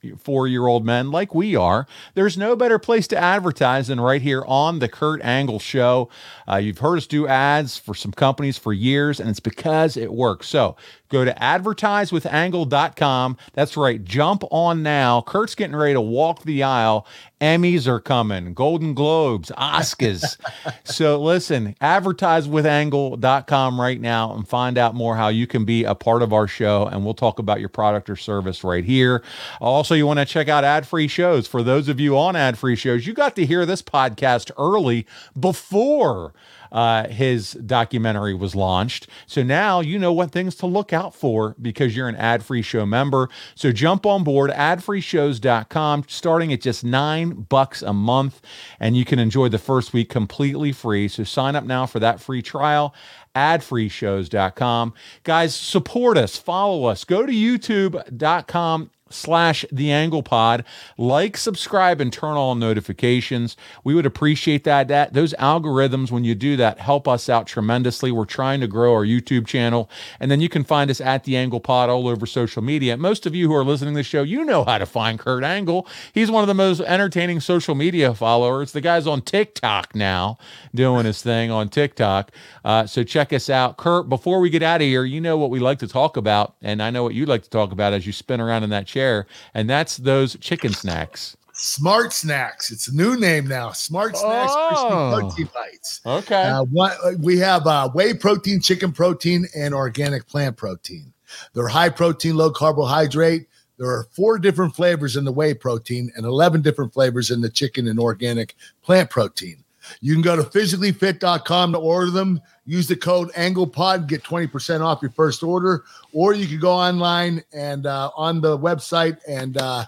54 0.00 0.46
year 0.46 0.66
old 0.66 0.84
men 0.84 1.10
like 1.10 1.34
we 1.34 1.56
are, 1.56 1.86
there's 2.14 2.38
no 2.38 2.54
better 2.54 2.78
place 2.78 3.08
to 3.08 3.18
advertise 3.18 3.88
than 3.88 4.00
right 4.00 4.22
here 4.22 4.44
on 4.46 4.78
the 4.78 4.88
Kurt 4.88 5.20
Angle 5.22 5.58
Show. 5.58 6.08
Uh, 6.48 6.54
you've 6.56 6.78
heard 6.78 6.98
us 6.98 7.08
do 7.08 7.26
ads 7.26 7.76
for 7.76 7.96
some 7.96 8.12
companies 8.12 8.56
for 8.56 8.72
years, 8.72 9.18
and 9.18 9.28
it's 9.28 9.40
because 9.40 9.96
it 9.96 10.12
works. 10.12 10.48
So 10.48 10.76
go 11.08 11.24
to 11.24 11.34
advertisewithangle.com. 11.34 13.36
That's 13.54 13.76
right. 13.76 14.04
Jump 14.04 14.44
on 14.52 14.84
now. 14.84 15.22
Kurt's 15.22 15.56
getting 15.56 15.74
ready 15.74 15.94
to 15.94 16.00
walk 16.00 16.44
the 16.44 16.62
aisle. 16.62 17.04
Emmys 17.40 17.86
are 17.86 18.00
coming, 18.00 18.52
Golden 18.52 18.94
Globes, 18.94 19.52
Oscars. 19.56 20.36
so 20.84 21.22
listen, 21.22 21.76
advertisewithangle.com 21.80 23.80
right 23.80 24.00
now 24.00 24.34
and 24.34 24.48
find 24.48 24.76
out 24.76 24.96
more 24.96 25.14
how 25.16 25.28
you 25.28 25.46
can 25.46 25.64
be 25.64 25.84
a 25.84 25.94
part 25.94 26.22
of 26.22 26.32
our 26.32 26.48
show. 26.48 26.86
And 26.86 27.04
we'll 27.04 27.14
talk 27.14 27.38
about 27.38 27.60
your 27.60 27.68
product 27.68 28.10
or 28.10 28.16
service 28.16 28.64
right 28.64 28.84
here. 28.84 29.22
Also, 29.60 29.87
you 29.94 30.06
want 30.06 30.18
to 30.18 30.24
check 30.24 30.48
out 30.48 30.64
ad 30.64 30.86
free 30.86 31.08
shows. 31.08 31.46
For 31.46 31.62
those 31.62 31.88
of 31.88 32.00
you 32.00 32.16
on 32.18 32.36
ad 32.36 32.58
free 32.58 32.76
shows, 32.76 33.06
you 33.06 33.14
got 33.14 33.36
to 33.36 33.46
hear 33.46 33.66
this 33.66 33.82
podcast 33.82 34.50
early 34.58 35.06
before 35.38 36.34
uh, 36.72 37.08
his 37.08 37.52
documentary 37.52 38.34
was 38.34 38.54
launched. 38.54 39.08
So 39.26 39.42
now 39.42 39.80
you 39.80 39.98
know 39.98 40.12
what 40.12 40.32
things 40.32 40.54
to 40.56 40.66
look 40.66 40.92
out 40.92 41.14
for 41.14 41.56
because 41.60 41.96
you're 41.96 42.08
an 42.08 42.16
ad 42.16 42.44
free 42.44 42.62
show 42.62 42.84
member. 42.86 43.28
So 43.54 43.72
jump 43.72 44.06
on 44.06 44.24
board 44.24 44.50
adfreeshows.com, 44.50 46.04
starting 46.08 46.52
at 46.52 46.60
just 46.60 46.84
nine 46.84 47.30
bucks 47.30 47.82
a 47.82 47.92
month, 47.92 48.40
and 48.78 48.96
you 48.96 49.04
can 49.04 49.18
enjoy 49.18 49.48
the 49.48 49.58
first 49.58 49.92
week 49.92 50.08
completely 50.08 50.72
free. 50.72 51.08
So 51.08 51.24
sign 51.24 51.56
up 51.56 51.64
now 51.64 51.86
for 51.86 52.00
that 52.00 52.20
free 52.20 52.42
trial 52.42 52.94
adfreeshows.com. 53.34 54.94
Guys, 55.22 55.54
support 55.54 56.18
us, 56.18 56.36
follow 56.36 56.86
us, 56.86 57.04
go 57.04 57.24
to 57.24 57.32
youtube.com 57.32 58.90
slash 59.10 59.64
the 59.70 59.90
angle 59.90 60.22
pod. 60.22 60.64
Like 60.96 61.36
subscribe 61.36 62.00
and 62.00 62.12
turn 62.12 62.36
on 62.36 62.58
notifications. 62.58 63.56
We 63.84 63.94
would 63.94 64.06
appreciate 64.06 64.64
that. 64.64 64.88
That 64.88 65.12
those 65.12 65.34
algorithms 65.34 66.10
when 66.10 66.24
you 66.24 66.34
do 66.34 66.56
that 66.56 66.78
help 66.80 67.08
us 67.08 67.28
out 67.28 67.46
tremendously. 67.46 68.10
We're 68.10 68.24
trying 68.24 68.60
to 68.60 68.66
grow 68.66 68.92
our 68.94 69.04
youtube 69.04 69.46
channel. 69.46 69.90
And 70.20 70.30
then 70.30 70.40
you 70.40 70.48
can 70.48 70.64
find 70.64 70.90
us 70.90 71.00
at 71.00 71.24
the 71.24 71.36
angle 71.36 71.60
pod 71.60 71.90
all 71.90 72.08
over 72.08 72.26
social 72.26 72.62
media. 72.62 72.96
Most 72.96 73.26
of 73.26 73.34
you 73.34 73.48
who 73.48 73.54
are 73.54 73.64
listening 73.64 73.94
to 73.94 73.98
the 73.98 74.04
show 74.04 74.22
you 74.22 74.44
know 74.44 74.64
how 74.64 74.78
to 74.78 74.86
find 74.86 75.18
kurt 75.18 75.44
angle. 75.44 75.86
He's 76.12 76.30
one 76.30 76.42
of 76.42 76.48
the 76.48 76.54
most 76.54 76.80
entertaining 76.80 77.40
social 77.40 77.74
media 77.74 78.14
followers. 78.14 78.72
The 78.72 78.80
guy's 78.80 79.06
on 79.06 79.22
tiktok 79.22 79.94
now 79.94 80.38
doing 80.74 81.06
his 81.06 81.22
thing 81.22 81.50
on 81.50 81.68
tiktok. 81.68 82.30
Uh, 82.64 82.86
so 82.86 83.02
check 83.02 83.32
us 83.32 83.48
out. 83.48 83.76
Kurt 83.76 84.08
before 84.08 84.40
we 84.40 84.50
get 84.50 84.62
out 84.62 84.80
of 84.80 84.86
here 84.86 85.04
you 85.04 85.20
know 85.20 85.38
what 85.38 85.50
we 85.50 85.58
like 85.58 85.78
to 85.78 85.88
talk 85.88 86.16
about. 86.16 86.54
And 86.62 86.82
i 86.82 86.90
know 86.90 87.02
what 87.02 87.14
you 87.14 87.26
like 87.26 87.42
to 87.42 87.50
talk 87.50 87.72
about 87.72 87.92
as 87.92 88.06
you 88.06 88.12
spin 88.12 88.40
around 88.40 88.64
in 88.64 88.70
that 88.70 88.86
chair 88.86 88.97
chair, 88.98 89.26
and 89.54 89.70
that's 89.70 89.96
those 89.98 90.36
chicken 90.40 90.72
snacks. 90.72 91.36
Smart 91.52 92.12
Snacks. 92.12 92.70
It's 92.70 92.86
a 92.86 92.94
new 92.94 93.18
name 93.18 93.48
now. 93.48 93.72
Smart 93.72 94.16
Snacks 94.16 94.52
oh. 94.54 95.18
Protein 95.18 95.48
Bites. 95.52 96.00
Okay. 96.06 96.42
Uh, 96.42 96.62
what, 96.62 96.96
we 97.18 97.36
have 97.38 97.66
uh, 97.66 97.88
whey 97.88 98.14
protein, 98.14 98.60
chicken 98.60 98.92
protein, 98.92 99.44
and 99.56 99.74
organic 99.74 100.28
plant 100.28 100.56
protein. 100.56 101.12
They're 101.54 101.66
high 101.66 101.88
protein, 101.88 102.36
low 102.36 102.52
carbohydrate. 102.52 103.48
There 103.76 103.88
are 103.88 104.06
four 104.12 104.38
different 104.38 104.76
flavors 104.76 105.16
in 105.16 105.24
the 105.24 105.32
whey 105.32 105.52
protein 105.52 106.12
and 106.14 106.24
11 106.24 106.62
different 106.62 106.94
flavors 106.94 107.32
in 107.32 107.40
the 107.40 107.50
chicken 107.50 107.88
and 107.88 107.98
organic 107.98 108.54
plant 108.82 109.10
protein. 109.10 109.64
You 110.00 110.14
can 110.14 110.22
go 110.22 110.36
to 110.36 110.42
physicallyfit.com 110.42 111.72
to 111.72 111.78
order 111.78 112.10
them. 112.10 112.40
Use 112.66 112.86
the 112.86 112.96
code 112.96 113.32
AnglePod, 113.32 114.06
get 114.06 114.22
20% 114.22 114.80
off 114.80 115.02
your 115.02 115.10
first 115.12 115.42
order. 115.42 115.84
Or 116.12 116.34
you 116.34 116.46
can 116.46 116.60
go 116.60 116.72
online 116.72 117.42
and 117.52 117.86
uh, 117.86 118.10
on 118.16 118.40
the 118.40 118.58
website 118.58 119.18
and 119.26 119.56
uh, 119.56 119.86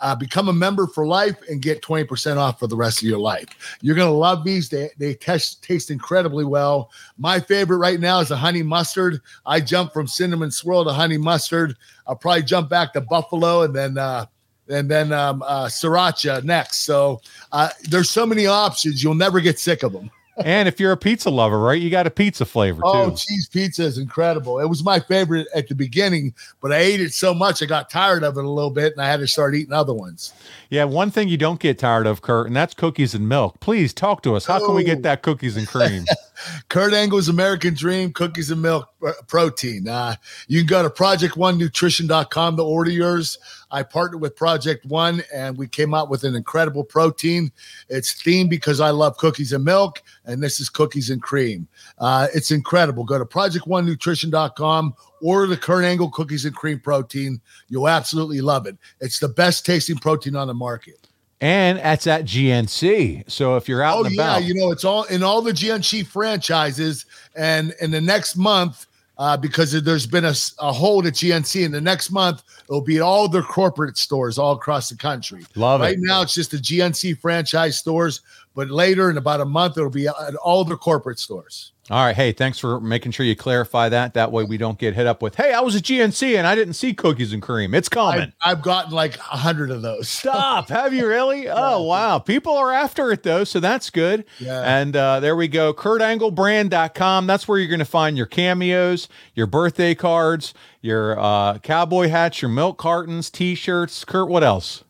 uh, 0.00 0.14
become 0.14 0.48
a 0.48 0.52
member 0.52 0.86
for 0.86 1.06
life 1.06 1.36
and 1.48 1.62
get 1.62 1.82
20% 1.82 2.36
off 2.36 2.58
for 2.58 2.66
the 2.66 2.76
rest 2.76 2.98
of 2.98 3.08
your 3.08 3.18
life. 3.18 3.78
You're 3.80 3.96
going 3.96 4.08
to 4.08 4.14
love 4.14 4.44
these. 4.44 4.68
They, 4.68 4.90
they 4.98 5.14
taste, 5.14 5.62
taste 5.62 5.90
incredibly 5.90 6.44
well. 6.44 6.90
My 7.18 7.40
favorite 7.40 7.78
right 7.78 8.00
now 8.00 8.20
is 8.20 8.28
the 8.28 8.36
honey 8.36 8.62
mustard. 8.62 9.20
I 9.46 9.60
jump 9.60 9.92
from 9.92 10.06
cinnamon 10.06 10.50
swirl 10.50 10.84
to 10.84 10.92
honey 10.92 11.18
mustard. 11.18 11.76
I'll 12.06 12.16
probably 12.16 12.42
jump 12.42 12.68
back 12.68 12.92
to 12.92 13.00
buffalo 13.00 13.62
and 13.62 13.74
then 13.74 13.98
uh, 13.98 14.26
and 14.72 14.90
then 14.90 15.12
um, 15.12 15.42
uh, 15.42 15.66
sriracha 15.66 16.42
next. 16.44 16.80
So 16.80 17.20
uh, 17.52 17.68
there's 17.88 18.10
so 18.10 18.26
many 18.26 18.46
options, 18.46 19.02
you'll 19.02 19.14
never 19.14 19.40
get 19.40 19.58
sick 19.58 19.82
of 19.82 19.92
them. 19.92 20.10
and 20.44 20.66
if 20.66 20.80
you're 20.80 20.92
a 20.92 20.96
pizza 20.96 21.28
lover, 21.28 21.58
right, 21.58 21.80
you 21.80 21.90
got 21.90 22.06
a 22.06 22.10
pizza 22.10 22.46
flavor 22.46 22.80
oh, 22.84 22.92
too. 22.92 23.12
Oh, 23.12 23.16
cheese 23.16 23.48
pizza 23.48 23.82
is 23.82 23.98
incredible. 23.98 24.60
It 24.60 24.66
was 24.66 24.82
my 24.82 24.98
favorite 24.98 25.46
at 25.54 25.68
the 25.68 25.74
beginning, 25.74 26.32
but 26.62 26.72
I 26.72 26.78
ate 26.78 27.00
it 27.02 27.12
so 27.12 27.34
much 27.34 27.62
I 27.62 27.66
got 27.66 27.90
tired 27.90 28.24
of 28.24 28.38
it 28.38 28.44
a 28.44 28.48
little 28.48 28.70
bit, 28.70 28.92
and 28.92 29.02
I 29.02 29.08
had 29.08 29.20
to 29.20 29.26
start 29.26 29.54
eating 29.54 29.74
other 29.74 29.92
ones. 29.92 30.32
Yeah, 30.70 30.84
one 30.84 31.10
thing 31.10 31.28
you 31.28 31.36
don't 31.36 31.60
get 31.60 31.78
tired 31.78 32.06
of, 32.06 32.22
Kurt, 32.22 32.46
and 32.46 32.56
that's 32.56 32.72
cookies 32.72 33.14
and 33.14 33.28
milk. 33.28 33.60
Please 33.60 33.92
talk 33.92 34.22
to 34.22 34.34
us. 34.34 34.46
How 34.46 34.58
oh. 34.62 34.66
can 34.66 34.74
we 34.74 34.84
get 34.84 34.98
oh. 34.98 35.02
that 35.02 35.22
cookies 35.22 35.58
and 35.58 35.68
cream? 35.68 36.04
Kurt 36.68 36.94
Angle's 36.94 37.28
American 37.28 37.74
Dream 37.74 38.12
Cookies 38.12 38.50
and 38.50 38.62
Milk 38.62 38.88
Protein. 39.28 39.86
Uh, 39.86 40.16
you 40.48 40.60
can 40.60 40.66
go 40.66 40.82
to 40.82 40.88
project1nutrition.com 40.90 42.56
to 42.56 42.62
order 42.62 42.90
yours. 42.90 43.38
I 43.72 43.82
partnered 43.82 44.20
with 44.20 44.36
Project 44.36 44.84
One 44.86 45.22
and 45.34 45.56
we 45.56 45.66
came 45.66 45.94
out 45.94 46.10
with 46.10 46.24
an 46.24 46.36
incredible 46.36 46.84
protein. 46.84 47.50
It's 47.88 48.14
themed 48.22 48.50
because 48.50 48.80
I 48.80 48.90
love 48.90 49.16
cookies 49.16 49.52
and 49.52 49.64
milk, 49.64 50.02
and 50.26 50.42
this 50.42 50.60
is 50.60 50.68
cookies 50.68 51.10
and 51.10 51.22
cream. 51.22 51.66
Uh, 51.98 52.28
it's 52.34 52.50
incredible. 52.50 53.04
Go 53.04 53.18
to 53.18 53.24
project1nutrition.com 53.24 54.94
or 55.22 55.46
the 55.46 55.56
Kurt 55.56 55.84
Angle 55.84 56.10
cookies 56.10 56.44
and 56.44 56.54
cream 56.54 56.78
protein. 56.78 57.40
You'll 57.68 57.88
absolutely 57.88 58.42
love 58.42 58.66
it. 58.66 58.76
It's 59.00 59.18
the 59.18 59.28
best 59.28 59.64
tasting 59.64 59.96
protein 59.96 60.36
on 60.36 60.48
the 60.48 60.54
market. 60.54 61.08
And 61.40 61.78
that's 61.78 62.06
at 62.06 62.24
GNC. 62.24 63.28
So 63.28 63.56
if 63.56 63.68
you're 63.68 63.82
out 63.82 63.98
oh, 63.98 64.04
and 64.04 64.14
yeah, 64.14 64.36
about, 64.36 64.44
you 64.44 64.54
know, 64.54 64.70
it's 64.70 64.84
all 64.84 65.02
in 65.04 65.24
all 65.24 65.42
the 65.42 65.50
GNC 65.50 66.06
franchises. 66.06 67.04
And 67.34 67.74
in 67.80 67.90
the 67.90 68.00
next 68.00 68.36
month, 68.36 68.86
uh, 69.18 69.36
because 69.36 69.72
there's 69.82 70.06
been 70.06 70.24
a, 70.24 70.34
a 70.58 70.72
hold 70.72 71.06
at 71.06 71.14
GNC. 71.14 71.64
In 71.64 71.72
the 71.72 71.80
next 71.80 72.10
month, 72.10 72.42
it'll 72.64 72.80
be 72.80 72.96
at 72.96 73.02
all 73.02 73.28
their 73.28 73.42
corporate 73.42 73.96
stores 73.98 74.38
all 74.38 74.52
across 74.52 74.88
the 74.88 74.96
country. 74.96 75.44
Love 75.54 75.80
right 75.80 75.94
it. 75.94 76.00
now, 76.00 76.22
it's 76.22 76.34
just 76.34 76.50
the 76.50 76.56
GNC 76.56 77.18
franchise 77.18 77.78
stores, 77.78 78.22
but 78.54 78.70
later 78.70 79.10
in 79.10 79.18
about 79.18 79.40
a 79.40 79.44
month, 79.44 79.76
it'll 79.76 79.90
be 79.90 80.08
at 80.08 80.34
all 80.42 80.64
their 80.64 80.76
corporate 80.76 81.18
stores. 81.18 81.72
All 81.92 82.02
right. 82.02 82.16
Hey, 82.16 82.32
thanks 82.32 82.58
for 82.58 82.80
making 82.80 83.12
sure 83.12 83.26
you 83.26 83.36
clarify 83.36 83.90
that. 83.90 84.14
That 84.14 84.32
way 84.32 84.44
we 84.44 84.56
don't 84.56 84.78
get 84.78 84.94
hit 84.94 85.06
up 85.06 85.20
with, 85.20 85.34
hey, 85.34 85.52
I 85.52 85.60
was 85.60 85.76
at 85.76 85.82
GNC 85.82 86.38
and 86.38 86.46
I 86.46 86.54
didn't 86.54 86.72
see 86.72 86.94
cookies 86.94 87.34
and 87.34 87.42
cream. 87.42 87.74
It's 87.74 87.90
common. 87.90 88.32
I've, 88.40 88.56
I've 88.56 88.62
gotten 88.62 88.92
like 88.92 89.18
a 89.18 89.36
hundred 89.36 89.70
of 89.70 89.82
those. 89.82 90.08
Stop. 90.08 90.70
Have 90.70 90.94
you 90.94 91.06
really? 91.06 91.48
Oh, 91.64 91.82
wow. 91.82 92.18
People 92.18 92.56
are 92.56 92.72
after 92.72 93.12
it 93.12 93.24
though. 93.24 93.44
So 93.44 93.60
that's 93.60 93.90
good. 93.90 94.24
Yeah. 94.38 94.62
And 94.62 94.96
uh, 94.96 95.20
there 95.20 95.36
we 95.36 95.48
go. 95.48 95.74
KurtAngleBrand.com. 95.74 97.26
That's 97.26 97.46
where 97.46 97.58
you're 97.58 97.68
going 97.68 97.78
to 97.78 97.84
find 97.84 98.16
your 98.16 98.26
cameos, 98.26 99.06
your 99.34 99.46
birthday 99.46 99.94
cards, 99.94 100.54
your 100.80 101.20
uh, 101.20 101.58
cowboy 101.58 102.08
hats, 102.08 102.40
your 102.40 102.48
milk 102.48 102.78
cartons, 102.78 103.28
t 103.28 103.54
shirts. 103.54 104.04
Kurt, 104.06 104.30
what 104.30 104.42
else? 104.42 104.82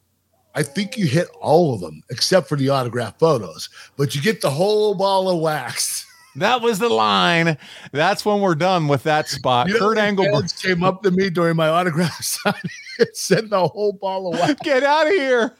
I 0.55 0.62
think 0.62 0.96
you 0.96 1.07
hit 1.07 1.28
all 1.40 1.74
of 1.74 1.80
them 1.80 2.03
except 2.11 2.48
for 2.48 2.57
the 2.57 2.68
autograph 2.68 3.18
photos, 3.18 3.68
but 3.96 4.14
you 4.14 4.22
get 4.22 4.40
the 4.40 4.50
whole 4.50 4.94
ball 4.94 5.28
of 5.28 5.40
wax. 5.40 6.07
That 6.37 6.62
was 6.62 6.78
the 6.78 6.89
line. 6.89 7.59
That's 7.93 8.24
when 8.24 8.41
we're 8.41 8.55
done 8.55 8.89
with 8.89 9.03
that 9.03 9.28
spot. 9.28 9.68
You 9.68 9.74
know, 9.74 9.80
Kurt 9.80 9.99
Angle 9.99 10.43
came 10.61 10.83
up 10.83 11.03
to 11.03 11.11
me 11.11 11.30
during 11.30 11.57
my 11.57 11.68
autograph 11.68 12.14
signing 12.22 12.61
and 12.99 13.09
said 13.14 13.51
the 13.51 13.68
whole 13.68 13.93
ball 13.93 14.33
of 14.33 14.41
wax. 14.41 14.61
Get 14.62 14.83
out 14.83 15.07
of 15.07 15.12
here. 15.12 15.55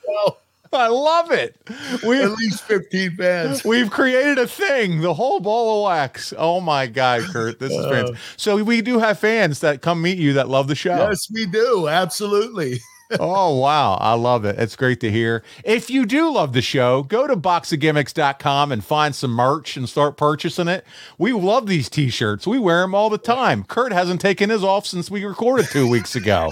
I 0.75 0.87
love 0.89 1.31
it. 1.31 1.57
We 2.03 2.23
at 2.23 2.31
least 2.31 2.63
15 2.63 3.17
fans. 3.17 3.65
We've 3.65 3.91
created 3.91 4.39
a 4.39 4.47
thing, 4.47 5.03
the 5.03 5.13
whole 5.13 5.39
ball 5.39 5.81
of 5.85 5.91
wax. 5.91 6.33
Oh 6.39 6.61
my 6.63 6.87
God, 6.87 7.23
Kurt. 7.25 7.59
This 7.59 7.73
is 7.73 7.85
fantastic. 7.85 8.17
Uh. 8.17 8.19
So 8.39 8.65
we 8.65 8.81
do 8.81 8.99
have 8.99 9.19
fans 9.19 9.61
that 9.61 9.83
come 9.83 10.01
meet 10.01 10.17
you 10.17 10.33
that 10.35 10.49
love 10.49 10.69
the 10.69 10.75
show. 10.75 10.97
Yes, 10.97 11.31
we 11.31 11.45
do. 11.45 11.89
Absolutely. 11.89 12.81
Oh 13.21 13.59
wow. 13.59 13.95
I 13.95 14.15
love 14.15 14.45
it. 14.45 14.59
It's 14.59 14.77
great 14.77 15.01
to 15.01 15.11
hear. 15.11 15.43
If 15.65 15.91
you 15.91 16.07
do 16.07 16.33
love 16.33 16.53
the 16.53 16.63
show 16.63 17.03
go 17.03 17.27
to 17.27 17.37
boxofgimmicks.com 17.37 18.73
and 18.73 18.85
find 18.85 19.15
some 19.15 19.33
merch 19.33 19.77
and 19.77 19.89
start 19.89 20.17
purchasing 20.17 20.69
it. 20.69 20.85
We 21.19 21.33
love 21.33 21.67
these 21.67 21.89
t-shirts. 21.89 22.47
We 22.47 22.59
wear 22.59 22.83
them 22.83 22.95
all 22.95 23.11
the 23.11 23.19
time. 23.19 23.65
Kurt 23.65 23.93
hasn't 23.93 24.21
taken 24.21 24.51
his 24.51 24.65
off 24.65 24.87
since 24.87 25.11
we 25.11 25.25
recorded 25.25 25.67
two 25.71 25.89
weeks 25.89 26.15
ago. 26.15 26.51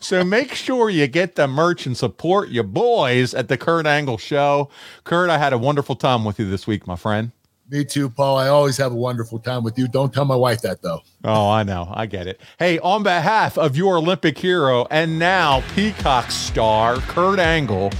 So 0.00 0.24
make 0.24 0.54
sure 0.54 0.90
you 0.90 1.06
get 1.06 1.36
the 1.36 1.46
merch 1.46 1.86
and 1.86 1.96
support 1.96 2.48
your 2.48 2.64
boys 2.64 3.34
at 3.34 3.48
the 3.48 3.56
kurt 3.56 3.86
angle 3.86 4.18
show. 4.18 4.68
Kurt 5.04 5.30
i 5.30 5.38
had 5.38 5.52
a 5.52 5.58
wonderful 5.58 5.94
time 5.94 6.24
with 6.24 6.38
you 6.38 6.50
this 6.50 6.66
week 6.66 6.86
my 6.86 6.96
friend 6.96 7.30
me 7.72 7.84
too, 7.84 8.10
Paul. 8.10 8.36
I 8.36 8.48
always 8.48 8.76
have 8.76 8.92
a 8.92 8.96
wonderful 8.96 9.38
time 9.38 9.64
with 9.64 9.78
you. 9.78 9.88
Don't 9.88 10.12
tell 10.12 10.26
my 10.26 10.36
wife 10.36 10.60
that, 10.60 10.82
though. 10.82 11.00
Oh, 11.24 11.48
I 11.48 11.62
know. 11.62 11.90
I 11.92 12.06
get 12.06 12.26
it. 12.26 12.40
Hey, 12.58 12.78
on 12.80 13.02
behalf 13.02 13.56
of 13.56 13.76
your 13.76 13.96
Olympic 13.96 14.36
hero 14.38 14.86
and 14.90 15.18
now 15.18 15.62
Peacock 15.74 16.30
star, 16.30 16.96
Kurt 16.96 17.38
Angle, 17.38 17.90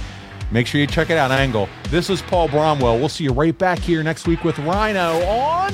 make 0.51 0.67
sure 0.67 0.79
you 0.79 0.87
check 0.87 1.09
it 1.09 1.17
out, 1.17 1.31
Angle. 1.31 1.67
This 1.89 2.09
is 2.09 2.21
Paul 2.21 2.47
Bromwell. 2.47 2.99
We'll 2.99 3.09
see 3.09 3.23
you 3.23 3.33
right 3.33 3.57
back 3.57 3.79
here 3.79 4.03
next 4.03 4.27
week 4.27 4.43
with 4.43 4.59
Rhino 4.59 5.19
on 5.25 5.73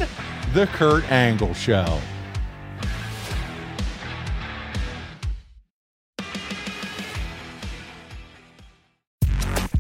The 0.53 0.67
Kurt 0.67 1.03
Angle 1.11 1.53
Show. 1.53 1.99